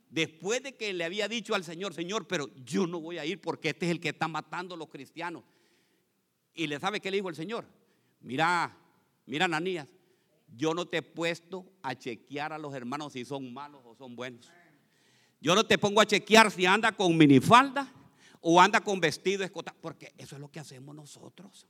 Después 0.08 0.62
de 0.62 0.76
que 0.76 0.92
le 0.94 1.04
había 1.04 1.28
dicho 1.28 1.54
al 1.54 1.64
Señor, 1.64 1.92
Señor, 1.92 2.26
pero 2.26 2.48
yo 2.64 2.86
no 2.86 3.00
voy 3.00 3.18
a 3.18 3.26
ir 3.26 3.40
porque 3.40 3.70
este 3.70 3.86
es 3.86 3.92
el 3.92 4.00
que 4.00 4.10
está 4.10 4.28
matando 4.28 4.74
a 4.74 4.78
los 4.78 4.88
cristianos. 4.88 5.44
Y 6.54 6.66
le 6.66 6.80
sabe 6.80 7.00
qué 7.00 7.10
le 7.10 7.18
dijo 7.18 7.28
el 7.28 7.36
Señor. 7.36 7.66
Mira, 8.20 8.76
mira 9.26 9.44
Ananías, 9.44 9.88
yo 10.56 10.74
no 10.74 10.86
te 10.86 10.98
he 10.98 11.02
puesto 11.02 11.70
a 11.82 11.94
chequear 11.94 12.52
a 12.52 12.58
los 12.58 12.74
hermanos 12.74 13.12
si 13.12 13.24
son 13.24 13.52
malos 13.52 13.82
o 13.84 13.94
son 13.94 14.16
buenos. 14.16 14.50
Yo 15.40 15.54
no 15.54 15.64
te 15.64 15.78
pongo 15.78 16.00
a 16.00 16.06
chequear 16.06 16.50
si 16.50 16.66
anda 16.66 16.92
con 16.92 17.16
minifalda 17.16 17.90
o 18.40 18.60
anda 18.60 18.80
con 18.80 19.00
vestido 19.00 19.44
escotado, 19.44 19.76
porque 19.80 20.12
eso 20.18 20.34
es 20.36 20.40
lo 20.40 20.50
que 20.50 20.60
hacemos 20.60 20.94
nosotros. 20.94 21.66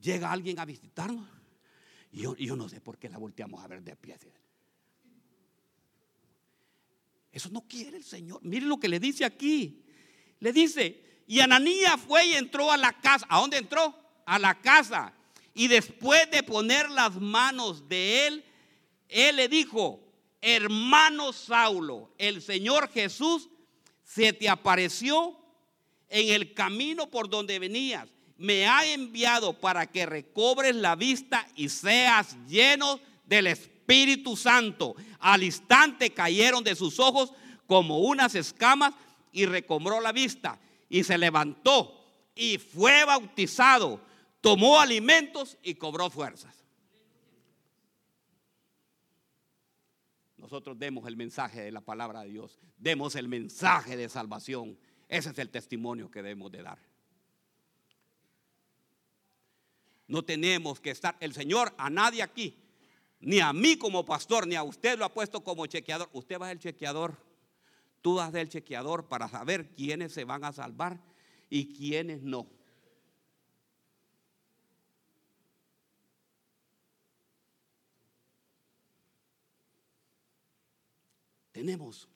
Llega 0.00 0.30
alguien 0.30 0.58
a 0.58 0.64
visitarnos 0.64 1.28
y 2.12 2.22
yo, 2.46 2.56
no 2.56 2.68
sé 2.68 2.80
por 2.80 2.98
qué 2.98 3.08
la 3.08 3.18
volteamos 3.18 3.62
a 3.62 3.68
ver 3.68 3.82
de 3.82 3.96
pie. 3.96 4.16
Eso 7.30 7.50
no 7.50 7.62
quiere 7.68 7.98
el 7.98 8.04
Señor. 8.04 8.40
Miren 8.42 8.68
lo 8.68 8.80
que 8.80 8.88
le 8.88 8.98
dice 8.98 9.24
aquí. 9.24 9.84
Le 10.40 10.52
dice, 10.52 11.22
y 11.26 11.40
Ananías 11.40 12.00
fue 12.00 12.26
y 12.26 12.32
entró 12.34 12.72
a 12.72 12.76
la 12.76 12.92
casa. 13.00 13.26
¿A 13.28 13.40
dónde 13.40 13.58
entró? 13.58 13.94
A 14.24 14.38
la 14.38 14.60
casa. 14.60 15.12
Y 15.58 15.66
después 15.66 16.30
de 16.30 16.44
poner 16.44 16.88
las 16.88 17.16
manos 17.16 17.88
de 17.88 18.28
él, 18.28 18.44
él 19.08 19.34
le 19.34 19.48
dijo, 19.48 19.98
hermano 20.40 21.32
Saulo, 21.32 22.14
el 22.16 22.40
Señor 22.42 22.88
Jesús 22.92 23.48
se 24.04 24.32
te 24.32 24.48
apareció 24.48 25.36
en 26.10 26.32
el 26.32 26.54
camino 26.54 27.10
por 27.10 27.28
donde 27.28 27.58
venías. 27.58 28.08
Me 28.36 28.68
ha 28.68 28.86
enviado 28.86 29.52
para 29.52 29.90
que 29.90 30.06
recobres 30.06 30.76
la 30.76 30.94
vista 30.94 31.44
y 31.56 31.70
seas 31.70 32.36
lleno 32.46 33.00
del 33.26 33.48
Espíritu 33.48 34.36
Santo. 34.36 34.94
Al 35.18 35.42
instante 35.42 36.10
cayeron 36.10 36.62
de 36.62 36.76
sus 36.76 37.00
ojos 37.00 37.32
como 37.66 37.98
unas 37.98 38.36
escamas 38.36 38.94
y 39.32 39.44
recobró 39.46 40.00
la 40.00 40.12
vista 40.12 40.60
y 40.88 41.02
se 41.02 41.18
levantó 41.18 41.98
y 42.36 42.58
fue 42.58 43.04
bautizado, 43.04 44.00
tomó 44.48 44.80
alimentos 44.80 45.58
y 45.62 45.74
cobró 45.74 46.08
fuerzas. 46.08 46.64
nosotros 50.38 50.78
demos 50.78 51.06
el 51.06 51.14
mensaje 51.14 51.60
de 51.60 51.70
la 51.70 51.82
palabra 51.82 52.22
de 52.22 52.30
Dios, 52.30 52.58
demos 52.78 53.14
el 53.16 53.28
mensaje 53.28 53.98
de 53.98 54.08
salvación. 54.08 54.78
Ese 55.06 55.28
es 55.28 55.38
el 55.38 55.50
testimonio 55.50 56.10
que 56.10 56.22
debemos 56.22 56.50
de 56.50 56.62
dar. 56.62 56.78
No 60.06 60.24
tenemos 60.24 60.80
que 60.80 60.90
estar, 60.90 61.18
el 61.20 61.34
Señor 61.34 61.74
a 61.76 61.90
nadie 61.90 62.22
aquí, 62.22 62.56
ni 63.20 63.40
a 63.40 63.52
mí 63.52 63.76
como 63.76 64.06
pastor, 64.06 64.46
ni 64.46 64.54
a 64.54 64.62
usted 64.62 64.98
lo 64.98 65.04
ha 65.04 65.12
puesto 65.12 65.44
como 65.44 65.66
chequeador. 65.66 66.08
Usted 66.14 66.40
va 66.40 66.46
a 66.46 66.48
ser 66.48 66.60
chequeador, 66.60 67.14
tú 68.00 68.14
vas 68.14 68.30
a 68.30 68.32
ser 68.32 68.40
el 68.40 68.48
chequeador 68.48 69.06
para 69.06 69.28
saber 69.28 69.74
quiénes 69.74 70.14
se 70.14 70.24
van 70.24 70.44
a 70.44 70.52
salvar 70.54 70.98
y 71.50 71.74
quiénes 71.74 72.22
no. 72.22 72.57
Tenemos, 81.58 82.08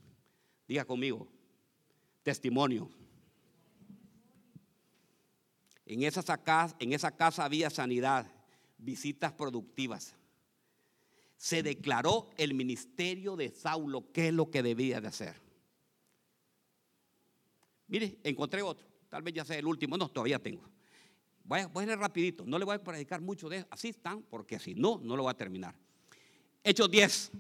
diga 0.68 0.84
conmigo, 0.84 1.26
testimonio. 2.22 2.88
En 5.84 6.05
esa, 6.05 6.38
casa, 6.38 6.76
en 6.78 6.97
había 7.38 7.68
sanidad, 7.68 8.30
visitas 8.78 9.32
productivas. 9.32 10.14
Se 11.36 11.64
declaró 11.64 12.30
el 12.36 12.55
ministerio 12.55 13.34
de 13.34 13.51
Saulo, 13.51 14.12
qué 14.12 14.28
es 14.28 14.32
lo 14.32 14.49
que 14.49 14.62
debía 14.62 15.01
de 15.01 15.09
hacer. 15.09 15.34
Mire, 17.88 18.20
encontré 18.22 18.62
otro, 18.62 18.86
tal 19.09 19.22
vez 19.22 19.34
ya 19.34 19.45
sea 19.45 19.59
el 19.59 19.66
último, 19.66 19.97
no, 19.97 20.09
todavía 20.09 20.38
tengo. 20.38 20.62
Voy 21.43 21.59
a, 21.59 21.66
voy 21.66 21.84
a 21.90 21.97
rapidito, 21.97 22.45
no 22.47 22.61
le 22.61 22.64
voy 22.64 22.76
a 22.76 22.78
predicar 22.78 23.20
mucho 23.20 23.49
de 23.49 23.57
eso. 23.57 23.66
Así 23.72 23.88
están, 23.88 24.22
porque 24.22 24.61
si 24.61 24.76
no, 24.76 25.01
no 25.03 25.16
lo 25.16 25.24
voy 25.24 25.32
a 25.32 25.36
terminar. 25.36 25.74
Hechos 26.62 26.88
10. 26.88 27.32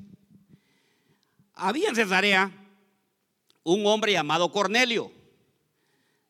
Había 1.54 1.88
en 1.88 1.94
Cesarea 1.94 2.50
un 3.64 3.86
hombre 3.86 4.12
llamado 4.12 4.50
Cornelio, 4.50 5.12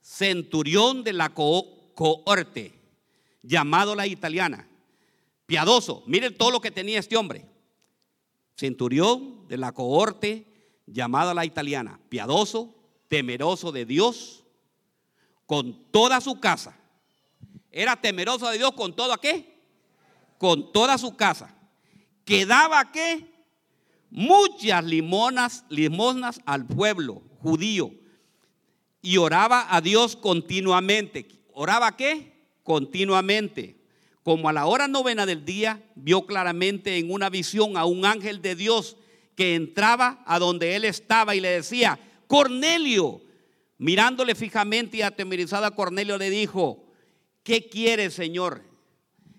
centurión 0.00 1.04
de 1.04 1.12
la 1.12 1.30
cohorte, 1.30 2.72
llamado 3.42 3.94
la 3.94 4.06
italiana, 4.06 4.68
piadoso. 5.46 6.02
Miren 6.06 6.36
todo 6.36 6.50
lo 6.50 6.60
que 6.60 6.70
tenía 6.70 6.98
este 6.98 7.16
hombre. 7.16 7.46
Centurión 8.56 9.48
de 9.48 9.56
la 9.56 9.72
cohorte, 9.72 10.46
llamada 10.86 11.34
la 11.34 11.44
italiana, 11.44 12.00
piadoso, 12.08 12.74
temeroso 13.08 13.72
de 13.72 13.86
Dios, 13.86 14.44
con 15.46 15.90
toda 15.90 16.20
su 16.20 16.40
casa. 16.40 16.76
Era 17.70 18.00
temeroso 18.00 18.48
de 18.50 18.58
Dios 18.58 18.72
con 18.72 18.94
todo 18.94 19.12
a 19.12 19.20
qué? 19.20 19.58
Con 20.38 20.72
toda 20.72 20.98
su 20.98 21.16
casa. 21.16 21.54
Quedaba 22.24 22.92
qué? 22.92 23.31
Muchas 24.14 24.84
limonas, 24.84 25.64
limosnas 25.70 26.42
al 26.44 26.66
pueblo 26.66 27.22
judío. 27.38 27.94
Y 29.00 29.16
oraba 29.16 29.74
a 29.74 29.80
Dios 29.80 30.16
continuamente. 30.16 31.26
¿Oraba 31.54 31.96
qué? 31.96 32.34
Continuamente. 32.62 33.78
Como 34.22 34.50
a 34.50 34.52
la 34.52 34.66
hora 34.66 34.86
novena 34.86 35.24
del 35.24 35.46
día, 35.46 35.82
vio 35.94 36.26
claramente 36.26 36.98
en 36.98 37.10
una 37.10 37.30
visión 37.30 37.78
a 37.78 37.86
un 37.86 38.04
ángel 38.04 38.42
de 38.42 38.54
Dios 38.54 38.98
que 39.34 39.54
entraba 39.54 40.22
a 40.26 40.38
donde 40.38 40.76
él 40.76 40.84
estaba 40.84 41.34
y 41.34 41.40
le 41.40 41.48
decía, 41.48 41.98
Cornelio, 42.26 43.22
mirándole 43.78 44.34
fijamente 44.34 44.98
y 44.98 45.02
atemorizada 45.02 45.70
Cornelio 45.70 46.18
le 46.18 46.28
dijo, 46.28 46.84
¿qué 47.44 47.66
quieres, 47.66 48.12
Señor? 48.12 48.62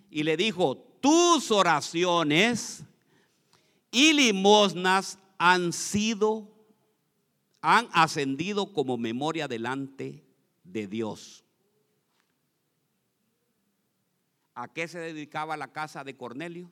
Y 0.09 0.23
le 0.23 0.35
dijo, 0.35 0.77
tus 0.99 1.51
oraciones 1.51 2.83
y 3.93 4.11
limosnas 4.11 5.17
han 5.37 5.71
sido, 5.71 6.49
han 7.61 7.87
ascendido 7.93 8.73
como 8.73 8.97
memoria 8.97 9.47
delante 9.47 10.25
de 10.65 10.87
Dios. 10.87 11.45
¿A 14.53 14.67
qué 14.67 14.89
se 14.89 14.99
dedicaba 14.99 15.55
la 15.55 15.71
casa 15.71 16.03
de 16.03 16.17
Cornelio? 16.17 16.69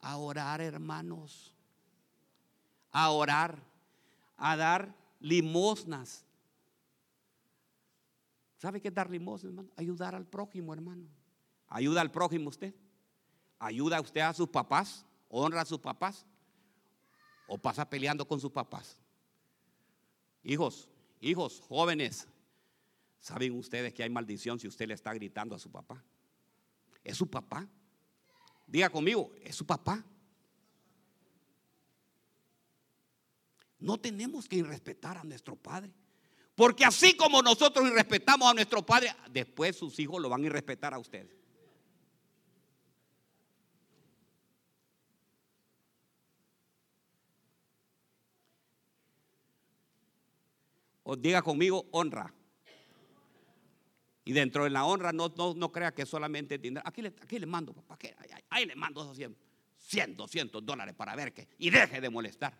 A 0.00 0.16
orar, 0.16 0.62
hermanos 0.62 1.54
a 2.94 3.10
orar, 3.10 3.60
a 4.36 4.56
dar 4.56 4.94
limosnas. 5.18 6.24
¿Sabe 8.56 8.80
qué 8.80 8.88
es 8.88 8.94
dar 8.94 9.10
limosnas, 9.10 9.50
hermano? 9.50 9.68
Ayudar 9.76 10.14
al 10.14 10.24
prójimo, 10.24 10.72
hermano. 10.72 11.08
Ayuda 11.66 12.00
al 12.00 12.12
prójimo 12.12 12.48
usted. 12.48 12.72
Ayuda 13.58 14.00
usted 14.00 14.20
a 14.20 14.32
sus 14.32 14.48
papás, 14.48 15.04
honra 15.28 15.62
a 15.62 15.64
sus 15.64 15.80
papás. 15.80 16.24
O 17.46 17.58
pasa 17.58 17.88
peleando 17.88 18.26
con 18.26 18.40
sus 18.40 18.50
papás. 18.50 18.96
Hijos, 20.42 20.88
hijos, 21.20 21.60
jóvenes, 21.68 22.26
¿saben 23.18 23.56
ustedes 23.58 23.92
que 23.92 24.02
hay 24.02 24.10
maldición 24.10 24.58
si 24.58 24.68
usted 24.68 24.88
le 24.88 24.94
está 24.94 25.12
gritando 25.14 25.54
a 25.54 25.58
su 25.58 25.70
papá? 25.70 26.02
Es 27.02 27.16
su 27.16 27.28
papá. 27.28 27.66
Diga 28.66 28.90
conmigo, 28.90 29.32
es 29.42 29.54
su 29.54 29.66
papá. 29.66 30.04
No 33.78 33.98
tenemos 33.98 34.48
que 34.48 34.56
irrespetar 34.56 35.18
a 35.18 35.24
nuestro 35.24 35.56
Padre. 35.56 35.92
Porque 36.54 36.84
así 36.84 37.16
como 37.16 37.42
nosotros 37.42 37.86
irrespetamos 37.86 38.50
a 38.50 38.54
nuestro 38.54 38.84
Padre, 38.84 39.14
después 39.30 39.76
sus 39.76 39.98
hijos 39.98 40.22
lo 40.22 40.28
van 40.28 40.42
a 40.42 40.46
irrespetar 40.46 40.94
a 40.94 40.98
ustedes. 40.98 41.43
O 51.04 51.16
diga 51.16 51.42
conmigo 51.42 51.86
honra. 51.92 52.32
Y 54.24 54.32
dentro 54.32 54.64
de 54.64 54.70
la 54.70 54.84
honra 54.84 55.12
no, 55.12 55.32
no, 55.36 55.72
crea 55.72 55.92
que 55.94 56.06
solamente 56.06 56.58
tiene. 56.58 56.80
Aquí 56.84 57.02
le, 57.02 57.08
aquí 57.08 57.38
le 57.38 57.46
mando, 57.46 57.74
papá. 57.74 57.98
Ahí, 58.48 58.64
le 58.64 58.74
mando 58.74 59.14
100, 59.14 59.36
100, 59.78 60.16
200 60.16 60.64
dólares 60.64 60.94
para 60.94 61.14
ver 61.14 61.32
que. 61.32 61.46
Y 61.58 61.70
deje 61.70 62.00
de 62.00 62.08
molestar. 62.10 62.56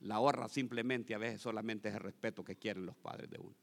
La 0.00 0.18
honra 0.18 0.48
simplemente 0.48 1.14
a 1.14 1.18
veces 1.18 1.42
solamente 1.42 1.90
es 1.90 1.94
el 1.94 2.00
respeto 2.00 2.42
que 2.42 2.56
quieren 2.56 2.86
los 2.86 2.96
padres 2.96 3.28
de 3.30 3.38
uno. 3.38 3.54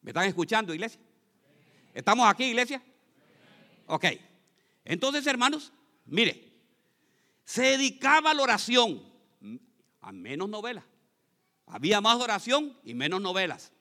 ¿Me 0.00 0.10
están 0.10 0.26
escuchando, 0.26 0.72
iglesia? 0.72 1.00
¿Estamos 1.92 2.28
aquí, 2.28 2.44
iglesia? 2.44 2.80
Ok. 3.86 4.04
Entonces, 4.84 5.26
hermanos, 5.26 5.72
mire, 6.04 6.52
se 7.42 7.62
dedicaba 7.62 8.30
a 8.30 8.34
la 8.34 8.42
oración, 8.42 9.02
a 10.04 10.12
menos 10.12 10.48
novelas. 10.48 10.84
Había 11.66 12.00
más 12.00 12.20
oración 12.20 12.78
y 12.84 12.92
menos 12.94 13.22
novelas. 13.22 13.72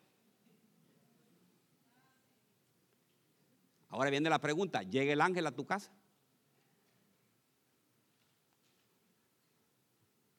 Ahora 3.89 4.09
viene 4.09 4.29
la 4.29 4.39
pregunta, 4.39 4.81
¿llega 4.83 5.13
el 5.13 5.21
ángel 5.21 5.45
a 5.45 5.51
tu 5.51 5.65
casa? 5.65 5.91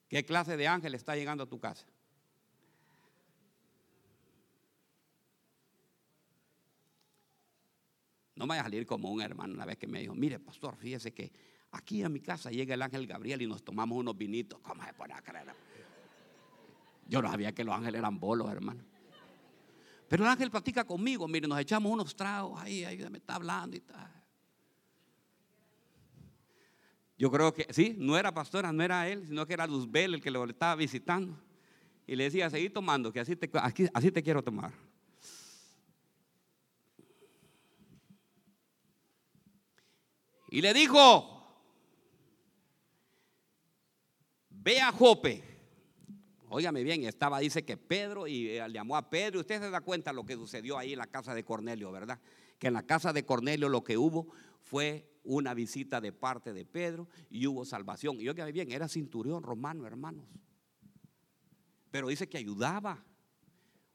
¿Qué 0.09 0.25
clase 0.25 0.57
de 0.57 0.67
ángel 0.67 0.95
está 0.95 1.15
llegando 1.15 1.43
a 1.43 1.47
tu 1.47 1.59
casa? 1.59 1.85
No 8.35 8.47
vaya 8.47 8.61
a 8.61 8.63
salir 8.65 8.85
como 8.85 9.09
un 9.09 9.21
hermano 9.21 9.53
una 9.53 9.65
vez 9.65 9.77
que 9.77 9.87
me 9.87 10.01
dijo, 10.01 10.13
mire, 10.15 10.39
pastor, 10.39 10.75
fíjese 10.75 11.13
que 11.13 11.31
aquí 11.71 12.03
a 12.03 12.09
mi 12.09 12.19
casa 12.19 12.51
llega 12.51 12.73
el 12.73 12.81
ángel 12.81 13.07
Gabriel 13.07 13.41
y 13.43 13.47
nos 13.47 13.63
tomamos 13.63 13.97
unos 13.97 14.17
vinitos. 14.17 14.59
¿Cómo 14.59 14.83
se 14.83 14.93
pone 14.93 15.13
a 15.13 15.21
creer? 15.21 15.74
Yo 17.05 17.21
no 17.21 17.29
sabía 17.29 17.53
que 17.53 17.63
los 17.63 17.75
ángeles 17.75 17.99
eran 17.99 18.19
bolos, 18.19 18.51
hermano. 18.51 18.83
Pero 20.07 20.23
el 20.23 20.29
ángel 20.29 20.51
platica 20.51 20.83
conmigo, 20.83 21.27
mire, 21.27 21.47
nos 21.47 21.59
echamos 21.59 21.91
unos 21.91 22.15
tragos 22.15 22.59
ahí, 22.59 22.83
ahí 22.83 22.97
me 23.09 23.17
está 23.17 23.35
hablando 23.35 23.75
y 23.75 23.81
tal. 23.81 24.11
Yo 27.17 27.31
creo 27.31 27.53
que, 27.53 27.67
sí, 27.71 27.95
no 27.97 28.17
era 28.17 28.33
pastora, 28.33 28.71
no 28.71 28.83
era 28.83 29.07
él, 29.07 29.25
sino 29.25 29.45
que 29.45 29.53
era 29.53 29.65
Luzbel 29.65 30.15
el 30.15 30.21
que 30.21 30.31
lo 30.31 30.43
estaba 30.45 30.75
visitando. 30.75 31.41
Y 32.05 32.15
le 32.15 32.25
decía, 32.25 32.49
seguí 32.49 32.69
tomando, 32.69 33.11
que 33.11 33.19
así 33.19 33.35
te, 33.35 33.49
así 33.93 34.11
te 34.11 34.21
quiero 34.21 34.43
tomar. 34.43 34.73
Y 40.49 40.61
le 40.61 40.73
dijo, 40.73 41.31
ve 44.49 44.79
a 44.81 44.91
Jope. 44.91 45.54
Óigame 46.55 46.85
bien, 46.85 47.03
estaba, 47.03 47.39
dice 47.39 47.65
que 47.65 47.75
Pedro, 47.75 48.27
y 48.27 48.47
eh, 48.47 48.65
llamó 48.71 48.95
a 48.95 49.09
Pedro. 49.09 49.41
Usted 49.41 49.61
se 49.61 49.69
da 49.69 49.81
cuenta 49.81 50.13
lo 50.13 50.25
que 50.25 50.35
sucedió 50.35 50.77
ahí 50.77 50.93
en 50.93 50.99
la 50.99 51.07
casa 51.07 51.35
de 51.35 51.43
Cornelio, 51.43 51.91
¿verdad? 51.91 52.21
Que 52.57 52.67
en 52.67 52.73
la 52.73 52.83
casa 52.83 53.11
de 53.11 53.25
Cornelio 53.25 53.67
lo 53.67 53.83
que 53.83 53.97
hubo 53.97 54.29
fue 54.61 55.05
una 55.25 55.53
visita 55.53 55.99
de 55.99 56.13
parte 56.13 56.53
de 56.53 56.63
Pedro 56.63 57.09
y 57.29 57.45
hubo 57.45 57.65
salvación. 57.65 58.21
Y 58.21 58.29
oiga 58.29 58.45
bien, 58.45 58.71
era 58.71 58.87
cinturión 58.87 59.43
romano, 59.43 59.85
hermanos. 59.85 60.29
Pero 61.91 62.07
dice 62.07 62.29
que 62.29 62.37
ayudaba. 62.37 63.03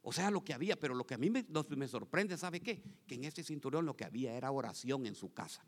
O 0.02 0.12
sea, 0.12 0.30
lo 0.30 0.44
que 0.44 0.52
había, 0.52 0.78
pero 0.78 0.94
lo 0.94 1.06
que 1.06 1.14
a 1.14 1.18
mí 1.18 1.30
me, 1.30 1.46
me 1.76 1.88
sorprende, 1.88 2.36
¿sabe 2.36 2.60
qué? 2.60 2.82
Que 3.06 3.14
en 3.14 3.24
este 3.24 3.42
cinturón 3.42 3.86
lo 3.86 3.96
que 3.96 4.04
había 4.04 4.34
era 4.34 4.50
oración 4.50 5.06
en 5.06 5.14
su 5.14 5.32
casa. 5.32 5.64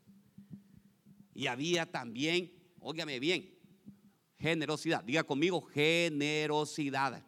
Y 1.33 1.47
había 1.47 1.91
también, 1.91 2.53
óigame 2.79 3.19
bien, 3.19 3.52
generosidad. 4.43 5.01
Diga 5.05 5.23
conmigo, 5.23 5.61
generosidad. 5.61 7.23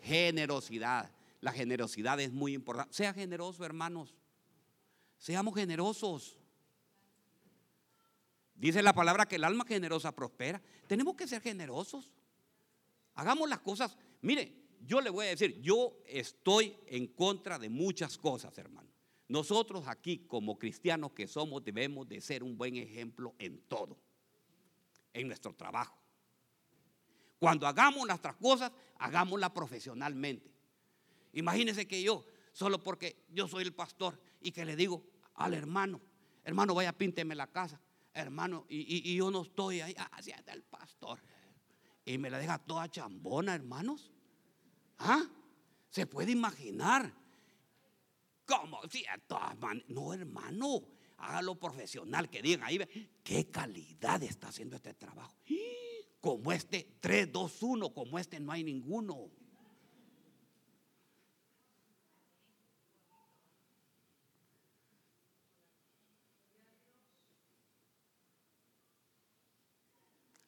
Generosidad. 0.00 1.10
La 1.40 1.50
generosidad 1.50 2.20
es 2.20 2.32
muy 2.32 2.54
importante. 2.54 2.94
Sea 2.94 3.12
generoso, 3.12 3.64
hermanos. 3.64 4.14
Seamos 5.18 5.56
generosos. 5.56 6.38
Dice 8.54 8.80
la 8.80 8.92
palabra 8.92 9.26
que 9.26 9.34
el 9.36 9.44
alma 9.44 9.64
generosa 9.66 10.14
prospera. 10.14 10.62
Tenemos 10.86 11.16
que 11.16 11.26
ser 11.26 11.42
generosos. 11.42 12.12
Hagamos 13.14 13.48
las 13.48 13.58
cosas. 13.58 13.96
Mire, 14.20 14.54
yo 14.86 15.00
le 15.00 15.10
voy 15.10 15.26
a 15.26 15.30
decir, 15.30 15.60
yo 15.60 15.98
estoy 16.06 16.76
en 16.86 17.08
contra 17.08 17.58
de 17.58 17.70
muchas 17.70 18.16
cosas, 18.16 18.56
hermano. 18.56 18.88
Nosotros 19.26 19.88
aquí 19.88 20.26
como 20.28 20.56
cristianos 20.60 21.10
que 21.10 21.26
somos 21.26 21.64
debemos 21.64 22.08
de 22.08 22.20
ser 22.20 22.44
un 22.44 22.56
buen 22.56 22.76
ejemplo 22.76 23.34
en 23.40 23.62
todo. 23.62 23.98
En 25.12 25.26
nuestro 25.26 25.52
trabajo. 25.54 26.01
Cuando 27.42 27.66
hagamos 27.66 28.06
nuestras 28.06 28.36
cosas, 28.36 28.70
hagámoslas 29.00 29.50
profesionalmente. 29.50 30.48
Imagínense 31.32 31.88
que 31.88 32.00
yo, 32.00 32.24
solo 32.52 32.80
porque 32.80 33.24
yo 33.30 33.48
soy 33.48 33.64
el 33.64 33.74
pastor 33.74 34.16
y 34.40 34.52
que 34.52 34.64
le 34.64 34.76
digo 34.76 35.02
al 35.34 35.54
hermano, 35.54 36.00
hermano, 36.44 36.72
vaya, 36.72 36.92
pínteme 36.92 37.34
la 37.34 37.48
casa 37.48 37.80
hermano, 38.14 38.64
y, 38.68 39.16
yo 39.16 39.28
no 39.32 39.42
estoy 39.42 39.80
ahí, 39.80 39.92
hacia 40.12 40.36
ah, 40.36 40.52
el 40.52 40.62
pastor. 40.62 41.18
Y 42.04 42.16
me 42.16 42.30
la 42.30 42.38
deja 42.38 42.58
toda 42.58 42.88
chambona, 42.88 43.56
hermanos. 43.56 44.12
¿Ah? 44.98 45.24
Se 45.90 46.06
puede 46.06 46.30
imaginar 46.30 47.12
¿Cómo? 48.46 48.80
No, 49.88 50.14
hermano, 50.14 50.82
hágalo 51.16 51.58
profesional, 51.58 52.30
que 52.30 52.40
digan 52.40 52.62
ahí, 52.62 52.78
qué 53.24 53.50
calidad 53.50 54.22
está 54.22 54.48
haciendo 54.48 54.76
este 54.76 54.94
trabajo. 54.94 55.34
Como 56.22 56.52
este 56.52 56.98
3, 57.00 57.32
2, 57.32 57.62
1, 57.62 57.92
como 57.92 58.16
este 58.16 58.38
no 58.38 58.52
hay 58.52 58.62
ninguno. 58.62 59.28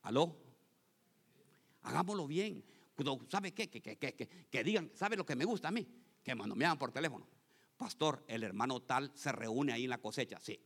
¿Aló? 0.03 0.37
Hagámoslo 1.83 2.29
bien. 2.29 2.65
¿Sabe 3.29 3.53
qué? 3.53 3.69
Que, 3.69 3.83
que, 3.83 3.97
que, 3.97 4.15
que, 4.49 4.63
digan, 4.63 4.93
¿sabe 4.95 5.17
lo 5.17 5.27
que 5.27 5.35
me 5.35 5.45
gusta 5.45 5.69
a 5.69 5.73
mí? 5.73 5.85
Que 6.23 6.37
me 6.37 6.47
llaman 6.47 6.79
por 6.79 6.93
teléfono. 6.93 7.27
Pastor, 7.77 8.23
el 8.29 8.45
hermano 8.45 8.83
tal 8.83 9.11
se 9.17 9.33
reúne 9.33 9.73
ahí 9.73 9.85
en 9.85 9.91
la 9.91 9.99
cosecha. 9.99 10.39
Sí. 10.39 10.57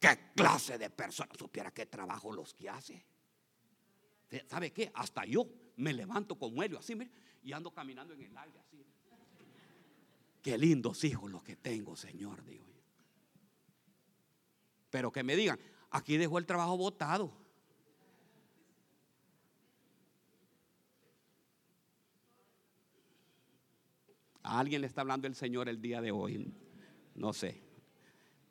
¿Qué 0.00 0.32
clase 0.34 0.78
de 0.78 0.88
persona? 0.88 1.30
Supiera 1.38 1.72
qué 1.72 1.84
trabajo 1.84 2.32
los 2.32 2.54
que 2.54 2.70
hace. 2.70 3.04
¿Sabe 4.46 4.72
qué? 4.72 4.90
Hasta 4.94 5.24
yo 5.24 5.46
me 5.76 5.92
levanto 5.92 6.36
como 6.36 6.62
él, 6.62 6.76
así, 6.76 6.94
mire, 6.94 7.10
y 7.42 7.52
ando 7.52 7.70
caminando 7.72 8.14
en 8.14 8.22
el 8.22 8.36
aire 8.36 8.58
así. 8.58 8.84
Qué 10.42 10.58
lindos 10.58 11.02
hijos 11.04 11.30
los 11.30 11.42
que 11.42 11.56
tengo, 11.56 11.96
Señor, 11.96 12.44
digo. 12.44 12.66
Pero 14.90 15.10
que 15.10 15.22
me 15.22 15.36
digan, 15.36 15.58
aquí 15.90 16.16
dejó 16.16 16.38
el 16.38 16.46
trabajo 16.46 16.76
botado. 16.76 17.32
A 24.42 24.60
alguien 24.60 24.82
le 24.82 24.86
está 24.86 25.00
hablando 25.00 25.26
el 25.26 25.34
Señor 25.34 25.70
el 25.70 25.80
día 25.80 26.02
de 26.02 26.12
hoy. 26.12 26.52
No 27.14 27.32
sé. 27.32 27.62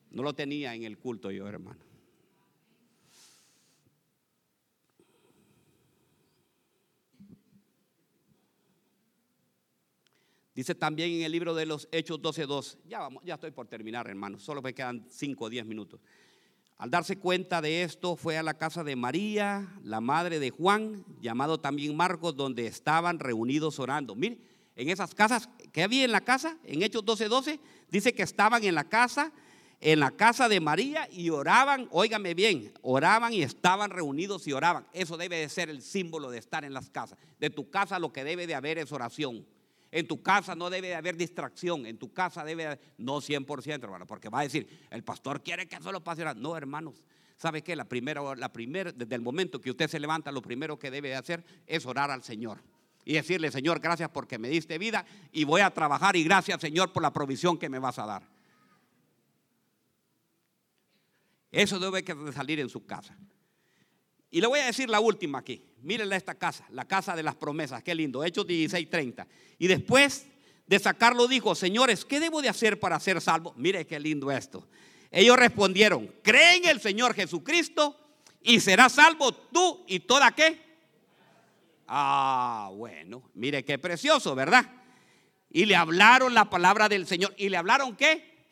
No 0.10 0.24
lo 0.24 0.34
tenía 0.34 0.74
en 0.74 0.84
el 0.84 0.98
culto 0.98 1.30
yo, 1.30 1.48
hermano. 1.48 1.83
Dice 10.56 10.76
también 10.76 11.12
en 11.12 11.24
el 11.24 11.32
libro 11.32 11.56
de 11.56 11.66
los 11.66 11.88
Hechos 11.92 12.22
12.2. 12.22 12.78
Ya, 12.88 13.00
vamos, 13.00 13.24
ya 13.26 13.36
estoy 13.36 13.52
por 13.52 13.68
terminar, 13.68 14.08
hermano. 14.08 14.40
Solo 14.40 14.62
me 14.62 14.74
quedan 14.74 15.06
5 15.10 15.46
o 15.46 15.50
10 15.50 15.66
minutos. 15.66 16.00
Al 16.78 16.92
darse 16.92 17.18
cuenta 17.18 17.62
de 17.62 17.84
esto, 17.84 18.16
fue 18.16 18.38
a 18.38 18.44
la 18.44 18.56
casa 18.56 18.84
de 18.84 18.96
María, 18.96 19.68
la 19.84 20.02
madre 20.02 20.40
de 20.40 20.50
Juan, 20.52 21.06
llamado 21.22 21.60
también 21.60 21.96
Marcos, 21.96 22.36
donde 22.36 22.68
estaban 22.68 23.20
reunidos 23.20 23.80
orando. 23.80 24.16
Mire, 24.16 24.40
en 24.76 24.90
esas 24.90 25.16
casas, 25.16 25.50
¿qué 25.72 25.84
había 25.84 26.04
en 26.04 26.12
la 26.12 26.22
casa? 26.22 26.58
En 26.64 26.84
Hechos 26.84 27.04
12:12 27.06 27.30
12, 27.30 27.60
dice 27.90 28.14
que 28.14 28.24
estaban 28.24 28.64
en 28.64 28.76
la 28.76 28.84
casa, 28.84 29.32
en 29.80 30.00
la 30.00 30.12
casa 30.12 30.50
de 30.50 30.60
María 30.60 31.08
y 31.12 31.30
oraban, 31.30 31.88
óigame 31.92 32.34
bien, 32.34 32.74
oraban 32.82 33.34
y 33.34 33.44
estaban 33.44 33.90
reunidos 33.90 34.48
y 34.48 34.54
oraban. 34.54 34.88
Eso 34.94 35.18
debe 35.18 35.38
de 35.38 35.50
ser 35.50 35.70
el 35.70 35.82
símbolo 35.82 36.32
de 36.32 36.40
estar 36.40 36.64
en 36.64 36.74
las 36.74 36.90
casas. 36.90 37.18
De 37.40 37.50
tu 37.50 37.70
casa 37.70 38.00
lo 38.00 38.14
que 38.14 38.24
debe 38.24 38.48
de 38.48 38.56
haber 38.56 38.78
es 38.78 38.92
oración. 38.92 39.46
En 39.96 40.08
tu 40.08 40.24
casa 40.24 40.56
no 40.56 40.72
debe 40.72 40.88
de 40.88 40.96
haber 40.96 41.16
distracción. 41.16 41.86
En 41.86 42.00
tu 42.00 42.12
casa 42.12 42.44
debe 42.44 42.68
de, 42.68 42.80
no 42.98 43.18
100%, 43.18 43.84
hermano, 43.84 44.08
porque 44.08 44.28
va 44.28 44.40
a 44.40 44.44
decir, 44.44 44.68
el 44.90 45.04
pastor 45.04 45.44
quiere 45.44 45.68
que 45.68 45.80
solo 45.82 46.04
pase. 46.04 46.26
No, 46.36 46.58
hermanos. 46.58 47.06
¿Sabe 47.38 47.62
qué? 47.62 47.76
La 47.76 47.86
primera, 47.86 48.36
la 48.36 48.52
primera, 48.52 48.92
desde 48.92 49.14
el 49.14 49.22
momento 49.22 49.62
que 49.62 49.70
usted 49.70 49.88
se 49.88 50.00
levanta, 50.00 50.32
lo 50.32 50.42
primero 50.42 50.80
que 50.80 50.90
debe 50.90 51.10
de 51.10 51.16
hacer 51.16 51.46
es 51.68 51.86
orar 51.86 52.10
al 52.10 52.24
Señor 52.24 52.64
y 53.06 53.14
decirle, 53.14 53.52
Señor, 53.52 53.80
gracias 53.82 54.10
porque 54.10 54.40
me 54.40 54.50
diste 54.50 54.80
vida 54.80 55.06
y 55.32 55.44
voy 55.44 55.62
a 55.62 55.70
trabajar 55.70 56.16
y 56.16 56.24
gracias, 56.24 56.60
Señor, 56.60 56.92
por 56.92 57.04
la 57.04 57.14
provisión 57.14 57.60
que 57.60 57.70
me 57.70 57.78
vas 57.78 58.00
a 58.00 58.08
dar. 58.08 58.28
Eso 61.52 61.78
debe 61.78 62.04
salir 62.34 62.60
en 62.60 62.70
su 62.70 62.84
casa. 62.84 63.16
Y 64.34 64.42
le 64.42 64.48
voy 64.48 64.62
a 64.62 64.66
decir 64.66 64.90
la 64.90 65.00
última 65.00 65.38
aquí. 65.38 65.64
Mírenle 65.84 66.16
esta 66.16 66.34
casa, 66.34 66.66
la 66.72 66.86
casa 66.86 67.16
de 67.16 67.22
las 67.22 67.36
promesas. 67.36 67.84
Qué 67.84 67.94
lindo. 67.94 68.24
Hechos 68.24 68.48
16:30. 68.48 69.28
Y 69.60 69.68
después 69.68 70.26
de 70.66 70.80
sacarlo 70.80 71.28
dijo, 71.28 71.54
señores, 71.54 72.04
¿qué 72.04 72.20
debo 72.20 72.42
de 72.42 72.50
hacer 72.50 72.80
para 72.80 73.00
ser 73.00 73.22
salvo? 73.22 73.54
Mire 73.58 73.86
qué 73.86 74.00
lindo 74.00 74.32
esto. 74.32 74.68
Ellos 75.12 75.38
respondieron, 75.38 76.12
cree 76.24 76.56
en 76.56 76.66
el 76.66 76.82
Señor 76.82 77.14
Jesucristo 77.14 77.96
y 78.42 78.60
serás 78.60 78.94
salvo 78.94 79.32
tú 79.32 79.86
y 79.88 80.00
toda 80.00 80.32
qué 80.32 80.60
Ah, 81.88 82.72
bueno, 82.74 83.30
mire 83.36 83.64
qué 83.64 83.78
precioso, 83.78 84.34
¿verdad? 84.34 84.66
Y 85.52 85.66
le 85.66 85.76
hablaron 85.76 86.34
la 86.34 86.50
palabra 86.50 86.90
del 86.90 87.06
Señor. 87.06 87.36
¿Y 87.38 87.50
le 87.50 87.58
hablaron 87.58 87.96
qué? 87.96 88.48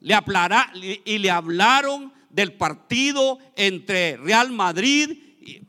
Le 0.00 0.12
hablará, 0.12 0.70
y 0.74 1.16
le 1.16 1.30
hablaron 1.30 2.12
del 2.30 2.54
partido 2.54 3.38
entre 3.56 4.16
Real 4.16 4.50
Madrid 4.50 5.10
y, 5.40 5.62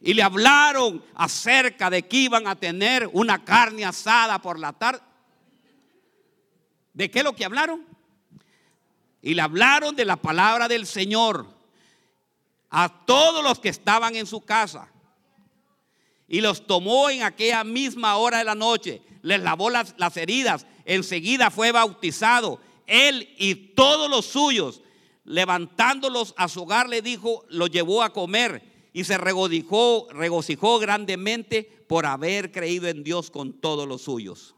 y 0.00 0.14
le 0.14 0.22
hablaron 0.22 1.04
acerca 1.14 1.90
de 1.90 2.02
que 2.02 2.16
iban 2.16 2.46
a 2.46 2.56
tener 2.56 3.08
una 3.12 3.44
carne 3.44 3.84
asada 3.84 4.40
por 4.40 4.58
la 4.58 4.72
tarde. 4.72 5.00
¿De 6.92 7.10
qué 7.10 7.22
lo 7.22 7.34
que 7.36 7.44
hablaron? 7.44 7.84
Y 9.20 9.34
le 9.34 9.42
hablaron 9.42 9.94
de 9.94 10.04
la 10.04 10.16
palabra 10.16 10.66
del 10.66 10.86
Señor 10.86 11.46
a 12.70 13.04
todos 13.04 13.42
los 13.42 13.58
que 13.58 13.68
estaban 13.68 14.16
en 14.16 14.26
su 14.26 14.40
casa. 14.40 14.88
Y 16.28 16.40
los 16.40 16.66
tomó 16.66 17.10
en 17.10 17.22
aquella 17.22 17.64
misma 17.64 18.16
hora 18.16 18.38
de 18.38 18.44
la 18.44 18.54
noche. 18.54 19.02
Les 19.22 19.40
lavó 19.40 19.68
las, 19.68 19.94
las 19.98 20.16
heridas. 20.16 20.66
Enseguida 20.84 21.50
fue 21.50 21.72
bautizado. 21.72 22.60
Él 22.86 23.28
y 23.38 23.54
todos 23.74 24.10
los 24.10 24.26
suyos. 24.26 24.82
Levantándolos 25.24 26.34
a 26.36 26.48
su 26.48 26.62
hogar, 26.62 26.88
le 26.88 27.02
dijo, 27.02 27.44
lo 27.48 27.66
llevó 27.66 28.02
a 28.02 28.12
comer. 28.12 28.90
Y 28.92 29.04
se 29.04 29.18
regocijó, 29.18 30.08
regocijó 30.10 30.78
grandemente 30.78 31.64
por 31.88 32.06
haber 32.06 32.52
creído 32.52 32.88
en 32.88 33.04
Dios 33.04 33.30
con 33.30 33.52
todos 33.60 33.86
los 33.86 34.02
suyos. 34.02 34.54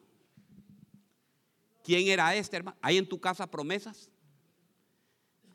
¿Quién 1.83 2.07
era 2.09 2.35
este 2.37 2.59
hermano? 2.59 2.77
¿Hay 2.83 2.99
en 2.99 3.09
tu 3.09 3.19
casa 3.19 3.51
promesas? 3.51 4.11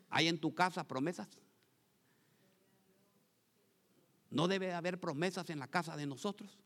¿Hay 0.10 0.28
en 0.28 0.40
tu 0.40 0.54
casa 0.54 0.84
promesas? 0.88 1.28
¿No 4.30 4.48
debe 4.48 4.74
haber 4.74 5.00
promesas 5.00 5.48
en 5.52 5.60
la 5.60 5.68
casa 5.68 5.96
de 5.96 6.08
nosotros? 6.08 6.58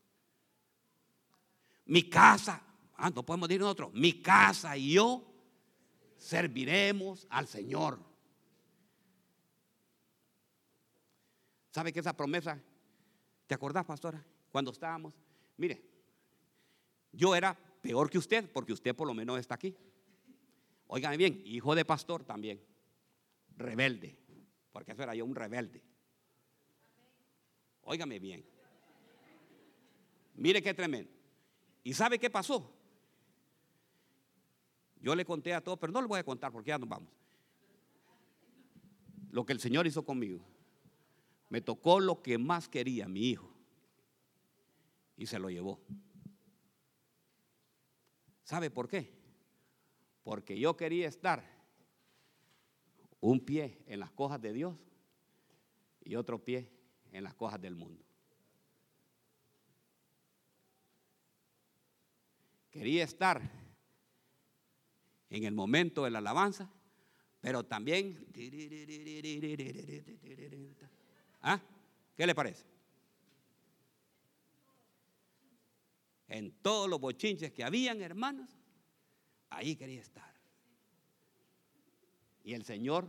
Mi 1.84 2.02
casa, 2.02 2.62
ah, 2.96 3.10
no 3.10 3.22
podemos 3.24 3.48
decir 3.48 3.60
nosotros, 3.60 3.90
mi 3.92 4.22
casa 4.22 4.76
y 4.76 4.92
yo 4.92 5.27
serviremos 6.18 7.26
al 7.30 7.46
Señor. 7.46 7.98
¿Sabe 11.70 11.92
que 11.92 12.00
esa 12.00 12.16
promesa, 12.16 12.60
te 13.46 13.54
acordás, 13.54 13.84
pastora? 13.84 14.24
Cuando 14.50 14.72
estábamos, 14.72 15.14
mire, 15.56 15.82
yo 17.12 17.34
era 17.34 17.54
peor 17.80 18.10
que 18.10 18.18
usted, 18.18 18.50
porque 18.52 18.72
usted 18.72 18.94
por 18.94 19.06
lo 19.06 19.14
menos 19.14 19.38
está 19.38 19.54
aquí. 19.54 19.76
Óigame 20.88 21.16
bien, 21.16 21.42
hijo 21.44 21.74
de 21.74 21.84
pastor 21.84 22.24
también, 22.24 22.60
rebelde, 23.56 24.18
porque 24.72 24.92
eso 24.92 25.02
era 25.02 25.14
yo 25.14 25.24
un 25.24 25.34
rebelde. 25.34 25.82
Óigame 27.82 28.18
bien. 28.18 28.44
Mire 30.34 30.62
qué 30.62 30.74
tremendo. 30.74 31.10
¿Y 31.84 31.94
sabe 31.94 32.18
qué 32.18 32.30
pasó? 32.30 32.77
Yo 35.00 35.14
le 35.14 35.24
conté 35.24 35.54
a 35.54 35.60
todos, 35.60 35.78
pero 35.78 35.92
no 35.92 36.00
le 36.00 36.08
voy 36.08 36.20
a 36.20 36.24
contar 36.24 36.52
porque 36.52 36.68
ya 36.68 36.78
nos 36.78 36.88
vamos. 36.88 37.08
Lo 39.30 39.44
que 39.44 39.52
el 39.52 39.60
Señor 39.60 39.86
hizo 39.86 40.04
conmigo. 40.04 40.44
Me 41.48 41.60
tocó 41.60 42.00
lo 42.00 42.22
que 42.22 42.38
más 42.38 42.68
quería 42.68 43.08
mi 43.08 43.30
hijo. 43.30 43.50
Y 45.16 45.26
se 45.26 45.38
lo 45.38 45.50
llevó. 45.50 45.80
¿Sabe 48.44 48.70
por 48.70 48.88
qué? 48.88 49.12
Porque 50.22 50.58
yo 50.58 50.76
quería 50.76 51.08
estar 51.08 51.44
un 53.20 53.40
pie 53.40 53.82
en 53.86 54.00
las 54.00 54.10
cosas 54.10 54.40
de 54.40 54.52
Dios 54.52 54.76
y 56.04 56.14
otro 56.16 56.42
pie 56.42 56.70
en 57.12 57.24
las 57.24 57.34
cosas 57.34 57.60
del 57.60 57.74
mundo. 57.74 58.04
Quería 62.70 63.04
estar 63.04 63.57
en 65.30 65.44
el 65.44 65.54
momento 65.54 66.04
de 66.04 66.10
la 66.10 66.18
alabanza, 66.18 66.70
pero 67.40 67.64
también... 67.64 68.26
¿Ah? 71.42 71.60
¿Qué 72.16 72.26
le 72.26 72.34
parece? 72.34 72.64
En 76.28 76.52
todos 76.60 76.88
los 76.88 77.00
bochinches 77.00 77.52
que 77.52 77.64
habían, 77.64 78.02
hermanos, 78.02 78.50
ahí 79.50 79.76
quería 79.76 80.00
estar. 80.00 80.34
Y 82.44 82.54
el 82.54 82.64
Señor 82.64 83.08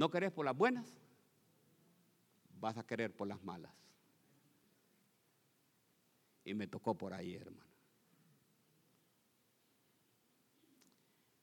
¿No 0.00 0.10
querés 0.10 0.32
por 0.32 0.46
las 0.46 0.56
buenas? 0.56 0.96
Vas 2.58 2.78
a 2.78 2.86
querer 2.86 3.14
por 3.14 3.28
las 3.28 3.42
malas. 3.42 3.74
Y 6.42 6.54
me 6.54 6.66
tocó 6.66 6.96
por 6.96 7.12
ahí, 7.12 7.34
hermano. 7.34 7.69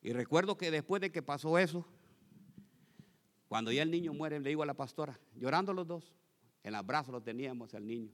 Y 0.08 0.14
recuerdo 0.14 0.58
que 0.58 0.72
después 0.72 1.02
de 1.02 1.12
que 1.12 1.22
pasó 1.22 1.58
eso, 1.58 1.86
cuando 3.50 3.74
ya 3.74 3.84
el 3.84 3.92
niño 3.92 4.14
muere, 4.14 4.40
le 4.40 4.48
digo 4.48 4.64
a 4.64 4.66
la 4.66 4.74
pastora, 4.74 5.20
llorando 5.36 5.74
los 5.74 5.86
dos, 5.86 6.16
en 6.64 6.70
el 6.70 6.76
abrazo 6.76 7.12
lo 7.12 7.22
teníamos 7.22 7.74
al 7.74 7.86
niño. 7.86 8.14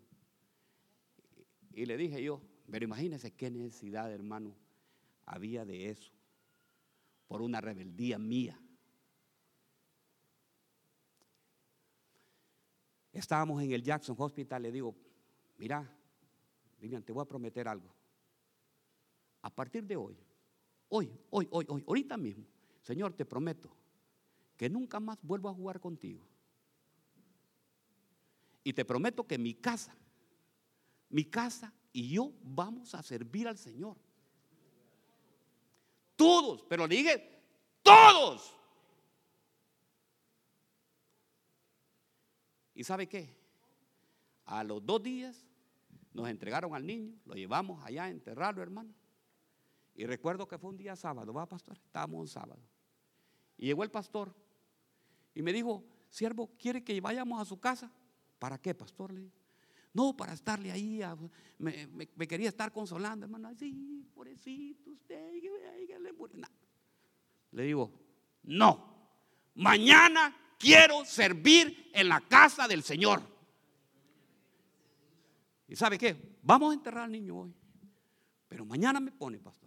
Y 1.71 1.85
le 1.85 1.95
dije 1.95 2.23
yo, 2.23 2.41
pero 2.71 2.83
imagínense 2.83 3.29
qué 3.29 3.51
necesidad, 3.51 4.11
hermano, 4.11 4.55
había 5.27 5.65
de 5.65 5.91
eso, 5.91 6.11
por 7.27 7.43
una 7.43 7.61
rebeldía 7.61 8.17
mía. 8.17 8.59
Estábamos 13.11 13.61
en 13.61 13.71
el 13.71 13.83
Jackson 13.83 14.15
Hospital, 14.17 14.63
le 14.63 14.71
digo, 14.71 14.95
mira, 15.59 15.95
Vivian, 16.79 17.03
te 17.03 17.13
voy 17.13 17.21
a 17.21 17.27
prometer 17.27 17.67
algo. 17.67 17.93
A 19.43 19.51
partir 19.51 19.83
de 19.83 19.95
hoy, 19.95 20.17
hoy, 20.95 21.11
hoy, 21.31 21.47
hoy, 21.49 21.65
hoy, 21.67 21.83
ahorita 21.87 22.17
mismo, 22.17 22.45
Señor, 22.83 23.13
te 23.13 23.25
prometo 23.25 23.75
que 24.55 24.69
nunca 24.69 24.99
más 24.99 25.17
vuelvo 25.23 25.49
a 25.49 25.53
jugar 25.53 25.79
contigo. 25.79 26.23
Y 28.63 28.73
te 28.73 28.85
prometo 28.85 29.25
que 29.25 29.39
mi 29.39 29.55
casa, 29.55 29.95
mi 31.09 31.25
casa 31.25 31.73
y 31.91 32.09
yo 32.09 32.31
vamos 32.43 32.93
a 32.93 33.01
servir 33.01 33.47
al 33.47 33.57
Señor. 33.57 33.97
Todos, 36.15 36.63
pero 36.69 36.85
le 36.85 37.41
todos. 37.81 38.55
¿Y 42.75 42.83
sabe 42.83 43.09
qué? 43.09 43.35
A 44.45 44.63
los 44.63 44.85
dos 44.85 45.01
días 45.01 45.43
nos 46.13 46.29
entregaron 46.29 46.75
al 46.75 46.85
niño, 46.85 47.15
lo 47.25 47.33
llevamos 47.33 47.83
allá 47.83 48.03
a 48.03 48.09
enterrarlo, 48.09 48.61
hermano. 48.61 48.93
Y 49.95 50.05
recuerdo 50.05 50.47
que 50.47 50.57
fue 50.57 50.69
un 50.69 50.77
día 50.77 50.95
sábado, 50.95 51.33
va 51.33 51.45
pastor, 51.45 51.77
estábamos 51.77 52.21
un 52.21 52.27
sábado. 52.27 52.61
Y 53.57 53.67
llegó 53.67 53.83
el 53.83 53.91
pastor 53.91 54.33
y 55.35 55.41
me 55.41 55.53
dijo, 55.53 55.83
siervo, 56.09 56.51
¿quiere 56.57 56.83
que 56.83 56.99
vayamos 56.99 57.41
a 57.41 57.45
su 57.45 57.59
casa? 57.59 57.91
¿Para 58.39 58.57
qué, 58.57 58.73
pastor? 58.73 59.13
Le 59.13 59.29
No, 59.93 60.17
para 60.17 60.33
estarle 60.33 60.71
ahí, 60.71 61.01
me, 61.59 62.27
quería 62.27 62.49
estar 62.49 62.71
consolando, 62.71 63.25
hermano. 63.25 63.49
Así, 63.49 64.05
pobrecito 64.13 64.91
usted. 64.91 65.33
Le 67.51 67.63
digo, 67.63 67.91
no, 68.43 69.11
mañana 69.55 70.35
quiero 70.57 71.05
servir 71.05 71.91
en 71.93 72.09
la 72.09 72.19
casa 72.21 72.67
del 72.67 72.83
Señor. 72.83 73.21
¿Y 75.67 75.75
sabe 75.75 75.97
qué? 75.97 76.37
Vamos 76.41 76.71
a 76.71 76.73
enterrar 76.73 77.05
al 77.05 77.11
niño 77.11 77.37
hoy. 77.37 77.53
Pero 78.47 78.65
mañana 78.65 78.99
me 78.99 79.11
pone, 79.11 79.39
pastor. 79.39 79.62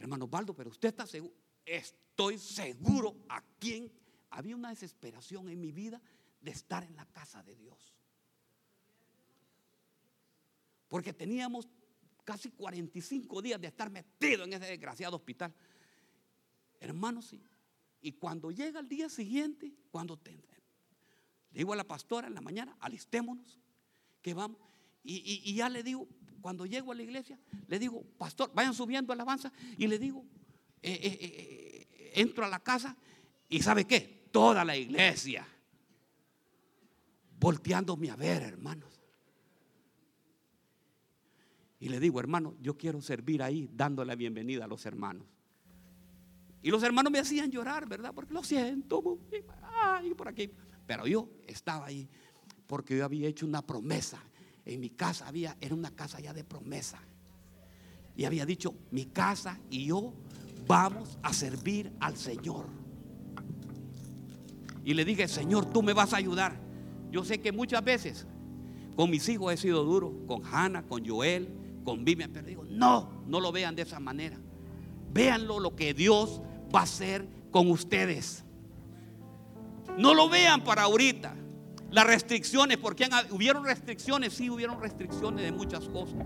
Hermano 0.00 0.26
Baldo, 0.26 0.54
pero 0.54 0.70
usted 0.70 0.88
está 0.88 1.06
seguro. 1.06 1.32
Estoy 1.64 2.38
seguro 2.38 3.14
a 3.28 3.40
quién 3.58 3.92
había 4.30 4.56
una 4.56 4.70
desesperación 4.70 5.48
en 5.48 5.60
mi 5.60 5.70
vida 5.70 6.00
de 6.40 6.50
estar 6.50 6.82
en 6.82 6.96
la 6.96 7.06
casa 7.06 7.42
de 7.42 7.54
Dios. 7.54 7.94
Porque 10.88 11.12
teníamos 11.12 11.68
casi 12.24 12.50
45 12.50 13.42
días 13.42 13.60
de 13.60 13.68
estar 13.68 13.90
metido 13.90 14.44
en 14.44 14.54
ese 14.54 14.66
desgraciado 14.66 15.16
hospital. 15.16 15.54
Hermanos, 16.80 17.26
sí. 17.26 17.42
Y 18.00 18.12
cuando 18.12 18.50
llega 18.50 18.80
el 18.80 18.88
día 18.88 19.08
siguiente, 19.08 19.72
cuando 19.90 20.16
te, 20.16 20.32
le 20.32 21.58
digo 21.58 21.72
a 21.72 21.76
la 21.76 21.84
pastora 21.84 22.28
en 22.28 22.34
la 22.34 22.40
mañana, 22.40 22.76
alistémonos, 22.80 23.58
que 24.22 24.34
vamos. 24.34 24.58
Y, 25.02 25.54
ya 25.54 25.68
le 25.68 25.82
digo, 25.82 26.08
cuando 26.40 26.66
llego 26.66 26.92
a 26.92 26.94
la 26.94 27.02
iglesia, 27.02 27.38
le 27.68 27.78
digo, 27.78 28.04
pastor, 28.18 28.50
vayan 28.54 28.74
subiendo 28.74 29.12
alabanza. 29.12 29.52
Y 29.76 29.86
le 29.86 29.98
digo, 29.98 30.24
eh, 30.82 30.98
eh, 31.02 31.18
eh, 31.20 32.12
entro 32.14 32.44
a 32.44 32.48
la 32.48 32.60
casa 32.60 32.96
y 33.48 33.60
¿sabe 33.62 33.84
qué? 33.86 34.28
Toda 34.30 34.64
la 34.64 34.76
iglesia 34.76 35.46
volteándome 37.38 38.10
a 38.10 38.16
ver, 38.16 38.42
hermanos. 38.42 39.00
Y 41.78 41.88
le 41.88 41.98
digo, 41.98 42.20
hermano, 42.20 42.54
yo 42.60 42.76
quiero 42.76 43.00
servir 43.00 43.42
ahí 43.42 43.70
dándole 43.72 44.08
la 44.08 44.14
bienvenida 44.14 44.66
a 44.66 44.68
los 44.68 44.84
hermanos. 44.84 45.26
Y 46.62 46.70
los 46.70 46.82
hermanos 46.82 47.10
me 47.10 47.18
hacían 47.18 47.50
llorar, 47.50 47.88
¿verdad? 47.88 48.12
Porque 48.14 48.34
lo 48.34 48.44
siento, 48.44 49.18
ay, 49.62 50.12
por 50.12 50.28
aquí. 50.28 50.50
Pero 50.86 51.06
yo 51.06 51.30
estaba 51.46 51.86
ahí 51.86 52.06
porque 52.70 52.96
yo 52.96 53.04
había 53.04 53.26
hecho 53.26 53.46
una 53.46 53.62
promesa. 53.62 54.22
En 54.64 54.80
mi 54.80 54.90
casa 54.90 55.26
había, 55.26 55.56
era 55.60 55.74
una 55.74 55.90
casa 55.90 56.20
ya 56.20 56.32
de 56.32 56.44
promesa. 56.44 56.98
Y 58.16 58.24
había 58.24 58.44
dicho, 58.44 58.74
mi 58.90 59.06
casa 59.06 59.58
y 59.70 59.86
yo 59.86 60.12
vamos 60.66 61.18
a 61.22 61.32
servir 61.32 61.92
al 62.00 62.16
Señor. 62.16 62.66
Y 64.84 64.94
le 64.94 65.04
dije, 65.04 65.28
Señor, 65.28 65.66
tú 65.66 65.82
me 65.82 65.92
vas 65.92 66.12
a 66.12 66.16
ayudar. 66.16 66.58
Yo 67.10 67.24
sé 67.24 67.40
que 67.40 67.52
muchas 67.52 67.82
veces 67.82 68.26
con 68.96 69.10
mis 69.10 69.28
hijos 69.28 69.52
he 69.52 69.56
sido 69.56 69.84
duro, 69.84 70.14
con 70.26 70.42
Hannah, 70.44 70.82
con 70.82 71.06
Joel, 71.06 71.48
con 71.84 72.04
Vivian, 72.04 72.30
pero 72.32 72.46
digo, 72.46 72.64
no, 72.68 73.24
no 73.26 73.40
lo 73.40 73.52
vean 73.52 73.74
de 73.74 73.82
esa 73.82 74.00
manera. 74.00 74.38
Véanlo 75.12 75.58
lo 75.58 75.74
que 75.74 75.94
Dios 75.94 76.40
va 76.74 76.80
a 76.80 76.84
hacer 76.84 77.26
con 77.50 77.70
ustedes. 77.70 78.44
No 79.96 80.14
lo 80.14 80.28
vean 80.28 80.62
para 80.62 80.82
ahorita. 80.82 81.34
Las 81.90 82.06
restricciones, 82.06 82.78
porque 82.78 83.08
hubieron 83.30 83.64
restricciones, 83.64 84.32
sí 84.32 84.48
hubieron 84.48 84.80
restricciones 84.80 85.44
de 85.44 85.52
muchas 85.52 85.88
cosas. 85.88 86.18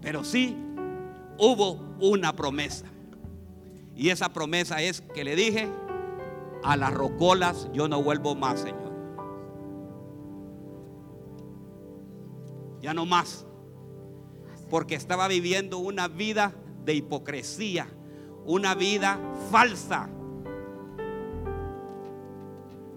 Pero 0.00 0.24
sí 0.24 0.56
hubo 1.38 1.72
una 2.00 2.34
promesa. 2.34 2.86
Y 3.94 4.10
esa 4.10 4.32
promesa 4.32 4.82
es 4.82 5.00
que 5.00 5.24
le 5.24 5.36
dije, 5.36 5.68
a 6.62 6.76
las 6.76 6.92
rocolas 6.92 7.68
yo 7.72 7.88
no 7.88 8.02
vuelvo 8.02 8.34
más, 8.34 8.60
Señor. 8.60 8.92
Ya 12.82 12.92
no 12.94 13.06
más. 13.06 13.46
Porque 14.68 14.96
estaba 14.96 15.28
viviendo 15.28 15.78
una 15.78 16.08
vida 16.08 16.52
de 16.84 16.94
hipocresía, 16.94 17.88
una 18.44 18.74
vida 18.74 19.18
falsa. 19.50 20.10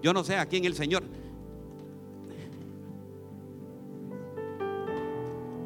Yo 0.02 0.12
no 0.12 0.24
sé 0.24 0.36
a 0.36 0.46
quién 0.46 0.64
el 0.64 0.74
Señor. 0.74 1.04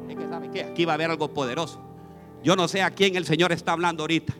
Es 0.09 0.15
que 0.15 0.27
sabe 0.27 0.49
que 0.51 0.63
aquí 0.63 0.85
va 0.85 0.93
a 0.93 0.95
haber 0.95 1.11
algo 1.11 1.33
poderoso. 1.33 1.79
Yo 2.43 2.55
no 2.55 2.67
sé 2.67 2.81
a 2.81 2.91
quién 2.91 3.15
el 3.15 3.25
Señor 3.25 3.51
está 3.51 3.71
hablando 3.71 4.03
ahorita. 4.03 4.33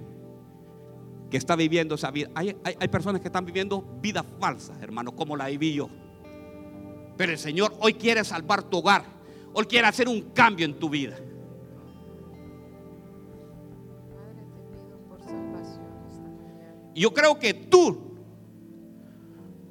Que 1.30 1.38
está 1.38 1.56
viviendo 1.56 1.96
esa 1.96 2.12
vida. 2.12 2.30
Hay, 2.36 2.56
hay 2.64 2.88
personas 2.88 3.22
que 3.22 3.28
están 3.28 3.46
viviendo 3.46 3.84
vidas 4.02 4.26
falsas, 4.40 4.82
hermano, 4.82 5.16
como 5.16 5.36
la 5.36 5.48
viví 5.48 5.74
yo. 5.74 5.90
Pero 7.18 7.32
el 7.32 7.38
Señor 7.38 7.74
hoy 7.80 7.94
quiere 7.94 8.24
salvar 8.24 8.64
tu 8.64 8.78
hogar. 8.78 9.04
Hoy 9.54 9.66
quiere 9.66 9.88
hacer 9.88 10.08
un 10.08 10.22
cambio 10.34 10.66
en 10.66 10.78
tu 10.78 10.90
vida. 10.90 11.18
yo 16.96 17.14
creo 17.14 17.38
que 17.38 17.54
tú 17.54 18.05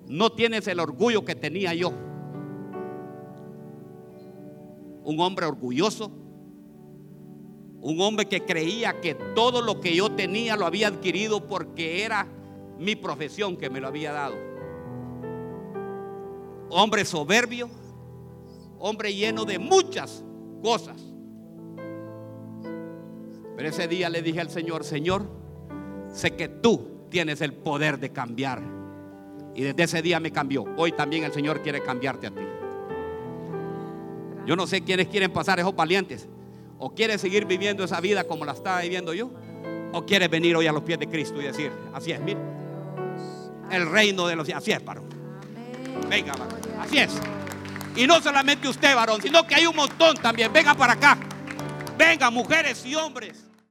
no 0.09 0.33
tienes 0.33 0.67
el 0.69 0.81
orgullo 0.81 1.25
que 1.25 1.35
tenía 1.35 1.75
yo. 1.75 1.93
Un 5.05 5.21
hombre 5.21 5.47
orgulloso. 5.47 6.11
Un 7.81 8.01
hombre 8.01 8.27
que 8.27 8.45
creía 8.45 9.01
que 9.01 9.15
todo 9.35 9.61
lo 9.61 9.81
que 9.81 9.95
yo 9.95 10.11
tenía 10.13 10.57
lo 10.57 10.65
había 10.65 10.89
adquirido 10.89 11.47
porque 11.47 12.03
era 12.03 12.27
mi 12.79 12.97
profesión 12.97 13.57
que 13.57 13.69
me 13.69 13.81
lo 13.81 13.89
había 13.89 14.13
dado. 14.13 14.37
Hombre 16.71 17.05
soberbio. 17.05 17.69
Hombre 18.79 19.15
lleno 19.15 19.45
de 19.45 19.59
muchas 19.59 20.25
cosas. 20.63 21.01
Pero 23.57 23.69
ese 23.69 23.87
día 23.87 24.09
le 24.11 24.23
dije 24.23 24.41
al 24.41 24.51
Señor, 24.51 24.85
Señor, 24.85 25.27
sé 26.13 26.35
que 26.35 26.49
tú 26.49 27.07
tienes 27.09 27.41
el 27.41 27.55
poder 27.55 27.99
de 28.01 28.11
cambiar. 28.11 28.74
Y 29.55 29.63
desde 29.63 29.83
ese 29.85 30.03
día 30.03 30.21
me 30.21 30.31
cambió. 30.31 30.65
Hoy 30.77 30.93
también 30.93 31.25
el 31.25 31.33
Señor 31.33 31.63
quiere 31.63 31.83
cambiarte 31.83 32.27
a 32.27 32.31
ti. 32.31 32.43
Yo 34.47 34.57
no 34.57 34.67
sé 34.67 34.83
quiénes 34.83 35.09
quieren 35.09 35.33
pasar 35.33 35.59
esos 35.61 35.75
valientes. 35.75 36.29
O 36.79 36.95
quieres 36.95 37.21
seguir 37.21 37.47
viviendo 37.47 37.85
esa 37.85 38.01
vida 38.01 38.25
como 38.25 38.45
la 38.45 38.53
estaba 38.53 38.81
viviendo 38.81 39.15
yo. 39.15 39.31
O 39.93 40.05
quieres 40.05 40.29
venir 40.29 40.57
hoy 40.57 40.67
a 40.67 40.73
los 40.73 40.83
pies 40.83 40.99
de 40.99 41.09
Cristo 41.09 41.41
y 41.41 41.45
decir, 41.45 41.71
así 41.93 42.13
es, 42.13 42.21
mire. 42.21 42.41
El 43.71 43.91
reino 43.91 44.27
de 44.27 44.37
los 44.37 44.49
Así 44.51 44.73
es, 44.73 44.85
varón. 44.85 45.05
Venga, 46.09 46.33
varón. 46.33 46.59
Así 46.81 46.99
es. 46.99 47.13
Y 47.97 48.07
no 48.07 48.21
solamente 48.21 48.69
usted, 48.69 48.95
varón, 48.95 49.23
sino 49.23 49.47
que 49.47 49.55
hay 49.55 49.67
un 49.67 49.77
montón 49.77 50.17
también. 50.17 50.53
Venga 50.53 50.75
para 50.75 50.95
acá. 50.95 51.17
Venga, 51.97 52.29
mujeres 52.29 52.85
y 52.85 52.95
hombres. 52.95 53.44